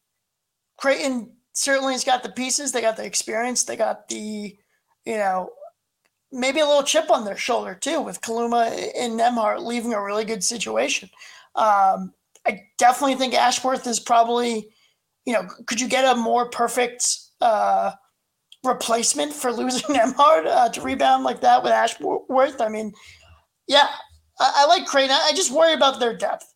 Creighton 0.77 1.33
certainly 1.53 1.95
has 1.95 2.05
got 2.05 2.23
the 2.23 2.31
pieces. 2.31 2.73
They 2.73 2.81
got 2.81 2.97
the 2.97 3.05
experience. 3.05 3.65
They 3.65 3.77
got 3.77 4.09
the, 4.09 4.57
you 5.05 5.17
know, 5.17 5.51
maybe 6.33 6.61
a 6.61 6.67
little 6.67 6.83
chip 6.83 7.11
on 7.11 7.25
their 7.25 7.37
shoulder 7.37 7.75
too 7.75 8.01
with 8.01 8.21
Kaluma 8.21 8.91
and 8.97 9.19
Nembhard 9.19 9.61
leaving 9.61 9.95
a 9.95 10.03
really 10.03 10.25
good 10.25 10.45
situation. 10.45 11.09
Um, 11.55 12.13
I 12.47 12.63
definitely 12.79 13.17
think 13.17 13.35
Ashworth 13.35 13.87
is 13.87 13.99
probably, 13.99 14.69
you 15.25 15.33
know, 15.33 15.49
could 15.67 15.81
you 15.81 15.89
get 15.89 16.05
a 16.05 16.19
more 16.19 16.51
perfect 16.51 17.07
uh, 17.41 17.93
replacement 18.65 19.33
for 19.33 19.53
losing 19.53 19.81
Nembhard 19.97 20.47
uh, 20.47 20.69
to 20.69 20.81
rebound 20.81 21.25
like 21.25 21.41
that 21.41 21.63
with 21.63 21.73
Ashworth? 21.73 22.61
I 22.61 22.69
mean, 22.69 22.93
yeah, 23.67 23.89
I, 24.39 24.53
I 24.59 24.67
like 24.67 24.87
Creighton. 24.87 25.17
I 25.19 25.33
just 25.35 25.51
worry 25.51 25.73
about 25.73 25.99
their 25.99 26.17
depth 26.17 26.53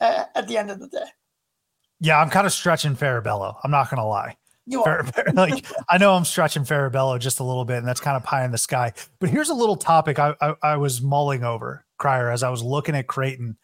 at, 0.00 0.30
at 0.34 0.46
the 0.46 0.58
end 0.58 0.70
of 0.70 0.78
the 0.78 0.88
day. 0.88 1.06
Yeah, 2.02 2.20
I'm 2.20 2.30
kind 2.30 2.48
of 2.48 2.52
stretching 2.52 2.96
Farabello. 2.96 3.54
I'm 3.62 3.70
not 3.70 3.88
going 3.88 3.98
to 3.98 4.04
lie. 4.04 4.36
You 4.66 4.82
are. 4.82 5.06
like 5.34 5.64
I 5.88 5.98
know 5.98 6.14
I'm 6.14 6.24
stretching 6.24 6.64
Farabello 6.64 7.18
just 7.20 7.38
a 7.38 7.44
little 7.44 7.64
bit, 7.64 7.78
and 7.78 7.86
that's 7.86 8.00
kind 8.00 8.16
of 8.16 8.24
pie 8.24 8.44
in 8.44 8.50
the 8.50 8.58
sky. 8.58 8.92
But 9.20 9.30
here's 9.30 9.50
a 9.50 9.54
little 9.54 9.76
topic 9.76 10.18
I, 10.18 10.34
I, 10.40 10.54
I 10.62 10.76
was 10.76 11.00
mulling 11.00 11.44
over, 11.44 11.84
Crier, 11.98 12.28
as 12.28 12.42
I 12.42 12.50
was 12.50 12.60
looking 12.60 12.96
at 12.96 13.06
Creighton. 13.06 13.56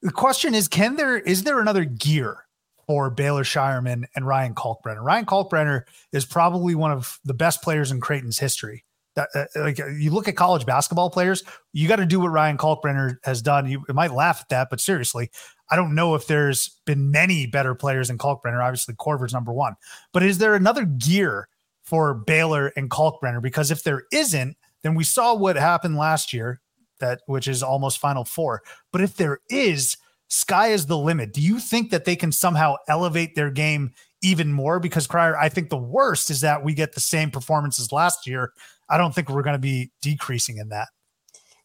The 0.00 0.10
question 0.10 0.54
is, 0.54 0.68
can 0.68 0.96
there 0.96 1.18
is 1.18 1.42
there 1.42 1.60
another 1.60 1.84
gear 1.84 2.38
for 2.86 3.10
Baylor 3.10 3.44
Scheierman 3.44 4.04
and 4.16 4.26
Ryan 4.26 4.54
Kalkbrenner? 4.54 5.02
Ryan 5.02 5.26
Kalkbrenner 5.26 5.82
is 6.12 6.24
probably 6.24 6.74
one 6.74 6.92
of 6.92 7.18
the 7.26 7.34
best 7.34 7.60
players 7.60 7.90
in 7.90 8.00
Creighton's 8.00 8.38
history. 8.38 8.84
That, 9.16 9.28
uh, 9.34 9.44
like 9.56 9.78
you 9.78 10.10
look 10.10 10.26
at 10.26 10.36
college 10.36 10.66
basketball 10.66 11.08
players, 11.08 11.44
you 11.72 11.86
got 11.86 11.96
to 11.96 12.06
do 12.06 12.18
what 12.18 12.28
Ryan 12.28 12.58
Kalkbrenner 12.58 13.16
has 13.22 13.40
done. 13.42 13.68
You 13.68 13.84
might 13.88 14.12
laugh 14.12 14.40
at 14.40 14.48
that, 14.48 14.68
but 14.70 14.80
seriously, 14.80 15.30
I 15.70 15.76
don't 15.76 15.94
know 15.94 16.14
if 16.14 16.26
there's 16.26 16.80
been 16.84 17.10
many 17.10 17.46
better 17.46 17.74
players 17.74 18.08
than 18.08 18.18
Kalkbrenner. 18.18 18.62
Obviously, 18.62 18.94
Korver's 18.94 19.32
number 19.32 19.52
one. 19.52 19.76
But 20.12 20.22
is 20.24 20.38
there 20.38 20.54
another 20.54 20.84
gear 20.84 21.48
for 21.84 22.14
Baylor 22.14 22.72
and 22.76 22.90
Kalkbrenner? 22.90 23.40
Because 23.40 23.70
if 23.70 23.82
there 23.82 24.04
isn't, 24.12 24.56
then 24.82 24.94
we 24.94 25.04
saw 25.04 25.34
what 25.34 25.56
happened 25.56 25.96
last 25.96 26.32
year, 26.32 26.60
that 27.00 27.22
which 27.26 27.48
is 27.48 27.62
almost 27.62 27.98
Final 27.98 28.24
Four. 28.24 28.62
But 28.92 29.00
if 29.00 29.16
there 29.16 29.40
is, 29.48 29.96
sky 30.28 30.68
is 30.68 30.86
the 30.86 30.98
limit. 30.98 31.32
Do 31.32 31.40
you 31.40 31.58
think 31.58 31.90
that 31.90 32.04
they 32.04 32.16
can 32.16 32.32
somehow 32.32 32.76
elevate 32.88 33.34
their 33.34 33.50
game 33.50 33.92
even 34.22 34.52
more? 34.52 34.80
Because 34.80 35.06
Crier, 35.06 35.36
I 35.36 35.48
think 35.48 35.70
the 35.70 35.76
worst 35.76 36.30
is 36.30 36.40
that 36.42 36.64
we 36.64 36.74
get 36.74 36.94
the 36.94 37.00
same 37.00 37.30
performances 37.30 37.92
last 37.92 38.26
year. 38.26 38.52
I 38.88 38.98
don't 38.98 39.14
think 39.14 39.30
we're 39.30 39.42
going 39.42 39.54
to 39.54 39.58
be 39.58 39.90
decreasing 40.02 40.58
in 40.58 40.68
that. 40.68 40.88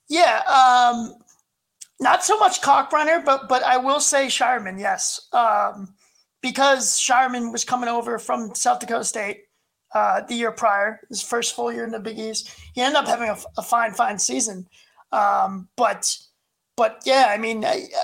Yeah, 0.08 0.42
um, 0.48 1.16
not 2.00 2.24
so 2.24 2.38
much 2.40 2.62
Kalkbrenner, 2.62 3.24
but 3.24 3.48
but 3.48 3.64
I 3.64 3.78
will 3.78 4.00
say 4.00 4.28
Scheierman, 4.28 4.80
yes, 4.80 5.28
um, 5.34 5.94
because 6.42 7.00
Scheierman 7.00 7.52
was 7.52 7.64
coming 7.64 7.90
over 7.90 8.18
from 8.18 8.56
South 8.56 8.80
Dakota 8.80 9.04
State 9.04 9.42
uh, 9.94 10.22
the 10.22 10.36
year 10.36 10.52
prior, 10.52 11.02
his 11.10 11.22
first 11.22 11.56
full 11.56 11.72
year 11.72 11.84
in 11.84 11.92
the 11.92 12.00
Big 12.00 12.18
East. 12.18 12.52
He 12.74 12.82
ended 12.82 12.98
up 12.98 13.08
having 13.08 13.30
a, 13.30 13.38
a 13.58 13.62
fine, 13.62 13.94
fine 13.94 14.18
season, 14.18 14.68
um, 15.12 15.68
but 15.76 16.18
but 16.76 17.02
yeah, 17.06 17.28
I 17.30 17.38
mean, 17.38 17.66
I, 17.66 17.88
uh, 17.96 18.04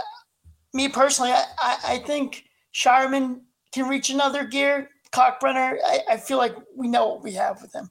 me 0.73 0.89
personally, 0.89 1.31
I, 1.31 1.45
I, 1.57 1.77
I 1.93 1.97
think 1.99 2.43
Scheierman 2.73 3.41
can 3.71 3.87
reach 3.87 4.09
another 4.09 4.43
gear. 4.45 4.89
Kalkbrenner, 5.11 5.77
I, 5.85 5.99
I 6.11 6.17
feel 6.17 6.37
like 6.37 6.55
we 6.75 6.89
know 6.89 7.07
what 7.07 7.23
we 7.23 7.31
have 7.33 7.61
with 7.61 7.73
him. 7.73 7.89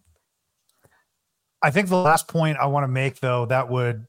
I 1.65 1.71
think 1.71 1.89
the 1.89 1.97
last 1.97 2.29
point 2.29 2.59
I 2.59 2.67
want 2.67 2.85
to 2.85 2.89
make, 2.89 3.21
though, 3.21 3.47
that 3.47 3.71
would 3.71 4.07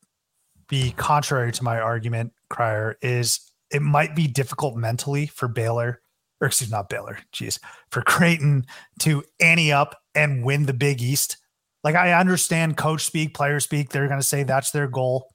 be 0.67 0.91
contrary 0.97 1.53
to 1.53 1.63
my 1.63 1.79
argument, 1.79 2.33
Crier, 2.49 2.97
is 3.01 3.49
it 3.71 3.81
might 3.81 4.13
be 4.13 4.27
difficult 4.27 4.75
mentally 4.75 5.27
for 5.27 5.47
Baylor, 5.47 6.01
or 6.41 6.47
excuse 6.47 6.69
me, 6.69 6.75
not 6.75 6.89
Baylor, 6.89 7.17
geez, 7.31 7.57
for 7.91 8.01
Creighton 8.01 8.65
to 8.99 9.23
ante 9.39 9.71
up 9.71 9.95
and 10.13 10.43
win 10.43 10.65
the 10.65 10.73
Big 10.73 11.01
East. 11.01 11.37
Like 11.81 11.95
I 11.95 12.19
understand 12.19 12.75
coach 12.75 13.05
speak, 13.05 13.33
player 13.33 13.61
speak, 13.61 13.89
they're 13.89 14.09
going 14.09 14.19
to 14.19 14.27
say 14.27 14.43
that's 14.43 14.71
their 14.71 14.89
goal. 14.89 15.29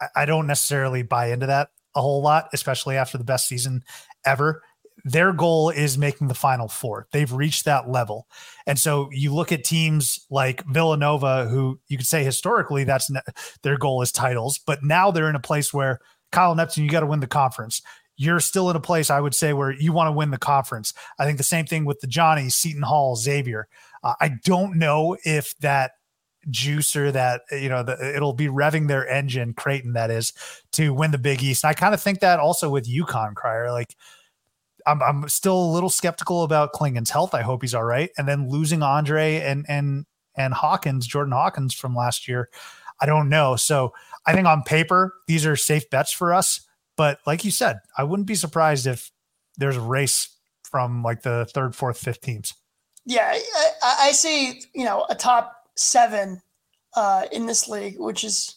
I, 0.00 0.06
I 0.14 0.24
don't 0.24 0.46
necessarily 0.46 1.02
buy 1.02 1.32
into 1.32 1.46
that 1.46 1.70
a 1.96 2.00
whole 2.00 2.22
lot, 2.22 2.48
especially 2.52 2.96
after 2.96 3.18
the 3.18 3.24
best 3.24 3.48
season 3.48 3.82
ever 4.24 4.62
their 5.04 5.32
goal 5.32 5.70
is 5.70 5.98
making 5.98 6.28
the 6.28 6.34
final 6.34 6.68
four. 6.68 7.06
They've 7.12 7.32
reached 7.32 7.64
that 7.64 7.88
level. 7.88 8.26
And 8.66 8.78
so 8.78 9.08
you 9.12 9.34
look 9.34 9.52
at 9.52 9.64
teams 9.64 10.26
like 10.30 10.64
Villanova, 10.66 11.46
who 11.46 11.78
you 11.88 11.96
could 11.96 12.06
say 12.06 12.24
historically 12.24 12.84
that's 12.84 13.10
ne- 13.10 13.20
their 13.62 13.76
goal 13.76 14.02
is 14.02 14.10
titles, 14.10 14.58
but 14.58 14.82
now 14.82 15.10
they're 15.10 15.30
in 15.30 15.36
a 15.36 15.40
place 15.40 15.72
where 15.72 16.00
Kyle 16.32 16.54
Neptune, 16.54 16.84
you 16.84 16.90
got 16.90 17.00
to 17.00 17.06
win 17.06 17.20
the 17.20 17.26
conference. 17.26 17.82
You're 18.16 18.40
still 18.40 18.70
in 18.70 18.76
a 18.76 18.80
place, 18.80 19.10
I 19.10 19.20
would 19.20 19.34
say, 19.34 19.52
where 19.52 19.70
you 19.70 19.92
want 19.92 20.08
to 20.08 20.12
win 20.12 20.30
the 20.30 20.38
conference. 20.38 20.94
I 21.18 21.26
think 21.26 21.38
the 21.38 21.44
same 21.44 21.66
thing 21.66 21.84
with 21.84 22.00
the 22.00 22.06
Johnny, 22.06 22.48
Seton 22.48 22.82
Hall, 22.82 23.14
Xavier. 23.14 23.68
Uh, 24.02 24.14
I 24.20 24.30
don't 24.44 24.78
know 24.78 25.16
if 25.24 25.56
that 25.58 25.92
juicer 26.50 27.12
that 27.12 27.42
you 27.50 27.68
know 27.68 27.82
the, 27.82 28.14
it'll 28.14 28.32
be 28.32 28.46
revving 28.46 28.86
their 28.86 29.06
engine 29.08 29.52
creighton 29.52 29.94
that 29.94 30.12
is 30.12 30.32
to 30.70 30.94
win 30.94 31.10
the 31.10 31.18
big 31.18 31.42
east 31.42 31.64
and 31.64 31.70
i 31.70 31.74
kind 31.74 31.92
of 31.92 32.00
think 32.00 32.20
that 32.20 32.38
also 32.38 32.70
with 32.70 32.88
UConn 32.88 33.34
crier 33.34 33.72
like 33.72 33.96
I'm, 34.86 35.02
I'm 35.02 35.28
still 35.28 35.58
a 35.58 35.72
little 35.72 35.90
skeptical 35.90 36.42
about 36.44 36.72
Clingan's 36.72 37.10
health. 37.10 37.34
I 37.34 37.42
hope 37.42 37.62
he's 37.62 37.74
all 37.74 37.84
right. 37.84 38.10
And 38.16 38.26
then 38.26 38.48
losing 38.48 38.82
Andre 38.82 39.36
and 39.36 39.66
and 39.68 40.06
and 40.36 40.54
Hawkins, 40.54 41.06
Jordan 41.06 41.32
Hawkins 41.32 41.74
from 41.74 41.94
last 41.94 42.28
year, 42.28 42.48
I 43.00 43.06
don't 43.06 43.28
know. 43.28 43.56
So 43.56 43.92
I 44.26 44.34
think 44.34 44.46
on 44.46 44.62
paper 44.62 45.14
these 45.26 45.46
are 45.46 45.56
safe 45.56 45.88
bets 45.90 46.12
for 46.12 46.32
us. 46.32 46.60
But 46.96 47.18
like 47.26 47.44
you 47.44 47.50
said, 47.50 47.76
I 47.98 48.04
wouldn't 48.04 48.28
be 48.28 48.34
surprised 48.34 48.86
if 48.86 49.10
there's 49.56 49.76
a 49.76 49.80
race 49.80 50.28
from 50.64 51.02
like 51.02 51.22
the 51.22 51.46
third, 51.52 51.74
fourth, 51.74 51.98
fifth 51.98 52.20
teams. 52.20 52.54
Yeah, 53.04 53.32
I, 53.82 53.96
I 54.08 54.12
see. 54.12 54.62
You 54.74 54.84
know, 54.84 55.06
a 55.08 55.14
top 55.14 55.68
seven 55.76 56.42
uh, 56.94 57.26
in 57.32 57.46
this 57.46 57.68
league, 57.68 57.98
which 57.98 58.24
is 58.24 58.56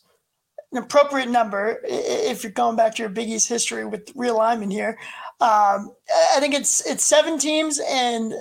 an 0.71 0.77
appropriate 0.77 1.29
number 1.29 1.79
if 1.83 2.43
you're 2.43 2.51
going 2.51 2.75
back 2.75 2.95
to 2.95 3.03
your 3.03 3.09
Big 3.09 3.29
East 3.29 3.49
history 3.49 3.85
with 3.85 4.13
realignment 4.15 4.71
here. 4.71 4.97
Um, 5.41 5.91
I 6.35 6.39
think 6.39 6.53
it's 6.53 6.85
it's 6.85 7.03
seven 7.03 7.39
teams 7.39 7.79
and 7.87 8.33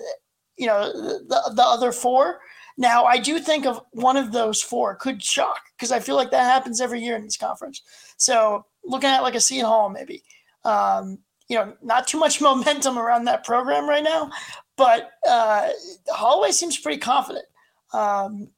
you 0.57 0.67
know 0.67 0.93
the 0.93 1.53
the 1.55 1.63
other 1.63 1.93
four. 1.93 2.41
Now 2.77 3.05
I 3.05 3.19
do 3.19 3.39
think 3.39 3.67
of 3.67 3.81
one 3.93 4.17
of 4.17 4.33
those 4.33 4.63
four 4.63 4.95
could 4.97 5.23
shock 5.23 5.61
because 5.77 5.91
I 5.93 6.01
feel 6.01 6.17
like 6.17 6.31
that 6.31 6.45
happens 6.45 6.81
every 6.81 7.01
year 7.01 7.17
in 7.17 7.25
this 7.25 7.37
conference. 7.37 7.83
So 8.17 8.67
looking 8.85 9.11
at 9.11 9.23
like 9.23 9.35
a 9.35 9.41
Seton 9.41 9.67
Hall 9.67 9.89
maybe. 9.89 10.23
Um, 10.65 11.19
you 11.49 11.57
know, 11.57 11.75
not 11.83 12.07
too 12.07 12.19
much 12.19 12.41
momentum 12.43 12.99
around 12.99 13.25
that 13.25 13.45
program 13.45 13.89
right 13.89 14.05
now, 14.05 14.31
but 14.77 15.11
uh, 15.27 15.71
Holloway 16.09 16.53
seems 16.53 16.79
pretty 16.79 16.99
confident. 16.99 17.47
Um, 17.93 18.51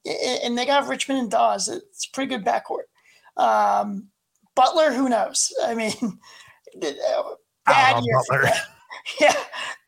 and 0.43 0.57
they 0.57 0.65
got 0.65 0.89
Richmond 0.89 1.21
and 1.21 1.31
Dawes. 1.31 1.69
It's 1.69 2.05
a 2.05 2.11
pretty 2.11 2.29
good 2.29 2.45
backcourt. 2.45 2.89
Um, 3.37 4.07
Butler, 4.55 4.91
who 4.91 5.09
knows? 5.09 5.53
I 5.63 5.73
mean, 5.73 5.93
bad 7.65 8.03
year. 8.03 8.21
For 8.27 8.43
yeah, 9.19 9.35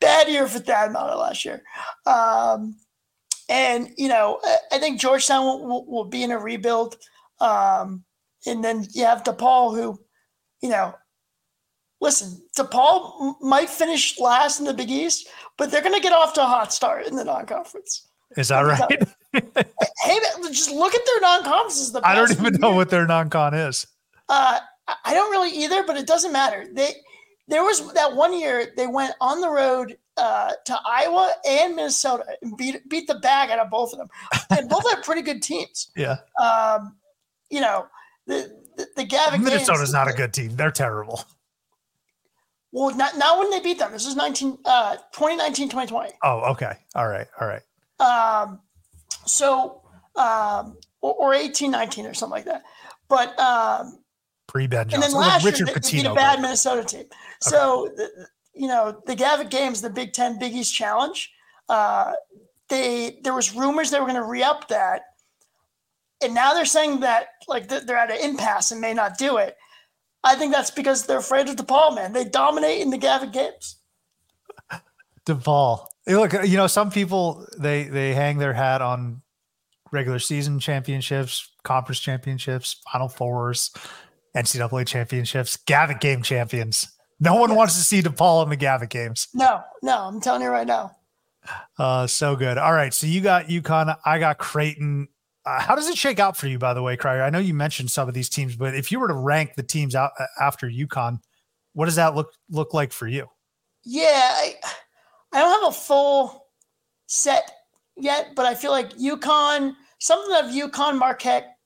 bad 0.00 0.28
year 0.28 0.46
for 0.46 0.58
Thad 0.58 0.92
Matta 0.92 1.16
last 1.16 1.44
year. 1.44 1.62
Um, 2.06 2.76
and 3.48 3.90
you 3.96 4.08
know, 4.08 4.40
I 4.72 4.78
think 4.78 5.00
Georgetown 5.00 5.44
will, 5.44 5.66
will, 5.66 5.86
will 5.86 6.04
be 6.04 6.22
in 6.22 6.30
a 6.30 6.38
rebuild. 6.38 6.96
Um, 7.40 8.04
and 8.46 8.64
then 8.64 8.86
you 8.92 9.04
have 9.04 9.24
DePaul, 9.24 9.74
who, 9.74 9.98
you 10.62 10.68
know, 10.68 10.94
listen, 12.00 12.42
DePaul 12.56 13.34
might 13.40 13.70
finish 13.70 14.18
last 14.18 14.60
in 14.60 14.66
the 14.66 14.74
Big 14.74 14.90
East, 14.90 15.28
but 15.56 15.70
they're 15.70 15.82
going 15.82 15.94
to 15.94 16.00
get 16.00 16.12
off 16.12 16.34
to 16.34 16.42
a 16.42 16.46
hot 16.46 16.72
start 16.72 17.06
in 17.06 17.16
the 17.16 17.24
non-conference. 17.24 18.06
Is 18.36 18.48
that 18.48 18.60
right? 18.60 19.02
Hey, 19.34 20.18
just 20.48 20.70
look 20.70 20.94
at 20.94 21.00
their 21.06 21.20
non-conferences. 21.20 21.92
The 21.92 22.06
I 22.06 22.14
don't 22.14 22.30
even 22.30 22.54
know 22.54 22.72
what 22.74 22.90
their 22.90 23.06
non-con 23.06 23.54
is. 23.54 23.86
Uh, 24.28 24.58
I 25.04 25.14
don't 25.14 25.30
really 25.30 25.50
either, 25.50 25.84
but 25.84 25.96
it 25.96 26.06
doesn't 26.06 26.32
matter. 26.32 26.66
They 26.72 26.94
there 27.48 27.62
was 27.62 27.92
that 27.94 28.14
one 28.14 28.38
year 28.38 28.72
they 28.76 28.86
went 28.86 29.14
on 29.20 29.40
the 29.40 29.50
road 29.50 29.96
uh, 30.16 30.52
to 30.64 30.78
Iowa 30.86 31.32
and 31.46 31.76
Minnesota 31.76 32.24
and 32.42 32.56
beat 32.56 32.88
beat 32.88 33.06
the 33.06 33.16
bag 33.16 33.50
out 33.50 33.58
of 33.58 33.70
both 33.70 33.92
of 33.92 33.98
them, 33.98 34.08
and 34.50 34.68
both 34.68 34.88
had 34.90 35.02
pretty 35.02 35.22
good 35.22 35.42
teams. 35.42 35.90
Yeah. 35.96 36.16
Um, 36.42 36.96
you 37.50 37.60
know 37.60 37.86
the 38.26 38.50
the, 38.76 38.86
the 38.96 39.04
Gavin 39.04 39.42
Minnesota's 39.42 39.92
not 39.92 40.08
a 40.08 40.12
good 40.12 40.32
team. 40.32 40.56
They're 40.56 40.70
terrible. 40.70 41.24
Well, 42.74 42.94
not, 42.96 43.16
not 43.16 43.38
when 43.38 43.50
they 43.50 43.60
beat 43.60 43.78
them. 43.78 43.92
This 43.92 44.04
is 44.04 44.16
19, 44.16 44.58
uh, 44.64 44.96
2019, 45.12 45.68
2020. 45.68 46.10
Oh, 46.24 46.40
okay. 46.50 46.72
All 46.96 47.06
right. 47.06 47.28
All 47.40 47.46
right. 47.46 47.62
Um, 48.00 48.58
so, 49.26 49.82
um, 50.16 50.76
or, 51.00 51.14
or 51.14 51.34
18, 51.34 51.70
19 51.70 52.06
or 52.06 52.14
something 52.14 52.32
like 52.32 52.44
that. 52.46 52.62
But, 53.08 53.38
um, 53.38 53.98
pre 54.46 54.66
Ben 54.66 54.88
And 54.92 55.02
then 55.02 55.12
last 55.12 55.44
Richard 55.44 55.68
year, 55.68 55.76
they, 55.76 55.90
beat 55.90 56.06
a 56.06 56.14
bad 56.14 56.40
Minnesota 56.40 56.84
team. 56.84 57.04
So, 57.40 57.90
you 58.54 58.68
know, 58.68 59.02
the 59.06 59.14
Gavitt 59.14 59.50
Games, 59.50 59.82
the 59.82 59.90
Big 59.90 60.12
Ten 60.12 60.38
Big 60.38 60.54
East 60.54 60.74
Challenge. 60.74 61.30
Uh, 61.68 62.12
they 62.68 63.18
there 63.22 63.34
was 63.34 63.54
rumors 63.54 63.90
they 63.90 63.98
were 63.98 64.06
going 64.06 64.16
to 64.16 64.24
re-up 64.24 64.68
that, 64.68 65.02
and 66.22 66.34
now 66.34 66.54
they're 66.54 66.64
saying 66.64 67.00
that 67.00 67.28
like 67.48 67.68
they're 67.68 67.96
at 67.96 68.10
an 68.10 68.18
impasse 68.18 68.70
and 68.70 68.80
may 68.80 68.94
not 68.94 69.18
do 69.18 69.36
it. 69.36 69.56
I 70.22 70.36
think 70.36 70.52
that's 70.52 70.70
because 70.70 71.04
they're 71.04 71.18
afraid 71.18 71.48
of 71.48 71.56
DePaul, 71.56 71.94
man. 71.94 72.12
They 72.12 72.24
dominate 72.24 72.80
in 72.80 72.90
the 72.90 72.96
Gavitt 72.96 73.32
Games. 73.32 73.76
DePaul. 75.26 75.86
Look, 76.06 76.32
you 76.44 76.56
know, 76.56 76.66
some 76.66 76.90
people 76.90 77.46
they 77.58 77.84
they 77.84 78.14
hang 78.14 78.38
their 78.38 78.52
hat 78.52 78.82
on 78.82 79.22
regular 79.92 80.18
season 80.18 80.58
championships, 80.58 81.50
conference 81.62 82.00
championships, 82.00 82.80
Final 82.92 83.08
Fours, 83.08 83.70
NCAA 84.36 84.86
championships, 84.86 85.56
Gavitt 85.56 86.00
Game 86.00 86.22
champions. 86.22 86.90
No 87.20 87.36
one 87.36 87.54
wants 87.54 87.74
to 87.76 87.80
see 87.80 88.02
DePaul 88.02 88.42
in 88.42 88.50
the 88.50 88.56
Gavitt 88.56 88.90
games. 88.90 89.28
No, 89.32 89.62
no, 89.82 90.00
I'm 90.00 90.20
telling 90.20 90.42
you 90.42 90.48
right 90.48 90.66
now. 90.66 90.96
Uh, 91.78 92.06
so 92.06 92.36
good. 92.36 92.58
All 92.58 92.72
right, 92.72 92.92
so 92.92 93.06
you 93.06 93.20
got 93.20 93.46
UConn, 93.46 93.96
I 94.04 94.18
got 94.18 94.38
Creighton. 94.38 95.08
Uh, 95.46 95.60
how 95.60 95.74
does 95.74 95.88
it 95.88 95.96
shake 95.96 96.18
out 96.18 96.36
for 96.36 96.48
you, 96.48 96.58
by 96.58 96.74
the 96.74 96.82
way, 96.82 96.96
Crier? 96.96 97.22
I 97.22 97.30
know 97.30 97.38
you 97.38 97.54
mentioned 97.54 97.90
some 97.90 98.08
of 98.08 98.14
these 98.14 98.28
teams, 98.28 98.56
but 98.56 98.74
if 98.74 98.90
you 98.90 98.98
were 98.98 99.08
to 99.08 99.14
rank 99.14 99.54
the 99.54 99.62
teams 99.62 99.94
out 99.94 100.10
uh, 100.18 100.26
after 100.40 100.68
UConn, 100.68 101.20
what 101.74 101.84
does 101.86 101.96
that 101.96 102.14
look 102.14 102.32
look 102.50 102.72
like 102.72 102.92
for 102.92 103.06
you? 103.06 103.26
Yeah, 103.84 104.30
I, 104.32 104.54
I 105.34 105.40
don't 105.40 105.62
have 105.62 105.72
a 105.72 105.76
full 105.76 106.46
set 107.06 107.50
yet, 107.96 108.34
but 108.36 108.46
I 108.46 108.54
feel 108.54 108.70
like 108.70 108.90
UConn, 108.90 109.74
something 109.98 110.36
of 110.36 110.54
UConn, 110.54 110.96
Marquette, 110.96 111.56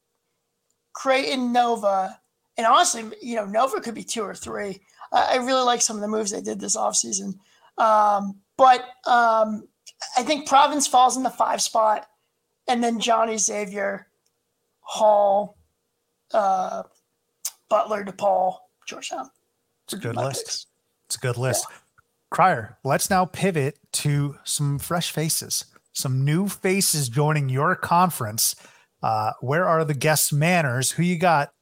Creighton, 0.95 1.53
Nova, 1.53 2.19
and 2.57 2.67
honestly, 2.67 3.05
you 3.23 3.37
know, 3.37 3.45
Nova 3.45 3.81
could 3.81 3.95
be 3.95 4.03
two 4.03 4.23
or 4.23 4.35
three. 4.35 4.81
I 5.13 5.37
really 5.37 5.63
like 5.63 5.81
some 5.81 5.97
of 5.97 6.03
the 6.03 6.09
moves 6.09 6.31
they 6.31 6.41
did 6.41 6.61
this 6.61 6.77
offseason. 6.77 7.35
Um, 7.77 8.41
but 8.57 8.81
um, 9.07 9.69
I 10.17 10.23
think 10.23 10.49
Providence 10.49 10.87
falls 10.87 11.17
in 11.17 11.23
the 11.23 11.31
five 11.31 11.63
spot, 11.63 12.09
and 12.67 12.83
then 12.83 12.99
Johnny 12.99 13.37
Xavier, 13.37 14.09
Hall, 14.81 15.57
uh, 16.33 16.83
Butler, 17.69 18.05
DePaul, 18.05 18.57
Georgetown. 18.87 19.31
It's 19.85 19.93
a 19.93 19.99
good 19.99 20.17
list. 20.17 20.45
Picks. 20.45 20.67
It's 21.07 21.17
a 21.17 21.21
good 21.21 21.37
list. 21.37 21.67
Yeah. 21.71 21.77
Crier, 22.31 22.77
let's 22.85 23.09
now 23.09 23.25
pivot 23.25 23.79
to 23.93 24.37
some 24.45 24.79
fresh 24.79 25.11
faces, 25.11 25.65
some 25.93 26.25
new 26.25 26.49
faces 26.49 27.09
joining 27.09 27.49
your 27.49 27.75
conference. 27.75 28.55
Uh, 29.03 29.33
where 29.41 29.67
are 29.67 29.85
the 29.85 29.95
guest 29.95 30.33
manners? 30.33 30.93
Who 30.93 31.03
you 31.03 31.19
got 31.19 31.53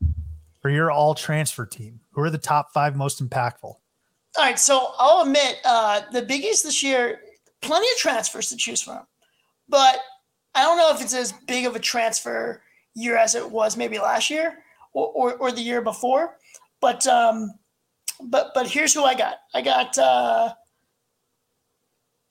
for 0.60 0.70
your 0.70 0.90
all 0.90 1.14
transfer 1.14 1.66
team? 1.66 2.00
Who 2.12 2.22
are 2.22 2.30
the 2.30 2.38
top 2.38 2.72
five 2.72 2.96
most 2.96 3.22
impactful? 3.22 3.62
All 3.62 3.80
right, 4.38 4.58
so 4.58 4.92
I'll 4.98 5.22
admit 5.22 5.58
uh, 5.64 6.02
the 6.12 6.22
biggies 6.22 6.62
this 6.62 6.82
year, 6.82 7.20
plenty 7.62 7.86
of 7.86 7.96
transfers 7.98 8.50
to 8.50 8.56
choose 8.56 8.82
from, 8.82 9.06
but 9.68 9.98
I 10.54 10.62
don't 10.62 10.76
know 10.76 10.92
if 10.94 11.00
it's 11.00 11.14
as 11.14 11.32
big 11.46 11.66
of 11.66 11.76
a 11.76 11.80
transfer 11.80 12.62
year 12.94 13.16
as 13.16 13.34
it 13.34 13.50
was 13.50 13.76
maybe 13.76 13.98
last 13.98 14.30
year 14.30 14.64
or, 14.94 15.08
or, 15.08 15.34
or 15.36 15.52
the 15.52 15.60
year 15.60 15.80
before. 15.80 16.36
But 16.80 17.06
um, 17.06 17.54
but 18.22 18.52
but 18.54 18.68
here's 18.68 18.94
who 18.94 19.04
I 19.04 19.14
got. 19.14 19.38
I 19.54 19.62
got 19.62 19.96
uh, 19.98 20.54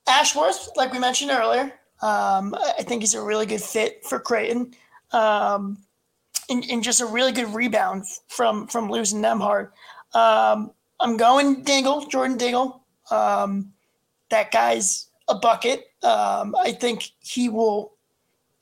Ashworth, 0.07 0.69
like 0.75 0.91
we 0.91 0.99
mentioned 0.99 1.31
earlier. 1.31 1.73
Um, 2.01 2.55
I 2.55 2.83
think 2.83 3.01
he's 3.01 3.13
a 3.13 3.21
really 3.21 3.45
good 3.45 3.61
fit 3.61 4.05
for 4.05 4.19
Creighton. 4.19 4.73
Um, 5.11 5.77
and, 6.49 6.63
and 6.69 6.83
just 6.83 7.01
a 7.01 7.05
really 7.05 7.31
good 7.31 7.53
rebound 7.53 8.05
from 8.27 8.67
from 8.67 8.89
losing 8.89 9.21
Nembhard. 9.21 9.69
Um, 10.13 10.71
I'm 10.99 11.17
going 11.17 11.63
Dingle, 11.63 12.05
Jordan 12.07 12.37
Dingle. 12.37 12.83
Um, 13.11 13.73
that 14.29 14.51
guy's 14.51 15.07
a 15.27 15.35
bucket. 15.35 15.85
Um, 16.03 16.55
I 16.55 16.71
think 16.71 17.11
he 17.19 17.49
will 17.49 17.93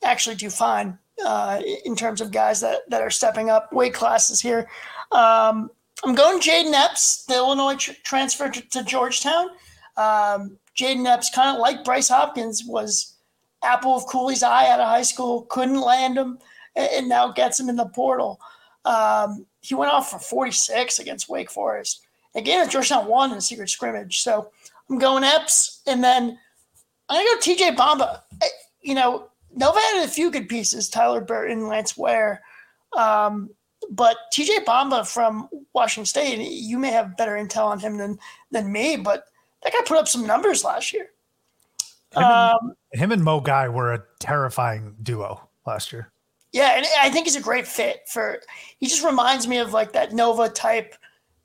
actually 0.02 0.36
do 0.36 0.50
fine 0.50 0.98
uh, 1.24 1.60
in 1.84 1.94
terms 1.96 2.20
of 2.20 2.30
guys 2.30 2.60
that, 2.60 2.88
that 2.90 3.00
are 3.02 3.10
stepping 3.10 3.50
up 3.50 3.72
weight 3.72 3.94
classes 3.94 4.40
here. 4.40 4.68
Um, 5.12 5.70
I'm 6.02 6.14
going 6.14 6.40
Jayden 6.40 6.72
Epps, 6.72 7.24
the 7.26 7.34
Illinois 7.34 7.76
tr- 7.76 7.92
transfer 8.02 8.48
to, 8.48 8.60
to 8.70 8.82
Georgetown. 8.82 9.48
Um, 9.96 10.58
Jayden 10.76 11.06
Epps, 11.06 11.30
kind 11.30 11.54
of 11.54 11.60
like 11.60 11.84
Bryce 11.84 12.08
Hopkins, 12.08 12.64
was 12.66 13.14
apple 13.62 13.96
of 13.96 14.06
Cooley's 14.06 14.42
eye 14.42 14.68
out 14.68 14.80
of 14.80 14.88
high 14.88 15.02
school, 15.02 15.42
couldn't 15.48 15.80
land 15.80 16.18
him 16.18 16.38
and 16.76 17.08
now 17.08 17.30
gets 17.32 17.58
him 17.58 17.68
in 17.68 17.76
the 17.76 17.86
portal. 17.86 18.40
Um, 18.84 19.46
he 19.60 19.74
went 19.74 19.92
off 19.92 20.10
for 20.10 20.18
46 20.18 20.98
against 20.98 21.28
Wake 21.28 21.50
Forest. 21.50 22.02
Again, 22.34 22.68
Georgetown 22.68 23.06
won 23.06 23.32
in 23.32 23.40
secret 23.40 23.70
scrimmage. 23.70 24.20
So 24.20 24.50
I'm 24.90 24.98
going 24.98 25.24
Epps, 25.24 25.80
and 25.86 26.02
then 26.02 26.38
I'm 27.08 27.24
gonna 27.24 27.40
go 27.40 27.40
TJ 27.40 27.76
Bamba. 27.76 28.20
You 28.82 28.94
know, 28.94 29.28
Nova 29.54 29.78
had 29.78 30.04
a 30.04 30.08
few 30.08 30.30
good 30.30 30.48
pieces: 30.48 30.88
Tyler 30.88 31.20
Burton, 31.20 31.68
Lance 31.68 31.96
Ware. 31.96 32.42
Um, 32.96 33.50
but 33.90 34.16
TJ 34.32 34.64
Bamba 34.64 35.06
from 35.06 35.48
Washington 35.72 36.06
State, 36.06 36.38
you 36.38 36.78
may 36.78 36.90
have 36.90 37.16
better 37.16 37.32
intel 37.32 37.66
on 37.66 37.80
him 37.80 37.96
than 37.96 38.18
than 38.50 38.70
me, 38.70 38.96
but 38.96 39.26
that 39.62 39.72
guy 39.72 39.78
put 39.84 39.98
up 39.98 40.08
some 40.08 40.26
numbers 40.26 40.64
last 40.64 40.92
year. 40.92 41.10
Him 42.12 42.22
and, 42.22 42.24
um, 42.24 42.74
him 42.92 43.12
and 43.12 43.24
Mo 43.24 43.40
Guy 43.40 43.68
were 43.68 43.94
a 43.94 44.02
terrifying 44.20 44.94
duo 45.02 45.48
last 45.66 45.92
year. 45.92 46.12
Yeah, 46.52 46.76
and 46.76 46.86
I 47.00 47.10
think 47.10 47.26
he's 47.26 47.34
a 47.36 47.40
great 47.40 47.66
fit 47.66 48.02
for. 48.08 48.40
He 48.78 48.86
just 48.86 49.04
reminds 49.04 49.48
me 49.48 49.58
of 49.58 49.72
like 49.72 49.92
that 49.92 50.12
Nova 50.12 50.48
type 50.48 50.94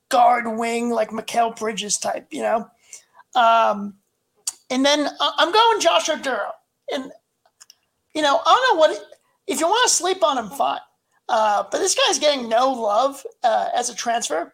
guard 0.09 0.45
wing, 0.57 0.91
like 0.91 1.09
Mikal 1.09 1.57
Bridges 1.57 1.97
type, 1.97 2.27
you 2.29 2.41
know. 2.41 2.69
Um, 3.35 3.95
and 4.69 4.85
then 4.85 5.07
uh, 5.07 5.31
I'm 5.37 5.51
going 5.51 5.79
Josh 5.79 6.09
Oduro, 6.09 6.51
and 6.93 7.11
you 8.13 8.21
know 8.21 8.39
I 8.45 8.55
don't 8.55 8.75
know 8.75 8.79
what 8.79 9.03
if 9.47 9.59
you 9.59 9.67
want 9.67 9.89
to 9.89 9.95
sleep 9.95 10.23
on 10.23 10.37
him, 10.37 10.49
fine. 10.49 10.79
Uh, 11.29 11.63
but 11.71 11.77
this 11.77 11.95
guy's 11.95 12.19
getting 12.19 12.49
no 12.49 12.71
love 12.71 13.23
uh, 13.43 13.69
as 13.75 13.89
a 13.89 13.95
transfer, 13.95 14.53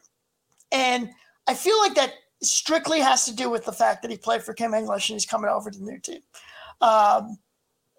and 0.72 1.10
I 1.48 1.54
feel 1.54 1.80
like 1.80 1.96
that 1.96 2.14
strictly 2.42 3.00
has 3.00 3.26
to 3.26 3.36
do 3.36 3.50
with 3.50 3.66
the 3.66 3.72
fact 3.72 4.02
that 4.02 4.12
he 4.12 4.18
played 4.18 4.44
for 4.44 4.54
Kim 4.54 4.74
English 4.74 5.10
and 5.10 5.16
he's 5.16 5.26
coming 5.26 5.50
over 5.50 5.72
to 5.72 5.80
the 5.80 5.86
new 5.86 6.00
team. 6.00 6.20
Um, 6.82 7.38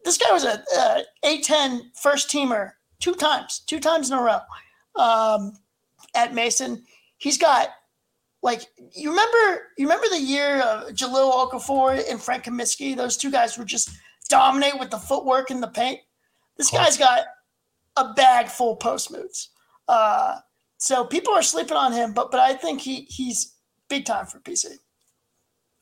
this 0.04 0.18
guy 0.18 0.32
was 0.32 0.44
a, 0.44 0.62
a 0.78 1.02
A10 1.24 1.96
first 2.00 2.28
teamer 2.28 2.72
two 3.00 3.14
times, 3.14 3.60
two 3.66 3.80
times 3.80 4.10
in 4.10 4.18
a 4.18 4.22
row 4.22 4.40
um, 4.94 5.54
at 6.14 6.34
Mason. 6.34 6.84
He's 7.18 7.38
got 7.38 7.70
like 8.42 8.62
you 8.94 9.10
remember 9.10 9.62
you 9.76 9.86
remember 9.86 10.08
the 10.08 10.20
year 10.20 10.60
of 10.60 10.92
Jahlil 10.92 11.50
Okafor 11.50 12.08
and 12.08 12.20
Frank 12.20 12.44
Kaminsky. 12.44 12.96
Those 12.96 13.16
two 13.16 13.30
guys 13.30 13.58
would 13.58 13.66
just 13.66 13.90
dominate 14.28 14.78
with 14.78 14.90
the 14.90 14.98
footwork 14.98 15.50
and 15.50 15.62
the 15.62 15.68
paint. 15.68 16.00
This 16.56 16.70
guy's 16.70 16.96
got 16.96 17.22
a 17.96 18.12
bag 18.14 18.48
full 18.48 18.76
post 18.76 19.10
moves. 19.10 19.50
Uh, 19.88 20.38
so 20.78 21.04
people 21.04 21.32
are 21.34 21.42
sleeping 21.42 21.76
on 21.76 21.92
him, 21.92 22.12
but 22.12 22.30
but 22.30 22.40
I 22.40 22.54
think 22.54 22.80
he 22.80 23.06
he's 23.08 23.54
big 23.88 24.04
time 24.04 24.26
for 24.26 24.40
PC. 24.40 24.78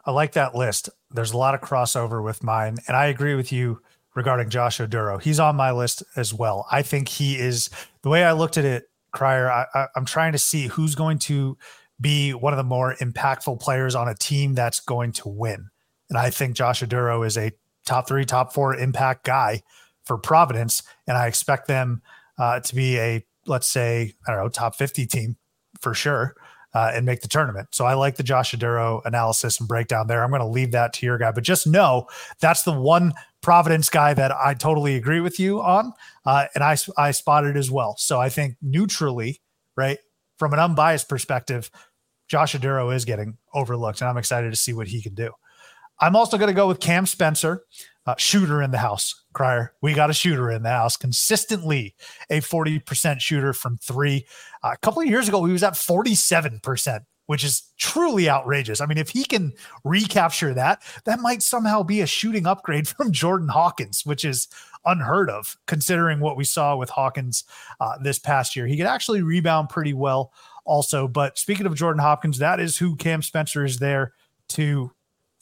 I 0.07 0.11
like 0.11 0.33
that 0.33 0.55
list. 0.55 0.91
There's 1.11 1.33
a 1.33 1.39
lot 1.39 1.55
of 1.55 1.61
crossover 1.61 2.23
with 2.23 2.43
mine, 2.43 2.77
and 2.87 2.97
I 2.97 3.07
agree 3.07 3.35
with 3.35 3.51
you 3.53 3.81
regarding 4.15 4.51
Josh 4.51 4.79
Oduro. 4.79 5.21
He's 5.21 5.41
on 5.41 5.57
my 5.57 5.73
list 5.73 6.03
as 6.17 6.33
well. 6.33 6.67
I 6.71 6.83
think 6.83 7.09
he 7.09 7.37
is 7.37 7.71
the 8.03 8.11
way 8.11 8.25
I 8.25 8.33
looked 8.33 8.59
at 8.59 8.65
it, 8.65 8.85
Crier. 9.13 9.51
I, 9.51 9.67
I, 9.75 9.87
I'm 9.97 10.05
trying 10.05 10.33
to 10.33 10.39
see 10.39 10.67
who's 10.67 10.95
going 10.95 11.19
to 11.21 11.57
be 12.01 12.33
one 12.33 12.53
of 12.53 12.57
the 12.59 12.65
more 12.65 12.95
impactful 12.97 13.61
players 13.61 13.95
on 13.95 14.09
a 14.09 14.15
team 14.15 14.55
that's 14.55 14.81
going 14.81 15.13
to 15.13 15.29
win. 15.29 15.71
And 16.09 16.19
I 16.19 16.31
think 16.31 16.55
Josh 16.55 16.83
Oduro 16.83 17.27
is 17.27 17.39
a 17.39 17.53
top 17.85 18.07
three, 18.07 18.25
top 18.25 18.53
four 18.53 18.77
impact 18.77 19.25
guy 19.25 19.63
for 20.05 20.19
Providence. 20.19 20.83
And 21.07 21.17
I 21.17 21.27
expect 21.27 21.69
them 21.69 22.03
uh, 22.39 22.61
to 22.61 22.75
be 22.75 22.99
a, 22.99 23.25
let's 23.47 23.69
say, 23.69 24.15
I 24.27 24.33
don't 24.33 24.43
know, 24.43 24.49
top 24.49 24.77
50 24.77 25.07
team 25.07 25.37
for 25.81 25.95
sure. 25.95 26.35
Uh, 26.73 26.91
and 26.93 27.07
make 27.07 27.21
the 27.21 27.29
tournament. 27.29 27.69
So 27.71 27.85
I 27.85 27.95
like 27.95 28.17
the 28.17 28.25
Josh 28.25 28.53
Oduro 28.53 29.01
analysis 29.05 29.61
and 29.61 29.69
breakdown 29.69 30.09
there. 30.09 30.25
I'm 30.25 30.31
going 30.31 30.41
to 30.41 30.49
leave 30.49 30.73
that 30.73 30.93
to 30.95 31.07
your 31.07 31.19
guy, 31.19 31.31
but 31.31 31.45
just 31.45 31.69
know 31.69 32.09
that's 32.41 32.65
the 32.65 32.73
one 32.73 33.13
Providence 33.45 33.91
guy 33.91 34.15
that 34.15 34.33
I 34.33 34.55
totally 34.55 34.97
agree 34.97 35.21
with 35.21 35.39
you 35.39 35.61
on, 35.61 35.93
uh, 36.25 36.47
and 36.55 36.65
I 36.65 36.79
I 36.97 37.11
spotted 37.11 37.59
as 37.59 37.71
well. 37.71 37.95
So 37.99 38.19
I 38.19 38.31
think 38.31 38.57
neutrally, 38.63 39.43
right, 39.77 39.99
from 40.39 40.55
an 40.55 40.59
unbiased 40.59 41.11
perspective, 41.11 41.71
Josh 42.27 42.55
Oduro 42.55 42.95
is 42.95 43.05
getting 43.05 43.37
overlooked, 43.53 44.01
and 44.01 44.09
I'm 44.09 44.17
excited 44.17 44.51
to 44.51 44.57
see 44.57 44.73
what 44.73 44.89
he 44.89 45.03
can 45.03 45.15
do. 45.15 45.31
I'm 46.01 46.17
also 46.17 46.39
going 46.39 46.49
to 46.49 46.55
go 46.55 46.67
with 46.67 46.81
Cam 46.81 47.05
Spencer, 47.05 47.65
uh, 48.07 48.15
shooter 48.19 48.63
in 48.63 48.71
the 48.71 48.79
house. 48.79 49.23
Crier. 49.33 49.73
we 49.83 49.95
got 49.95 50.11
a 50.11 50.15
shooter 50.15 50.51
in 50.51 50.63
the 50.63 50.71
house, 50.71 50.97
consistently 50.97 51.95
a 52.31 52.41
40% 52.41 53.21
shooter 53.21 53.53
from 53.53 53.79
three. 53.79 54.27
Uh, 54.63 54.71
a 54.73 54.77
couple 54.77 55.03
of 55.03 55.09
years 55.09 55.29
ago, 55.29 55.45
he 55.45 55.53
was 55.53 55.65
at 55.65 55.73
47% 55.73 57.01
which 57.27 57.45
is 57.45 57.63
truly 57.79 58.29
outrageous. 58.29 58.81
I 58.81 58.87
mean, 58.87 58.99
if 58.99 59.11
he 59.11 59.25
can 59.25 59.53
recapture 59.83 60.53
that, 60.55 60.83
that 61.05 61.21
might 61.21 61.43
somehow 61.43 61.83
be 61.83 62.01
a 62.01 62.07
shooting 62.07 62.47
upgrade 62.47 62.87
from 62.97 63.13
Jordan 63.13 63.49
Hawkins, 63.49 64.05
which 64.05 64.25
is 64.25 64.49
unheard 64.85 65.31
of 65.31 65.57
considering 65.67 66.21
what 66.21 66.37
we 66.37 66.45
saw 66.45 66.77
with 66.77 66.91
Hawkins 66.91 67.45
uh, 67.81 67.97
this 68.03 68.19
past 68.19 68.55
year. 68.55 68.67
He 68.67 68.77
could 68.77 68.87
actually 68.87 69.23
rebound 69.23 69.71
pretty 69.71 69.95
well 69.95 70.33
also. 70.65 71.09
But 71.09 71.39
speaking 71.39 71.67
of 71.67 71.75
Jordan 71.75 72.03
Hopkins, 72.03 72.39
that 72.39 72.61
is 72.61 72.77
who 72.77 72.97
Cam 72.97 73.23
Spencer 73.23 73.65
is 73.65 73.79
there 73.79 74.13
to 74.51 74.93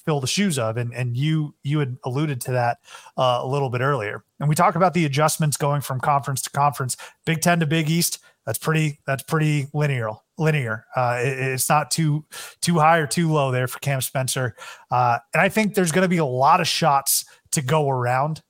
fill 0.05 0.21
the 0.21 0.27
shoes 0.27 0.59
of 0.59 0.77
and 0.77 0.93
and 0.95 1.17
you 1.17 1.55
you 1.63 1.79
had 1.79 1.97
alluded 2.05 2.41
to 2.43 2.53
that 2.53 2.79
uh, 3.17 3.41
a 3.43 3.47
little 3.47 3.71
bit 3.71 3.81
earlier. 3.81 4.25
And 4.41 4.49
we 4.49 4.55
talk 4.55 4.75
about 4.75 4.95
the 4.95 5.05
adjustments 5.05 5.57
going 5.57 5.81
from 5.81 6.01
conference 6.01 6.43
to 6.43 6.51
conference. 6.51 6.97
Big 7.25 7.41
10 7.41 7.61
to 7.61 7.67
big 7.67 7.91
east 7.91 8.19
that's 8.47 8.59
pretty 8.59 8.99
that's 9.07 9.23
pretty 9.23 9.69
linear 9.73 10.11
linear. 10.39 10.85
Uh, 10.97 11.19
it, 11.21 11.39
it's 11.39 11.69
not 11.69 11.91
too 11.91 12.25
too 12.61 12.79
high 12.79 12.99
or 12.99 13.07
too 13.07 13.31
low 13.31 13.51
there 13.51 13.69
for 13.69 13.79
cam 13.79 14.01
spencer. 14.01 14.57
Uh, 14.91 15.19
and 15.33 15.41
i 15.41 15.49
think 15.49 15.75
there's 15.75 15.93
going 15.93 16.03
to 16.03 16.09
be 16.09 16.19
a 16.19 16.25
lot 16.25 16.61
of 16.61 16.67
shots 16.67 17.25
to 17.53 17.63
go 17.63 17.89
around 17.89 18.43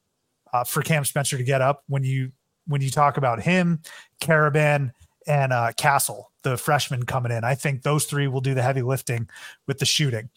uh, 0.53 0.64
for 0.64 0.82
cam 0.82 1.05
spencer 1.05 1.36
to 1.36 1.44
get 1.44 1.61
up 1.61 1.82
when 1.88 2.05
you 2.05 2.32
when 2.66 2.80
you 2.80 2.90
talk 2.90 3.16
about 3.16 3.42
him 3.42 3.80
Karaban 4.20 4.92
and 5.26 5.53
uh, 5.53 5.72
castle 5.76 6.30
the 6.42 6.57
freshman 6.57 7.05
coming 7.05 7.30
in. 7.30 7.44
I 7.44 7.55
think 7.55 7.82
those 7.82 8.07
three 8.07 8.26
will 8.26 8.40
do 8.40 8.55
the 8.55 8.62
heavy 8.62 8.82
lifting 8.82 9.28
with 9.66 9.78
the 9.78 9.84
shooting 9.84 10.28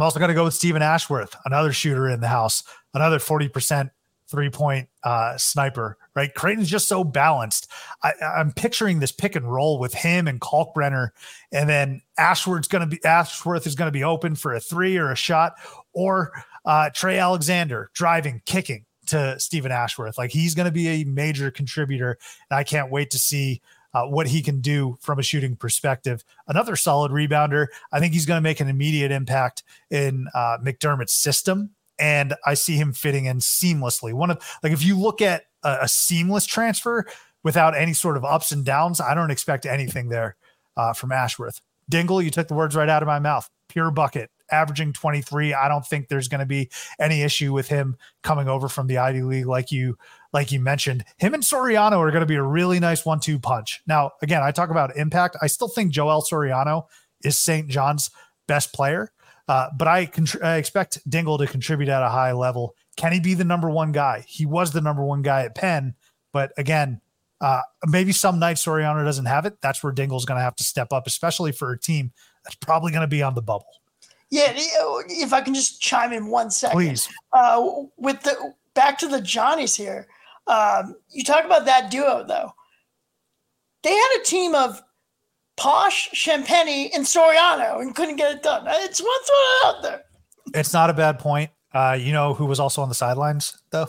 I'm 0.00 0.04
also 0.04 0.18
going 0.18 0.30
to 0.30 0.34
go 0.34 0.44
with 0.44 0.54
Steven 0.54 0.80
Ashworth, 0.80 1.36
another 1.44 1.74
shooter 1.74 2.08
in 2.08 2.22
the 2.22 2.28
house, 2.28 2.62
another 2.94 3.18
40% 3.18 3.90
three 4.28 4.48
point 4.48 4.88
uh, 5.04 5.36
sniper, 5.36 5.98
right? 6.14 6.32
Creighton's 6.32 6.70
just 6.70 6.88
so 6.88 7.04
balanced. 7.04 7.70
I, 8.02 8.14
am 8.22 8.52
picturing 8.52 9.00
this 9.00 9.12
pick 9.12 9.36
and 9.36 9.52
roll 9.52 9.78
with 9.78 9.92
him 9.92 10.26
and 10.26 10.40
Kalkbrenner, 10.40 11.10
and 11.52 11.68
then 11.68 12.00
Ashworth's 12.16 12.66
going 12.66 12.88
to 12.88 12.96
be 12.96 13.04
Ashworth 13.04 13.66
is 13.66 13.74
going 13.74 13.88
to 13.88 13.92
be 13.92 14.02
open 14.02 14.36
for 14.36 14.54
a 14.54 14.60
three 14.60 14.96
or 14.96 15.12
a 15.12 15.16
shot, 15.16 15.56
or 15.92 16.32
uh, 16.64 16.88
Trey 16.94 17.18
Alexander 17.18 17.90
driving, 17.92 18.40
kicking 18.46 18.86
to 19.08 19.38
Steven 19.38 19.70
Ashworth. 19.70 20.16
Like 20.16 20.30
he's 20.30 20.54
going 20.54 20.64
to 20.64 20.72
be 20.72 20.88
a 20.88 21.04
major 21.04 21.50
contributor, 21.50 22.16
and 22.50 22.58
I 22.58 22.64
can't 22.64 22.90
wait 22.90 23.10
to 23.10 23.18
see 23.18 23.60
uh, 23.94 24.04
what 24.06 24.28
he 24.28 24.42
can 24.42 24.60
do 24.60 24.96
from 25.00 25.18
a 25.18 25.22
shooting 25.22 25.56
perspective. 25.56 26.24
Another 26.46 26.76
solid 26.76 27.12
rebounder. 27.12 27.66
I 27.92 28.00
think 28.00 28.12
he's 28.12 28.26
going 28.26 28.38
to 28.38 28.42
make 28.42 28.60
an 28.60 28.68
immediate 28.68 29.10
impact 29.10 29.62
in 29.90 30.28
uh, 30.34 30.58
McDermott's 30.62 31.12
system. 31.12 31.70
And 31.98 32.34
I 32.46 32.54
see 32.54 32.76
him 32.76 32.92
fitting 32.92 33.26
in 33.26 33.38
seamlessly. 33.38 34.14
One 34.14 34.30
of 34.30 34.42
like 34.62 34.72
if 34.72 34.84
you 34.84 34.98
look 34.98 35.20
at 35.20 35.44
a, 35.62 35.78
a 35.82 35.88
seamless 35.88 36.46
transfer 36.46 37.06
without 37.42 37.76
any 37.76 37.92
sort 37.92 38.16
of 38.16 38.24
ups 38.24 38.52
and 38.52 38.64
downs, 38.64 39.00
I 39.00 39.14
don't 39.14 39.30
expect 39.30 39.66
anything 39.66 40.08
there 40.08 40.36
uh, 40.76 40.92
from 40.94 41.12
Ashworth. 41.12 41.60
Dingle, 41.88 42.22
you 42.22 42.30
took 42.30 42.48
the 42.48 42.54
words 42.54 42.74
right 42.74 42.88
out 42.88 43.02
of 43.02 43.06
my 43.06 43.18
mouth. 43.18 43.50
Pure 43.68 43.90
bucket, 43.90 44.30
averaging 44.50 44.92
23. 44.92 45.54
I 45.54 45.68
don't 45.68 45.86
think 45.86 46.08
there's 46.08 46.28
going 46.28 46.40
to 46.40 46.46
be 46.46 46.70
any 46.98 47.22
issue 47.22 47.52
with 47.52 47.68
him 47.68 47.96
coming 48.22 48.48
over 48.48 48.68
from 48.68 48.86
the 48.86 48.98
Ivy 48.98 49.22
League 49.22 49.46
like 49.46 49.72
you 49.72 49.96
like 50.32 50.52
you 50.52 50.60
mentioned. 50.60 51.04
Him 51.18 51.34
and 51.34 51.42
Soriano 51.42 51.98
are 51.98 52.10
going 52.10 52.20
to 52.20 52.26
be 52.26 52.36
a 52.36 52.42
really 52.42 52.78
nice 52.78 53.04
one-two 53.04 53.38
punch. 53.38 53.82
Now, 53.86 54.12
again, 54.22 54.42
I 54.42 54.52
talk 54.52 54.70
about 54.70 54.96
impact. 54.96 55.36
I 55.42 55.48
still 55.48 55.68
think 55.68 55.92
Joel 55.92 56.22
Soriano 56.22 56.86
is 57.24 57.36
St. 57.36 57.68
John's 57.68 58.10
best 58.46 58.72
player, 58.72 59.12
uh, 59.48 59.68
but 59.76 59.88
I, 59.88 60.06
contr- 60.06 60.42
I 60.42 60.56
expect 60.56 61.08
Dingle 61.08 61.38
to 61.38 61.46
contribute 61.46 61.88
at 61.88 62.02
a 62.02 62.08
high 62.08 62.32
level. 62.32 62.76
Can 62.96 63.12
he 63.12 63.20
be 63.20 63.34
the 63.34 63.44
number 63.44 63.70
one 63.70 63.92
guy? 63.92 64.24
He 64.28 64.46
was 64.46 64.70
the 64.70 64.80
number 64.80 65.04
one 65.04 65.22
guy 65.22 65.42
at 65.42 65.54
Penn, 65.54 65.94
but 66.32 66.52
again, 66.56 67.00
uh, 67.40 67.62
maybe 67.86 68.12
some 68.12 68.38
nights 68.38 68.64
Soriano 68.64 69.04
doesn't 69.04 69.24
have 69.24 69.46
it. 69.46 69.60
That's 69.62 69.82
where 69.82 69.92
Dingle's 69.92 70.26
going 70.26 70.38
to 70.38 70.44
have 70.44 70.56
to 70.56 70.64
step 70.64 70.92
up, 70.92 71.06
especially 71.06 71.52
for 71.52 71.72
a 71.72 71.78
team 71.78 72.12
that's 72.44 72.56
probably 72.56 72.92
going 72.92 73.02
to 73.02 73.08
be 73.08 73.22
on 73.22 73.34
the 73.34 73.42
bubble. 73.42 73.79
Yeah, 74.30 74.52
if 74.54 75.32
I 75.32 75.40
can 75.40 75.54
just 75.54 75.80
chime 75.80 76.12
in 76.12 76.28
one 76.28 76.50
second, 76.50 76.76
please. 76.76 77.08
Uh, 77.32 77.68
with 77.96 78.22
the 78.22 78.54
back 78.74 78.98
to 78.98 79.08
the 79.08 79.20
Johnnies 79.20 79.74
here, 79.74 80.06
um, 80.46 80.94
you 81.10 81.24
talk 81.24 81.44
about 81.44 81.64
that 81.64 81.90
duo 81.90 82.24
though. 82.26 82.52
They 83.82 83.92
had 83.92 84.18
a 84.20 84.24
team 84.24 84.54
of 84.54 84.82
Posh, 85.56 86.10
Champagnie, 86.14 86.90
and 86.94 87.04
Soriano, 87.04 87.80
and 87.80 87.94
couldn't 87.94 88.16
get 88.16 88.36
it 88.36 88.42
done. 88.42 88.64
It's 88.68 89.00
one 89.00 89.10
throw 89.26 89.70
out 89.70 89.82
there. 89.82 90.02
It's 90.54 90.72
not 90.72 90.90
a 90.90 90.94
bad 90.94 91.18
point. 91.18 91.50
Uh, 91.72 91.96
you 92.00 92.12
know 92.12 92.34
who 92.34 92.46
was 92.46 92.60
also 92.60 92.82
on 92.82 92.88
the 92.88 92.94
sidelines 92.94 93.60
though? 93.70 93.88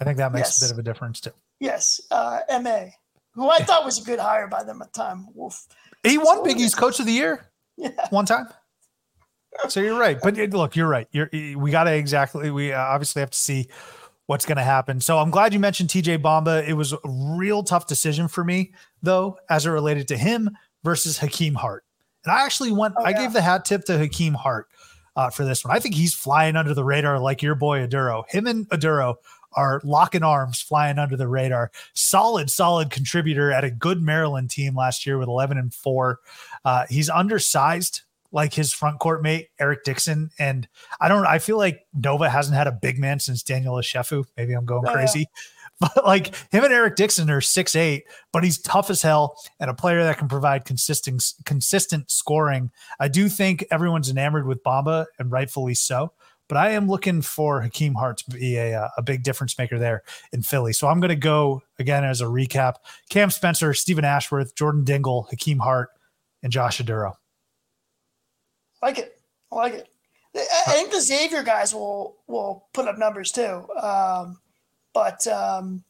I 0.00 0.04
think 0.04 0.18
that 0.18 0.32
makes 0.32 0.48
yes. 0.48 0.62
a 0.62 0.64
bit 0.64 0.72
of 0.72 0.78
a 0.78 0.82
difference 0.82 1.20
too. 1.20 1.32
Yes, 1.58 2.00
uh, 2.10 2.40
Ma, 2.62 2.86
who 3.34 3.50
I 3.50 3.58
thought 3.58 3.84
was 3.84 4.00
a 4.00 4.04
good 4.04 4.18
hire 4.18 4.48
by 4.48 4.62
them 4.62 4.80
at 4.82 4.92
the 4.92 5.00
time. 5.00 5.26
Wolf. 5.34 5.66
He 6.02 6.16
won 6.16 6.38
so, 6.38 6.44
Big 6.44 6.58
East 6.58 6.76
Coach 6.76 7.00
of 7.00 7.06
the 7.06 7.12
Year. 7.12 7.46
Yeah. 7.76 7.92
One 8.10 8.26
time. 8.26 8.46
So 9.68 9.80
you're 9.80 9.98
right, 9.98 10.18
but 10.22 10.36
look, 10.36 10.76
you're 10.76 10.88
right. 10.88 11.08
You're 11.10 11.28
we 11.32 11.70
got 11.70 11.84
to 11.84 11.92
exactly. 11.92 12.50
We 12.50 12.72
uh, 12.72 12.80
obviously 12.80 13.20
have 13.20 13.30
to 13.30 13.38
see 13.38 13.68
what's 14.26 14.46
going 14.46 14.56
to 14.56 14.62
happen. 14.62 15.00
So 15.00 15.18
I'm 15.18 15.30
glad 15.30 15.52
you 15.52 15.58
mentioned 15.58 15.90
TJ 15.90 16.18
Bamba. 16.18 16.66
It 16.66 16.74
was 16.74 16.92
a 16.92 16.98
real 17.04 17.62
tough 17.64 17.86
decision 17.86 18.28
for 18.28 18.44
me 18.44 18.72
though, 19.02 19.38
as 19.48 19.66
it 19.66 19.70
related 19.70 20.06
to 20.08 20.16
him 20.16 20.50
versus 20.84 21.18
Hakim 21.18 21.54
Hart. 21.54 21.84
And 22.24 22.32
I 22.32 22.44
actually 22.44 22.72
went. 22.72 22.94
Oh, 22.96 23.02
yeah. 23.02 23.08
I 23.08 23.12
gave 23.12 23.32
the 23.32 23.42
hat 23.42 23.64
tip 23.64 23.84
to 23.86 23.98
Hakim 23.98 24.34
Hart 24.34 24.68
uh, 25.16 25.30
for 25.30 25.44
this 25.44 25.64
one. 25.64 25.74
I 25.74 25.80
think 25.80 25.94
he's 25.94 26.14
flying 26.14 26.56
under 26.56 26.74
the 26.74 26.84
radar 26.84 27.18
like 27.18 27.42
your 27.42 27.54
boy 27.54 27.86
Oduro. 27.86 28.24
Him 28.28 28.46
and 28.46 28.68
Oduro 28.70 29.16
are 29.54 29.80
locking 29.84 30.22
arms, 30.22 30.60
flying 30.60 30.98
under 30.98 31.16
the 31.16 31.28
radar. 31.28 31.70
Solid, 31.94 32.50
solid 32.50 32.90
contributor 32.90 33.50
at 33.50 33.64
a 33.64 33.70
good 33.70 34.00
Maryland 34.00 34.50
team 34.50 34.76
last 34.76 35.06
year 35.06 35.18
with 35.18 35.28
11 35.28 35.58
and 35.58 35.74
four. 35.74 36.20
Uh, 36.64 36.86
he's 36.88 37.10
undersized 37.10 38.02
like 38.32 38.54
his 38.54 38.72
front 38.72 38.98
court 38.98 39.22
mate 39.22 39.48
Eric 39.58 39.84
Dixon. 39.84 40.30
And 40.38 40.68
I 41.00 41.08
don't. 41.08 41.26
I 41.26 41.38
feel 41.38 41.56
like 41.56 41.86
Nova 41.94 42.28
hasn't 42.28 42.56
had 42.56 42.66
a 42.66 42.72
big 42.72 42.98
man 42.98 43.20
since 43.20 43.42
Daniel 43.42 43.74
Ochefu. 43.74 44.24
Maybe 44.36 44.52
I'm 44.52 44.64
going 44.64 44.86
oh, 44.86 44.92
crazy. 44.92 45.20
Yeah. 45.20 45.24
But 45.80 46.04
like 46.04 46.36
him 46.52 46.62
and 46.62 46.74
Eric 46.74 46.96
Dixon 46.96 47.30
are 47.30 47.40
six 47.40 47.74
eight, 47.74 48.04
but 48.34 48.44
he's 48.44 48.58
tough 48.58 48.90
as 48.90 49.00
hell 49.00 49.38
and 49.58 49.70
a 49.70 49.74
player 49.74 50.02
that 50.02 50.18
can 50.18 50.28
provide 50.28 50.66
consistent 50.66 51.24
consistent 51.46 52.10
scoring. 52.10 52.70
I 52.98 53.08
do 53.08 53.30
think 53.30 53.64
everyone's 53.70 54.10
enamored 54.10 54.46
with 54.46 54.62
Bamba 54.62 55.06
and 55.18 55.32
rightfully 55.32 55.72
so. 55.72 56.12
But 56.48 56.58
I 56.58 56.72
am 56.72 56.86
looking 56.86 57.22
for 57.22 57.62
Hakim 57.62 57.94
Hart 57.94 58.18
to 58.18 58.30
be 58.30 58.58
a, 58.58 58.78
uh, 58.78 58.88
a 58.98 59.02
big 59.02 59.22
difference 59.22 59.56
maker 59.56 59.78
there 59.78 60.02
in 60.34 60.42
Philly. 60.42 60.74
So 60.74 60.86
I'm 60.86 61.00
going 61.00 61.08
to 61.08 61.16
go 61.16 61.62
again 61.78 62.04
as 62.04 62.20
a 62.20 62.26
recap: 62.26 62.74
Cam 63.08 63.30
Spencer, 63.30 63.72
Stephen 63.72 64.04
Ashworth, 64.04 64.54
Jordan 64.54 64.84
Dingle, 64.84 65.28
Hakim 65.30 65.60
Hart, 65.60 65.88
and 66.42 66.52
Josh 66.52 66.78
Oduro 66.78 67.14
like 68.82 68.98
it. 68.98 69.20
I 69.52 69.56
like 69.56 69.74
it. 69.74 69.88
I 70.34 70.72
think 70.72 70.90
the 70.90 71.00
Xavier 71.00 71.42
guys 71.42 71.74
will 71.74 72.16
will 72.26 72.66
put 72.72 72.86
up 72.86 72.98
numbers 72.98 73.32
too. 73.32 73.66
Um, 73.82 74.38
but 74.92 75.26
um, 75.26 75.82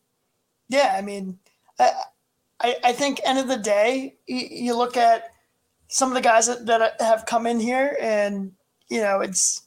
yeah, 0.68 0.94
I 0.96 1.02
mean, 1.02 1.38
I, 1.78 1.92
I, 2.60 2.76
I 2.84 2.92
think 2.92 3.20
end 3.24 3.38
of 3.38 3.48
the 3.48 3.56
day, 3.56 4.16
you, 4.26 4.46
you, 4.50 4.76
look 4.76 4.96
at 4.96 5.32
some 5.88 6.08
of 6.08 6.14
the 6.14 6.20
guys 6.20 6.46
that, 6.46 6.66
that 6.66 7.00
have 7.00 7.26
come 7.26 7.46
in 7.46 7.60
here, 7.60 7.96
and 8.00 8.52
you 8.88 9.00
know, 9.00 9.20
it's 9.20 9.62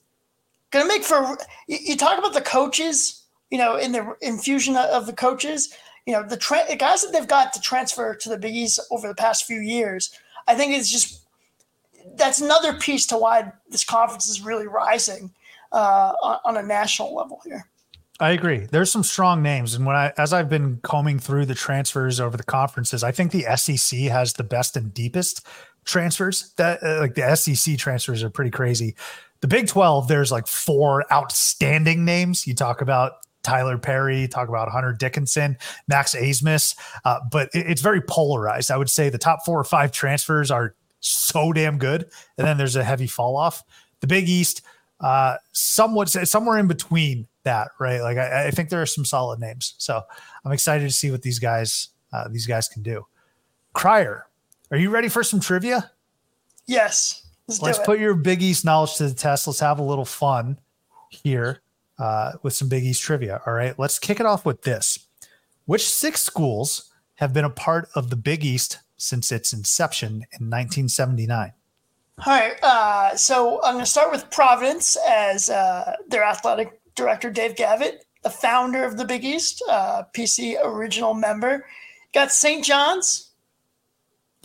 gonna 0.72 0.88
make 0.88 1.04
for. 1.04 1.38
You, 1.68 1.78
you 1.82 1.98
talk 1.98 2.18
about 2.18 2.34
the 2.34 2.42
coaches, 2.42 3.24
you 3.52 3.58
know, 3.58 3.76
in 3.76 3.92
the 3.92 4.16
infusion 4.22 4.76
of 4.76 5.06
the 5.06 5.14
coaches. 5.14 5.74
You 6.06 6.12
know, 6.12 6.24
the, 6.24 6.36
tra- 6.36 6.66
the 6.70 6.76
guys 6.76 7.02
that 7.02 7.14
they've 7.14 7.28
got 7.28 7.54
to 7.54 7.62
transfer 7.62 8.14
to 8.14 8.30
the 8.30 8.38
Big 8.38 8.54
East 8.54 8.78
over 8.92 9.08
the 9.08 9.16
past 9.16 9.46
few 9.46 9.60
years. 9.60 10.12
I 10.48 10.56
think 10.56 10.74
it's 10.74 10.92
just 10.92 11.23
that's 12.16 12.42
another 12.42 12.74
piece 12.74 13.06
to 13.08 13.18
why 13.18 13.52
this 13.70 13.84
conference 13.84 14.28
is 14.28 14.42
really 14.42 14.68
rising 14.68 15.34
uh, 15.72 16.14
on, 16.46 16.58
a 16.58 16.64
national 16.64 17.16
level 17.16 17.42
here. 17.46 17.66
I 18.20 18.32
agree. 18.32 18.68
There's 18.72 18.92
some 18.92 19.04
strong 19.04 19.42
names, 19.42 19.74
and 19.74 19.86
when 19.86 19.96
I, 19.96 20.14
as 20.18 20.34
I've 20.34 20.50
been 20.50 20.80
combing 20.84 21.20
through 21.20 21.48
the 21.48 21.56
transfers 21.56 22.20
over 22.20 22.38
the 22.38 22.44
conferences, 22.44 23.04
I 23.04 23.12
think 23.12 23.32
the 23.32 23.46
SEC 23.58 24.00
has 24.02 24.34
the 24.34 24.44
best 24.44 24.78
and 24.78 24.94
deepest 24.94 25.46
transfers. 25.84 26.54
That 26.58 26.84
uh, 26.84 27.00
like 27.00 27.16
the 27.16 27.36
SEC 27.36 27.78
transfers 27.78 28.24
are 28.24 28.30
pretty 28.30 28.52
crazy. 28.52 28.96
The 29.42 29.48
Big 29.48 29.68
Twelve, 29.68 30.08
there's 30.08 30.32
like 30.32 30.48
four 30.48 31.12
outstanding 31.12 32.06
names. 32.06 32.46
You 32.46 32.54
talk 32.54 32.82
about 32.82 33.14
Tylor 33.44 33.78
Perry, 33.78 34.28
talk 34.28 34.48
about 34.48 34.70
Hunter 34.70 34.94
Dickinson, 34.94 35.58
Max 35.88 36.16
Abmas, 36.16 36.76
uh, 37.06 37.20
but 37.32 37.50
it, 37.54 37.66
it's 37.68 37.82
very 37.82 38.02
polarized. 38.02 38.72
I 38.72 38.78
would 38.78 38.90
say 38.90 39.10
the 39.10 39.18
top 39.18 39.40
four 39.44 39.60
or 39.60 39.66
five 39.66 39.92
transfers 39.92 40.50
are 40.50 40.76
so 41.04 41.54
damn 41.54 41.78
good, 41.78 42.10
and 42.38 42.48
then 42.48 42.58
there's 42.58 42.76
a 42.76 42.84
heavy 42.84 43.08
fall 43.08 43.36
off. 43.36 43.64
The 44.00 44.08
Big 44.08 44.30
East, 44.30 44.62
uh, 45.00 45.38
somewhat 45.52 46.10
somewhere 46.10 46.58
in 46.58 46.68
between 46.68 47.28
that, 47.44 47.70
right? 47.80 48.02
Like 48.02 48.18
I, 48.18 48.48
I, 48.48 48.52
think 48.52 48.70
there 48.70 48.82
are 48.82 48.88
some 48.88 49.06
solid 49.06 49.40
names, 49.40 49.76
so 49.78 50.02
I'm 50.46 50.52
excited 50.52 50.86
to 50.86 50.94
see 50.94 51.12
what 51.12 51.22
these 51.22 51.40
guys 51.40 51.90
uh, 52.12 52.28
these 52.30 52.48
guys 52.48 52.68
can 52.68 52.84
do. 52.84 53.06
Crier, 53.74 54.28
are 54.72 54.78
you 54.78 54.90
ready 54.90 55.10
for 55.10 55.24
some 55.24 55.40
trivia? 55.40 55.92
Yes. 56.68 57.28
Let's, 57.48 57.62
let's 57.62 57.80
put 57.80 58.00
your 58.00 58.14
Big 58.14 58.42
East 58.42 58.64
knowledge 58.64 58.96
to 58.96 59.10
the 59.10 59.14
test. 59.14 59.48
Let's 59.48 59.60
have 59.60 59.80
a 59.80 59.84
little 59.84 60.06
fun 60.06 60.58
here 61.10 61.62
uh, 62.00 62.34
with 62.42 62.54
some 62.54 62.70
Big 62.70 62.86
East 62.86 63.02
trivia. 63.02 63.42
All 63.46 63.54
right, 63.54 63.78
let's 63.78 64.00
kick 64.00 64.20
it 64.20 64.26
off 64.26 64.46
with 64.46 64.62
this. 64.62 65.00
Which 65.66 65.90
six 65.90 66.22
schools 66.22 66.92
have 67.16 67.34
been 67.34 67.46
a 67.46 67.50
part 67.50 67.90
of 67.96 68.10
the 68.10 68.16
Big 68.16 68.46
East 68.46 68.80
since 68.98 69.32
its 69.32 69.54
inception 69.54 70.12
in 70.12 70.50
1979. 70.50 71.54
All 72.26 72.34
right. 72.34 72.64
Uh, 72.64 73.16
so 73.16 73.62
I'm 73.64 73.74
going 73.74 73.86
to 73.86 73.90
start 73.90 74.12
with 74.12 74.30
Providence 74.30 74.98
as 75.08 75.50
uh, 75.50 75.96
their 76.08 76.24
athletic 76.24 76.80
director, 76.96 77.30
Dave 77.30 77.56
Gavitt, 77.56 78.06
the 78.22 78.30
founder 78.30 78.84
of 78.84 78.98
the 78.98 79.06
Big 79.06 79.26
East, 79.26 79.64
uh, 79.70 80.04
PC 80.16 80.56
original 80.64 81.14
member. 81.14 81.66
Got 82.14 82.32
St. 82.32 82.64
John's. 82.64 83.32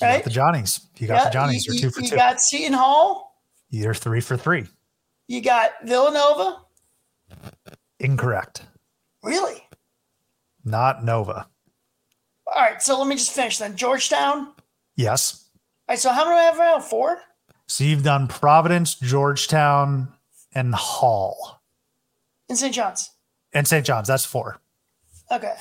Right? 0.01 0.13
You 0.13 0.19
got 0.19 0.25
the 0.25 0.31
Johnnies. 0.31 0.81
You 0.97 1.09
got 1.09 1.15
yeah, 1.15 1.25
the 1.25 1.31
Johnnies. 1.31 1.67
You, 1.67 1.75
You're 1.75 1.83
two 1.83 1.91
for 1.91 2.01
you 2.01 2.09
two. 2.09 2.15
You 2.15 2.19
got 2.21 2.41
Seton 2.41 2.73
Hall. 2.73 3.43
You're 3.71 3.95
three 3.95 4.21
for 4.21 4.37
three. 4.37 4.67
You 5.27 5.43
got 5.43 5.73
Villanova. 5.85 6.63
Incorrect. 8.01 8.63
Really? 9.23 9.63
Not 10.65 11.05
Nova. 11.05 11.49
All 12.55 12.63
right. 12.63 12.81
So 12.83 12.99
let 12.99 13.07
me 13.09 13.17
just 13.17 13.33
finish 13.33 13.59
then. 13.59 13.77
Georgetown. 13.77 14.53
Yes. 14.97 15.45
All 15.89 15.93
right. 15.93 15.99
So 15.99 16.11
how 16.13 16.25
many 16.25 16.37
do 16.37 16.41
I 16.41 16.45
have 16.45 16.59
now? 16.59 16.81
Four. 16.81 17.21
So 17.67 17.85
you've 17.85 18.03
done 18.03 18.29
Providence, 18.29 18.95
Georgetown, 18.95 20.09
and 20.55 20.75
Hall. 20.75 21.61
And 22.49 22.57
St. 22.57 22.75
John's. 22.75 23.11
And 23.53 23.69
St. 23.69 23.85
John's. 23.85 24.09
That's 24.09 24.25
four. 24.25 24.59
Okay. 25.31 25.55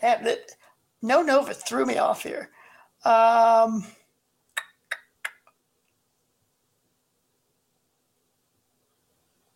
Damn, 0.00 0.24
that, 0.24 0.38
no 1.02 1.22
Nova 1.22 1.54
threw 1.54 1.84
me 1.86 1.98
off 1.98 2.22
here. 2.24 2.50
Um, 3.04 3.84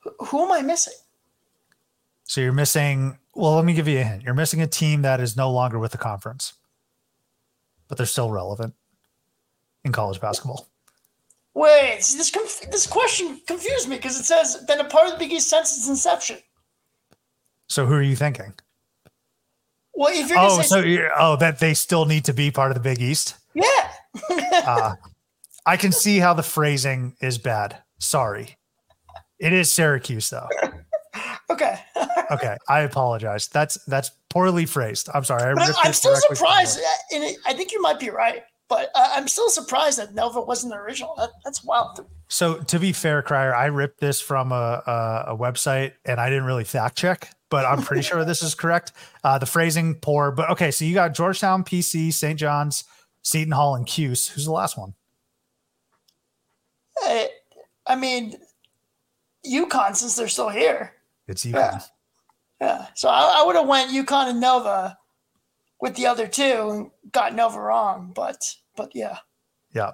who- 0.00 0.16
who 0.26 0.44
am 0.44 0.52
I 0.52 0.62
missing? 0.62 0.94
So 2.24 2.40
you're 2.40 2.52
missing, 2.52 3.18
well, 3.34 3.56
let 3.56 3.64
me 3.64 3.74
give 3.74 3.88
you 3.88 3.98
a 4.00 4.02
hint. 4.04 4.22
You're 4.22 4.34
missing 4.34 4.62
a 4.62 4.66
team 4.66 5.02
that 5.02 5.20
is 5.20 5.36
no 5.36 5.50
longer 5.50 5.78
with 5.78 5.92
the 5.92 5.98
conference, 5.98 6.54
but 7.88 7.96
they're 7.98 8.06
still 8.06 8.30
relevant 8.30 8.74
in 9.84 9.92
college 9.92 10.20
basketball. 10.20 10.68
Wait, 11.54 11.98
see, 12.02 12.16
this 12.18 12.30
conf- 12.30 12.70
this 12.70 12.86
question 12.86 13.40
confused 13.46 13.88
me 13.88 13.96
because 13.96 14.18
it 14.18 14.24
says 14.24 14.56
been 14.66 14.80
a 14.80 14.84
part 14.84 15.06
of 15.06 15.12
the 15.12 15.18
Big 15.18 15.32
East 15.32 15.50
since 15.50 15.76
its 15.76 15.88
inception. 15.88 16.38
So 17.68 17.86
who 17.86 17.94
are 17.94 18.02
you 18.02 18.16
thinking? 18.16 18.54
Well, 19.94 20.10
if 20.12 20.28
you're 20.28 20.38
Oh, 20.38 20.56
say, 20.60 20.62
so 20.66 20.78
you're, 20.80 21.10
oh, 21.16 21.36
that 21.36 21.60
they 21.60 21.74
still 21.74 22.04
need 22.06 22.24
to 22.24 22.32
be 22.34 22.50
part 22.50 22.72
of 22.72 22.74
the 22.74 22.80
Big 22.82 23.00
East. 23.00 23.36
yeah, 23.54 23.62
Uh, 24.66 24.94
I 25.66 25.76
can 25.76 25.92
see 25.92 26.18
how 26.18 26.34
the 26.34 26.42
phrasing 26.42 27.14
is 27.20 27.38
bad. 27.38 27.78
Sorry. 27.98 28.56
It 29.38 29.52
is 29.52 29.70
Syracuse 29.70 30.30
though. 30.30 30.48
okay. 31.50 31.78
Okay, 32.30 32.56
I 32.68 32.80
apologize. 32.80 33.48
That's 33.48 33.82
that's 33.86 34.10
poorly 34.30 34.66
phrased. 34.66 35.08
I'm 35.14 35.24
sorry. 35.24 35.50
I 35.50 35.54
but 35.54 35.74
I'm 35.82 35.92
still 35.92 36.16
surprised, 36.16 36.78
uh, 36.78 37.16
it, 37.16 37.38
I 37.46 37.52
think 37.52 37.72
you 37.72 37.80
might 37.80 38.00
be 38.00 38.10
right. 38.10 38.42
But 38.68 38.90
uh, 38.94 39.10
I'm 39.12 39.28
still 39.28 39.50
surprised 39.50 39.98
that 39.98 40.14
Nova 40.14 40.40
wasn't 40.40 40.72
the 40.72 40.78
original. 40.78 41.14
That, 41.16 41.30
that's 41.44 41.62
wild. 41.62 42.04
So 42.28 42.56
to 42.56 42.78
be 42.78 42.92
fair, 42.92 43.22
Crier, 43.22 43.54
I 43.54 43.66
ripped 43.66 44.00
this 44.00 44.20
from 44.20 44.52
a, 44.52 44.82
a, 44.86 45.24
a 45.28 45.36
website 45.36 45.92
and 46.04 46.18
I 46.18 46.30
didn't 46.30 46.44
really 46.44 46.64
fact 46.64 46.96
check, 46.96 47.30
but 47.50 47.66
I'm 47.66 47.82
pretty 47.82 48.02
sure 48.02 48.24
this 48.24 48.42
is 48.42 48.54
correct. 48.54 48.92
Uh, 49.22 49.38
the 49.38 49.46
phrasing 49.46 49.96
poor, 49.96 50.30
but 50.30 50.50
okay. 50.50 50.70
So 50.70 50.86
you 50.86 50.94
got 50.94 51.14
Georgetown, 51.14 51.62
PC, 51.62 52.12
St. 52.12 52.38
John's, 52.38 52.84
Seton 53.22 53.52
Hall, 53.52 53.74
and 53.74 53.86
Cuse. 53.86 54.28
Who's 54.28 54.46
the 54.46 54.52
last 54.52 54.78
one? 54.78 54.94
Uh, 57.06 57.24
I 57.86 57.96
mean, 57.96 58.36
UConn 59.46 59.94
since 59.94 60.16
they're 60.16 60.28
still 60.28 60.48
here. 60.48 60.94
It's 61.28 61.44
UConn. 61.44 61.52
Yeah. 61.52 61.80
Yeah. 62.60 62.86
So 62.94 63.08
I, 63.08 63.40
I 63.40 63.46
would 63.46 63.56
have 63.56 63.66
went 63.66 63.90
UConn 63.90 64.30
and 64.30 64.40
Nova 64.40 64.96
with 65.80 65.96
the 65.96 66.06
other 66.06 66.26
two 66.26 66.42
and 66.70 66.90
got 67.12 67.34
Nova 67.34 67.60
wrong. 67.60 68.12
But 68.14 68.42
but 68.76 68.90
yeah. 68.94 69.18
Yeah. 69.72 69.92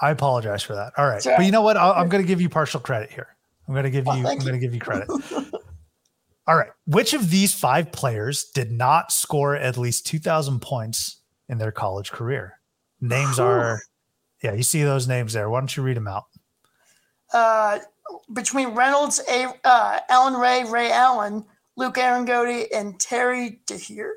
I 0.00 0.10
apologize 0.10 0.62
for 0.62 0.74
that. 0.74 0.92
All 0.98 1.06
right. 1.06 1.26
All 1.26 1.36
But 1.36 1.46
you 1.46 1.52
know 1.52 1.62
what? 1.62 1.76
I'll, 1.76 1.92
I'm 1.92 2.08
going 2.08 2.22
to 2.22 2.28
give 2.28 2.40
you 2.40 2.48
partial 2.48 2.80
credit 2.80 3.10
here. 3.10 3.28
I'm 3.66 3.74
going 3.74 3.84
to 3.84 3.90
give 3.90 4.04
you, 4.06 4.12
Oh, 4.12 4.28
I'm 4.28 4.38
going 4.38 4.52
to 4.52 4.58
give 4.58 4.74
you 4.74 4.80
credit. 4.80 5.08
All 6.46 6.56
right. 6.56 6.70
Which 6.86 7.14
of 7.14 7.30
these 7.30 7.54
five 7.54 7.90
players 7.92 8.44
did 8.54 8.70
not 8.70 9.10
score 9.10 9.56
at 9.56 9.76
least 9.76 10.06
2,000 10.06 10.60
points 10.60 11.20
in 11.48 11.58
their 11.58 11.72
college 11.72 12.12
career? 12.12 12.60
Names 13.00 13.38
are, 13.38 13.80
yeah, 14.42 14.52
you 14.52 14.62
see 14.62 14.82
those 14.82 15.08
names 15.08 15.32
there. 15.32 15.50
Why 15.50 15.60
don't 15.60 15.76
you 15.76 15.82
read 15.82 15.96
them 15.96 16.08
out? 16.08 16.24
Uh, 17.32 17.80
between 18.32 18.68
Reynolds, 18.68 19.20
A, 19.28 19.52
uh, 19.64 20.00
Alan 20.08 20.34
Ray, 20.34 20.64
Ray 20.64 20.90
Allen, 20.90 21.44
Luke 21.76 21.96
Harangody, 21.96 22.66
and 22.74 22.98
Terry 22.98 23.60
Dehere. 23.66 24.14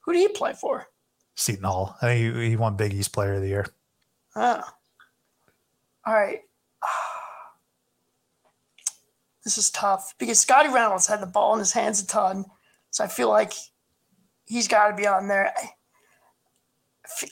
Who 0.00 0.12
do 0.12 0.18
you 0.18 0.28
play 0.30 0.52
for? 0.52 0.86
Seton 1.34 1.64
Hall. 1.64 1.96
I 2.00 2.06
think 2.06 2.36
he, 2.36 2.50
he 2.50 2.56
won 2.56 2.76
Big 2.76 2.94
East 2.94 3.12
Player 3.12 3.34
of 3.34 3.42
the 3.42 3.48
Year. 3.48 3.66
Oh. 4.34 4.62
All 6.06 6.14
right. 6.14 6.40
This 9.44 9.58
is 9.58 9.70
tough 9.70 10.12
because 10.18 10.40
Scottie 10.40 10.70
Reynolds 10.70 11.06
had 11.06 11.20
the 11.20 11.26
ball 11.26 11.52
in 11.52 11.60
his 11.60 11.70
hands 11.70 12.02
a 12.02 12.06
ton. 12.08 12.46
So 12.90 13.04
I 13.04 13.06
feel 13.06 13.28
like 13.28 13.52
he's 14.44 14.66
got 14.66 14.88
to 14.88 14.96
be 14.96 15.06
on 15.06 15.28
there. 15.28 15.52
I, 15.56 15.60
I 17.04 17.08
fe- 17.16 17.28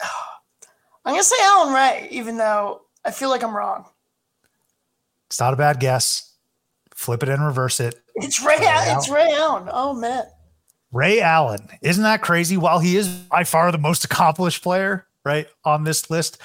I'm 1.04 1.14
going 1.14 1.20
to 1.20 1.26
say 1.26 1.34
Alan 1.42 1.74
Ray, 1.74 2.06
even 2.12 2.36
though 2.36 2.82
I 3.04 3.10
feel 3.10 3.30
like 3.30 3.42
I'm 3.42 3.56
wrong. 3.56 3.86
It's 5.34 5.40
not 5.40 5.52
a 5.52 5.56
bad 5.56 5.80
guess. 5.80 6.32
Flip 6.94 7.20
it 7.24 7.28
and 7.28 7.44
reverse 7.44 7.80
it. 7.80 8.00
It's 8.14 8.40
Ray, 8.40 8.56
Ray 8.56 8.66
Allen. 8.66 8.96
It's 8.96 9.08
Ray 9.08 9.32
Allen. 9.32 9.68
Oh, 9.68 9.92
man. 9.92 10.26
Ray 10.92 11.20
Allen. 11.20 11.68
Isn't 11.82 12.04
that 12.04 12.22
crazy? 12.22 12.56
While 12.56 12.78
he 12.78 12.96
is 12.96 13.08
by 13.08 13.42
far 13.42 13.72
the 13.72 13.78
most 13.78 14.04
accomplished 14.04 14.62
player, 14.62 15.08
right, 15.24 15.48
on 15.64 15.82
this 15.82 16.08
list, 16.08 16.38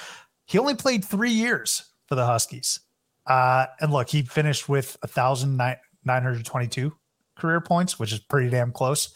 he 0.44 0.58
only 0.58 0.74
played 0.74 1.04
three 1.04 1.30
years 1.30 1.84
for 2.08 2.16
the 2.16 2.26
Huskies. 2.26 2.80
Uh, 3.28 3.66
and 3.80 3.92
look, 3.92 4.08
he 4.08 4.22
finished 4.22 4.68
with 4.68 4.96
1,922 5.02 6.92
career 7.36 7.60
points, 7.60 7.96
which 8.00 8.12
is 8.12 8.18
pretty 8.18 8.50
damn 8.50 8.72
close. 8.72 9.14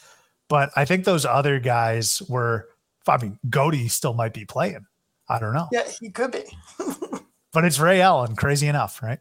But 0.49 0.71
I 0.77 0.85
think 0.85 1.05
those 1.05 1.27
other 1.27 1.59
guys 1.59 2.23
were, 2.29 2.69
I 3.09 3.21
mean, 3.21 3.41
Godey 3.49 3.91
still 3.91 4.15
might 4.15 4.35
be 4.35 4.45
playing. 4.45 4.87
I 5.29 5.41
don't 5.41 5.53
know. 5.53 5.67
Yeah, 5.73 5.89
he 6.01 6.11
could 6.11 6.31
be. 6.31 6.45
But 7.55 7.65
it's 7.65 7.79
Ray 7.79 8.01
Allen, 8.01 8.35
crazy 8.35 8.67
enough, 8.67 9.01
right? 9.01 9.21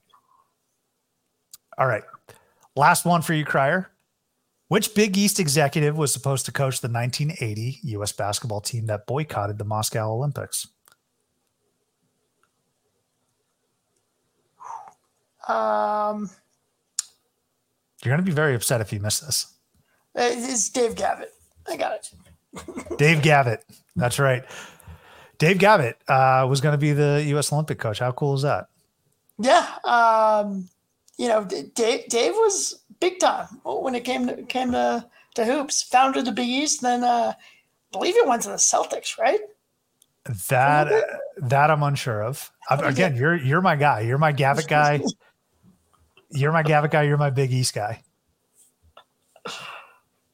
All 1.77 1.87
right. 1.87 2.03
Last 2.75 3.05
one 3.05 3.21
for 3.21 3.33
you, 3.33 3.45
Crier. 3.45 3.89
Which 4.67 4.95
Big 4.95 5.17
East 5.17 5.39
executive 5.39 5.97
was 5.97 6.11
supposed 6.11 6.45
to 6.47 6.51
coach 6.51 6.81
the 6.81 6.87
1980 6.87 7.79
U.S. 7.83 8.11
basketball 8.11 8.61
team 8.61 8.87
that 8.87 9.05
boycotted 9.05 9.57
the 9.59 9.65
Moscow 9.65 10.11
Olympics? 10.11 10.67
Um, 15.47 16.29
You're 18.03 18.13
going 18.13 18.23
to 18.23 18.25
be 18.25 18.31
very 18.31 18.55
upset 18.55 18.81
if 18.81 18.93
you 18.93 18.99
miss 18.99 19.19
this. 19.19 19.53
it's 20.15 20.69
Dave 20.69 20.95
Gavitt. 20.95 21.33
I 21.69 21.77
got 21.77 21.93
it. 21.93 22.97
Dave 22.97 23.21
Gavitt. 23.21 23.63
That's 23.95 24.19
right. 24.19 24.43
Dave 25.37 25.57
Gavitt 25.59 25.97
uh, 26.07 26.47
was 26.49 26.61
going 26.61 26.73
to 26.73 26.77
be 26.77 26.93
the 26.93 27.23
U.S. 27.27 27.51
Olympic 27.51 27.79
coach. 27.79 27.99
How 27.99 28.11
cool 28.11 28.35
is 28.35 28.43
that? 28.43 28.67
Yeah, 29.39 29.67
um, 29.83 30.69
you 31.17 31.27
know, 31.27 31.43
Dave 31.43 32.07
Dave 32.07 32.33
was 32.33 32.83
big 32.99 33.19
time 33.19 33.47
when 33.63 33.95
it 33.95 34.03
came 34.03 34.27
to 34.27 34.43
came 34.43 34.71
to, 34.71 35.05
to 35.35 35.45
hoops. 35.45 35.83
Founded 35.83 36.25
the 36.25 36.31
Big 36.31 36.47
East, 36.49 36.81
then 36.81 37.03
uh, 37.03 37.33
I 37.35 37.35
believe 37.91 38.15
it 38.15 38.27
went 38.27 38.41
to 38.43 38.49
the 38.49 38.55
Celtics, 38.55 39.17
right? 39.17 39.39
That 40.49 41.03
that 41.37 41.69
I'm 41.69 41.83
unsure 41.83 42.23
of. 42.23 42.51
Again, 42.69 43.15
you're 43.15 43.35
you're 43.35 43.61
my 43.61 43.75
guy. 43.75 44.01
You're 44.01 44.17
my 44.17 44.31
Gavitt 44.31 44.67
guy. 44.67 45.01
You're 46.35 46.51
my 46.51 46.63
Gavitt 46.63 46.89
guy. 46.89 47.03
You're 47.03 47.17
my 47.17 47.29
Big 47.29 47.53
East 47.53 47.75
guy. 47.75 48.01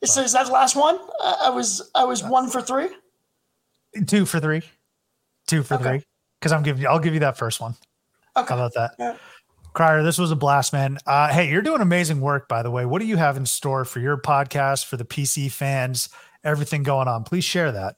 So 0.06 0.22
is 0.22 0.32
that 0.32 0.46
the 0.46 0.52
last 0.54 0.78
one? 0.78 0.98
I, 1.22 1.44
I 1.48 1.50
was 1.50 1.92
I 1.94 2.06
was 2.06 2.24
one 2.24 2.50
for 2.50 2.62
three. 2.62 2.88
Two 4.06 4.26
for 4.26 4.40
three. 4.40 4.62
Two 5.48 5.62
for 5.62 5.74
Okay. 5.74 5.84
three. 5.84 6.06
Because 6.40 6.54
I'm 6.54 6.64
giving 6.64 6.82
you, 6.82 6.88
I'll 6.88 7.00
give 7.00 7.14
you 7.14 7.20
that 7.20 7.38
first 7.38 7.60
one. 7.60 7.76
Okay. 8.38 8.48
How 8.48 8.56
about 8.56 8.74
that? 8.76 8.96
Yeah. 8.98 9.18
Crier, 9.74 10.04
this 10.04 10.18
was 10.18 10.32
a 10.32 10.36
blast, 10.36 10.74
man. 10.74 10.98
Uh, 11.06 11.30
hey, 11.30 11.50
you're 11.50 11.62
doing 11.62 11.82
amazing 11.82 12.22
work, 12.22 12.48
by 12.48 12.64
the 12.64 12.72
way. 12.72 12.86
What 12.86 13.00
do 13.02 13.08
you 13.08 13.18
have 13.18 13.38
in 13.38 13.46
store 13.46 13.86
for 13.86 14.00
your 14.00 14.18
podcast, 14.18 14.86
for 14.86 14.98
the 14.98 15.06
PC 15.06 15.52
fans, 15.52 16.10
everything 16.44 16.84
going 16.84 17.08
on? 17.08 17.24
Please 17.24 17.44
share 17.44 17.72
that. 17.72 17.96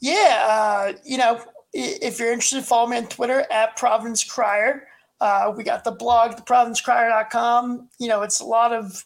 Yeah, 0.00 0.46
uh, 0.48 0.92
you 1.04 1.18
know, 1.18 1.42
if 1.72 2.18
you're 2.18 2.32
interested, 2.32 2.62
follow 2.64 2.86
me 2.88 2.96
on 2.98 3.06
Twitter 3.08 3.44
at 3.50 3.76
Providence 3.76 4.22
Crier. 4.24 4.86
Uh, 5.20 5.52
we 5.56 5.64
got 5.64 5.82
the 5.82 5.90
blog, 5.90 6.32
theprovidencecrier.com. 6.36 7.88
You 7.98 8.08
know, 8.08 8.22
it's 8.22 8.40
a 8.40 8.44
lot 8.46 8.72
of 8.72 9.04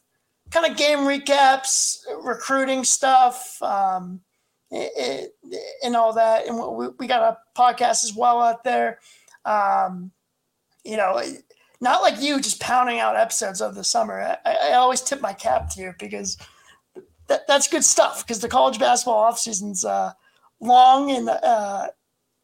kind 0.51 0.71
of 0.71 0.77
game 0.77 0.99
recaps, 1.01 2.03
recruiting 2.23 2.85
stuff, 2.85 3.61
um, 3.63 4.21
i- 4.71 4.91
i- 5.01 5.29
and 5.83 5.97
all 5.97 6.13
that. 6.13 6.47
And 6.47 6.59
we, 6.77 6.89
we 6.99 7.07
got 7.07 7.23
a 7.23 7.39
podcast 7.59 8.05
as 8.05 8.13
well 8.15 8.41
out 8.43 8.63
there. 8.65 8.99
Um, 9.47 10.13
you 10.85 10.99
know, 10.99 11.23
not 11.83 12.01
like 12.01 12.23
you 12.23 12.41
just 12.41 12.61
pounding 12.61 13.01
out 13.01 13.17
episodes 13.17 13.61
of 13.61 13.75
the 13.75 13.83
summer. 13.83 14.39
I, 14.47 14.57
I 14.71 14.73
always 14.75 15.01
tip 15.01 15.21
my 15.21 15.33
cap 15.33 15.69
to 15.71 15.81
you 15.81 15.95
because 15.99 16.39
that, 17.27 17.47
that's 17.49 17.67
good 17.67 17.85
stuff 17.85 18.25
because 18.25 18.39
the 18.39 18.49
college 18.49 18.79
basketball 18.79 19.19
off 19.19 19.39
season's 19.39 19.85
uh, 19.85 20.13
long 20.61 21.11
and 21.11 21.29
uh, 21.29 21.89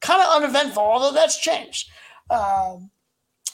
kind 0.01 0.20
of 0.20 0.43
uneventful, 0.43 0.82
although 0.82 1.12
that's 1.12 1.39
changed. 1.39 1.89
Um, 2.30 2.91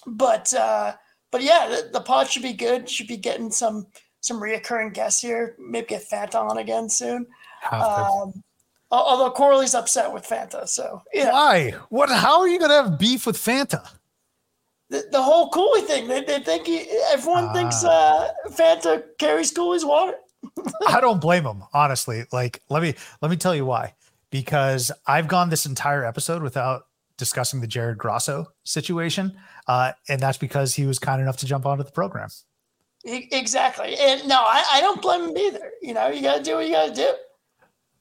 but 0.07 0.53
uh, 0.55 0.95
but 1.30 1.43
yeah, 1.43 1.68
the, 1.68 1.91
the 1.93 2.01
pod 2.01 2.30
should 2.30 2.43
be 2.43 2.55
good. 2.55 2.89
Should 2.89 3.07
be 3.07 3.18
getting 3.18 3.51
some 3.51 3.87
some 4.20 4.41
reoccurring 4.41 4.95
guests 4.95 5.20
here. 5.20 5.55
Maybe 5.59 5.87
get 5.89 6.09
Fanta 6.09 6.37
on 6.37 6.57
again 6.57 6.89
soon. 6.89 7.26
Um, 7.70 8.43
although 8.91 9.30
Corley's 9.30 9.74
upset 9.74 10.12
with 10.12 10.26
Fanta, 10.26 10.66
so 10.66 11.03
yeah. 11.12 11.30
Why? 11.30 11.70
What? 11.91 12.09
How 12.09 12.41
are 12.41 12.49
you 12.49 12.59
going 12.59 12.70
to 12.70 12.89
have 12.89 12.99
beef 12.99 13.26
with 13.26 13.37
Fanta? 13.37 13.87
The, 14.95 15.09
the 15.11 15.22
whole 15.22 15.51
Cooley 15.51 15.80
thing. 15.82 16.07
They, 16.07 16.22
they 16.22 16.38
think 16.38 16.66
he, 16.66 16.86
everyone 17.12 17.53
thinks 17.53 17.82
Ah. 17.84 18.28
uh, 18.28 18.49
Fanta 18.51 19.03
carries 19.18 19.51
Cooley's 19.51 19.84
water. 19.84 20.14
I 20.86 21.01
don't 21.01 21.20
blame 21.20 21.45
him, 21.45 21.64
honestly. 21.72 22.24
Like, 22.32 22.62
let 22.70 22.80
me 22.80 22.95
let 23.20 23.30
me 23.30 23.36
tell 23.36 23.55
you 23.57 23.66
why. 23.66 23.95
Because 24.30 24.92
I've 25.07 25.26
gone 25.26 25.51
this 25.51 25.66
entire 25.66 26.05
episode 26.05 26.42
without 26.42 26.86
discussing 27.16 27.61
the 27.61 27.66
Jared 27.66 27.99
Grasso 27.99 28.47
situation, 28.64 29.36
uh, 29.66 29.92
and 30.09 30.20
that's 30.20 30.38
because 30.38 30.74
he 30.74 30.86
was 30.86 30.99
kind 30.99 31.20
enough 31.20 31.38
to 31.38 31.47
jump 31.47 31.66
onto 31.66 31.82
the 31.84 31.90
program. 31.90 32.28
Exactly. 33.05 33.97
And 33.99 34.26
no, 34.28 34.36
I, 34.36 34.64
I 34.74 34.80
don't 34.80 35.03
blame 35.03 35.28
him 35.30 35.36
either. 35.36 35.70
You 35.82 35.95
know, 35.95 36.09
you 36.09 36.22
got 36.22 36.38
to 36.38 36.42
do 36.42 36.55
what 36.57 36.66
you 36.66 36.72
got 36.72 36.88
to 36.88 36.95
do. 36.95 37.12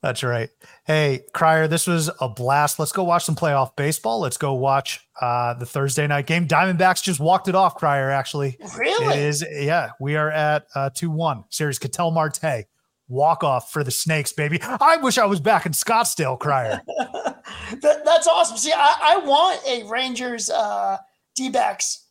That's 0.03 0.21
right. 0.21 0.49
Hey, 0.85 1.21
Crier, 1.33 1.69
this 1.69 1.87
was 1.87 2.11
a 2.19 2.27
blast. 2.27 2.77
Let's 2.77 2.91
go 2.91 3.05
watch 3.05 3.23
some 3.23 3.37
playoff 3.37 3.77
baseball. 3.77 4.19
Let's 4.19 4.35
go 4.35 4.53
watch 4.53 4.99
uh, 5.21 5.53
the 5.53 5.65
Thursday 5.65 6.05
night 6.07 6.27
game. 6.27 6.45
Diamondbacks 6.45 7.01
just 7.01 7.21
walked 7.21 7.47
it 7.47 7.55
off, 7.55 7.77
Crier, 7.77 8.11
actually. 8.11 8.57
Really? 8.77 9.15
It 9.15 9.19
is, 9.19 9.45
yeah. 9.49 9.91
We 10.01 10.17
are 10.17 10.29
at 10.29 10.67
uh, 10.75 10.89
2 10.93 11.09
1. 11.09 11.45
Series 11.49 11.79
Ketel 11.79 12.11
Marte. 12.11 12.65
Walk 13.07 13.45
off 13.45 13.71
for 13.71 13.81
the 13.81 13.91
Snakes, 13.91 14.33
baby. 14.33 14.59
I 14.61 14.97
wish 14.97 15.17
I 15.17 15.25
was 15.25 15.39
back 15.39 15.65
in 15.65 15.71
Scottsdale, 15.71 16.37
Crier. 16.37 16.81
That, 17.81 18.05
that's 18.05 18.27
awesome. 18.27 18.55
See, 18.55 18.71
I, 18.73 18.97
I 19.01 19.17
want 19.17 19.59
a 19.67 19.83
Rangers 19.83 20.49
uh, 20.49 20.97
D-backs 21.35 22.07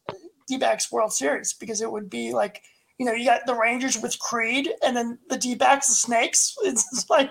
D-backs 0.47 0.93
World 0.93 1.13
Series 1.13 1.55
because 1.55 1.81
it 1.81 1.91
would 1.91 2.11
be 2.11 2.33
like 2.33 2.63
you 2.99 3.07
know 3.07 3.13
you 3.13 3.25
got 3.25 3.47
the 3.47 3.55
Rangers 3.55 3.99
with 4.01 4.19
Creed 4.19 4.69
and 4.85 4.95
then 4.97 5.19
the 5.31 5.39
D-backs 5.39 5.89
the 5.89 5.95
Snakes. 5.95 6.55
It's 6.65 6.85
just 6.91 7.09
like 7.11 7.31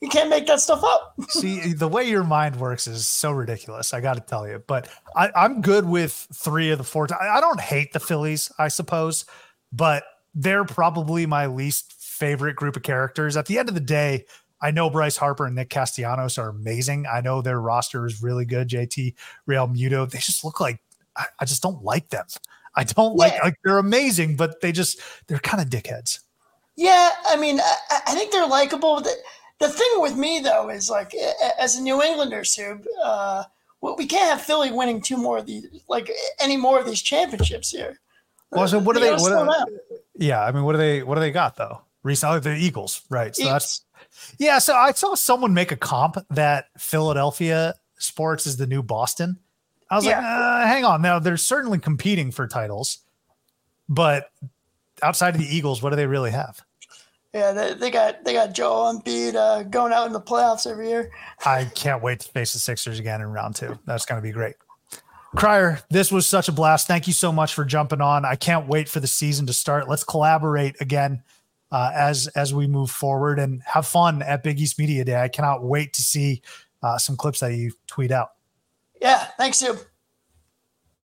you 0.00 0.08
can't 0.08 0.30
make 0.30 0.46
that 0.46 0.60
stuff 0.60 0.82
up. 0.84 1.14
See, 1.30 1.72
the 1.72 1.88
way 1.88 2.04
your 2.04 2.24
mind 2.24 2.56
works 2.56 2.86
is 2.86 3.06
so 3.06 3.32
ridiculous. 3.32 3.92
I 3.92 4.00
got 4.00 4.14
to 4.14 4.20
tell 4.20 4.46
you, 4.48 4.62
but 4.66 4.88
I, 5.16 5.30
I'm 5.34 5.60
good 5.60 5.84
with 5.86 6.28
three 6.34 6.70
of 6.70 6.78
the 6.78 6.84
four. 6.84 7.08
I, 7.20 7.38
I 7.38 7.40
don't 7.40 7.60
hate 7.60 7.92
the 7.92 8.00
Phillies, 8.00 8.50
I 8.58 8.68
suppose, 8.68 9.24
but 9.72 10.04
they're 10.34 10.64
probably 10.64 11.26
my 11.26 11.46
least 11.46 11.92
favorite 11.94 12.56
group 12.56 12.76
of 12.76 12.82
characters. 12.82 13.36
At 13.36 13.46
the 13.46 13.58
end 13.58 13.68
of 13.68 13.74
the 13.74 13.80
day, 13.80 14.24
I 14.60 14.70
know 14.70 14.90
Bryce 14.90 15.16
Harper 15.16 15.46
and 15.46 15.54
Nick 15.54 15.70
Castellanos 15.70 16.36
are 16.38 16.48
amazing. 16.48 17.06
I 17.06 17.20
know 17.20 17.42
their 17.42 17.60
roster 17.60 18.06
is 18.06 18.22
really 18.22 18.44
good. 18.44 18.68
JT 18.68 19.14
Realmuto, 19.48 20.08
they 20.10 20.18
just 20.18 20.44
look 20.44 20.60
like 20.60 20.80
I, 21.16 21.26
I 21.40 21.44
just 21.44 21.62
don't 21.62 21.82
like 21.82 22.10
them. 22.10 22.26
I 22.74 22.84
don't 22.84 23.16
like 23.16 23.32
Yeah. 23.34 23.42
like 23.44 23.54
they're 23.64 23.78
amazing, 23.78 24.36
but 24.36 24.60
they 24.60 24.72
just 24.72 25.00
they're 25.26 25.38
kind 25.38 25.62
of 25.62 25.68
dickheads. 25.70 26.20
Yeah, 26.76 27.10
I 27.28 27.36
mean, 27.36 27.58
I, 27.60 28.00
I 28.06 28.14
think 28.14 28.30
they're 28.30 28.46
likable. 28.46 29.00
The, 29.00 29.12
the 29.58 29.68
thing 29.68 29.88
with 29.96 30.16
me 30.16 30.40
though 30.40 30.68
is 30.70 30.88
like, 30.90 31.14
as 31.58 31.76
a 31.76 31.82
New 31.82 32.02
Englander, 32.02 32.44
Sub, 32.44 32.84
uh, 33.02 33.44
we 33.80 34.06
can't 34.06 34.30
have 34.30 34.40
Philly 34.40 34.72
winning 34.72 35.00
two 35.00 35.16
more 35.16 35.38
of 35.38 35.46
these, 35.46 35.66
like 35.88 36.10
any 36.40 36.56
more 36.56 36.78
of 36.78 36.86
these 36.86 37.00
championships 37.02 37.70
here. 37.70 38.00
Well, 38.50 38.66
so 38.66 38.78
what 38.78 38.96
do 38.96 39.02
You 39.02 39.16
they? 39.16 39.22
What 39.22 39.30
down. 39.30 39.66
yeah, 40.16 40.42
I 40.42 40.52
mean, 40.52 40.64
what 40.64 40.72
do 40.72 40.78
they? 40.78 41.02
What 41.02 41.16
do 41.16 41.20
they 41.20 41.30
got 41.30 41.56
though? 41.56 41.82
Recently, 42.02 42.40
the 42.40 42.56
Eagles, 42.56 43.02
right? 43.10 43.36
So 43.36 43.44
that's 43.44 43.84
yeah. 44.38 44.58
So 44.58 44.74
I 44.74 44.92
saw 44.92 45.14
someone 45.14 45.52
make 45.52 45.70
a 45.70 45.76
comp 45.76 46.16
that 46.30 46.66
Philadelphia 46.78 47.74
sports 47.98 48.46
is 48.46 48.56
the 48.56 48.66
new 48.66 48.82
Boston. 48.82 49.38
I 49.90 49.96
was 49.96 50.06
like, 50.06 50.16
uh, 50.16 50.66
hang 50.66 50.84
on. 50.84 51.02
Now 51.02 51.18
they're 51.18 51.36
certainly 51.36 51.78
competing 51.78 52.30
for 52.30 52.46
titles, 52.46 52.98
but 53.88 54.30
outside 55.02 55.34
of 55.34 55.40
the 55.40 55.46
Eagles, 55.46 55.82
what 55.82 55.90
do 55.90 55.96
they 55.96 56.06
really 56.06 56.30
have? 56.30 56.62
Yeah, 57.38 57.52
they, 57.52 57.74
they 57.74 57.90
got 57.90 58.24
they 58.24 58.32
got 58.32 58.52
Joel 58.52 58.92
Embiid 58.92 59.36
uh, 59.36 59.62
going 59.62 59.92
out 59.92 60.08
in 60.08 60.12
the 60.12 60.20
playoffs 60.20 60.66
every 60.68 60.88
year. 60.88 61.12
I 61.46 61.66
can't 61.66 62.02
wait 62.02 62.20
to 62.20 62.28
face 62.28 62.52
the 62.52 62.58
Sixers 62.58 62.98
again 62.98 63.20
in 63.20 63.28
round 63.28 63.54
two. 63.54 63.78
That's 63.86 64.04
going 64.04 64.20
to 64.20 64.26
be 64.26 64.32
great. 64.32 64.56
Crier, 65.36 65.80
this 65.90 66.10
was 66.10 66.26
such 66.26 66.48
a 66.48 66.52
blast. 66.52 66.86
Thank 66.86 67.06
you 67.06 67.12
so 67.12 67.30
much 67.30 67.54
for 67.54 67.64
jumping 67.64 68.00
on. 68.00 68.24
I 68.24 68.34
can't 68.34 68.66
wait 68.66 68.88
for 68.88 68.98
the 68.98 69.06
season 69.06 69.46
to 69.46 69.52
start. 69.52 69.88
Let's 69.88 70.02
collaborate 70.02 70.80
again 70.80 71.22
uh, 71.70 71.92
as 71.94 72.26
as 72.28 72.52
we 72.52 72.66
move 72.66 72.90
forward 72.90 73.38
and 73.38 73.62
have 73.62 73.86
fun 73.86 74.22
at 74.22 74.42
Big 74.42 74.58
East 74.58 74.78
Media 74.78 75.04
Day. 75.04 75.20
I 75.20 75.28
cannot 75.28 75.62
wait 75.62 75.92
to 75.94 76.02
see 76.02 76.42
uh, 76.82 76.98
some 76.98 77.16
clips 77.16 77.40
that 77.40 77.54
you 77.54 77.72
tweet 77.86 78.10
out. 78.10 78.30
Yeah, 79.00 79.28
thanks, 79.36 79.58
Sub. 79.58 79.78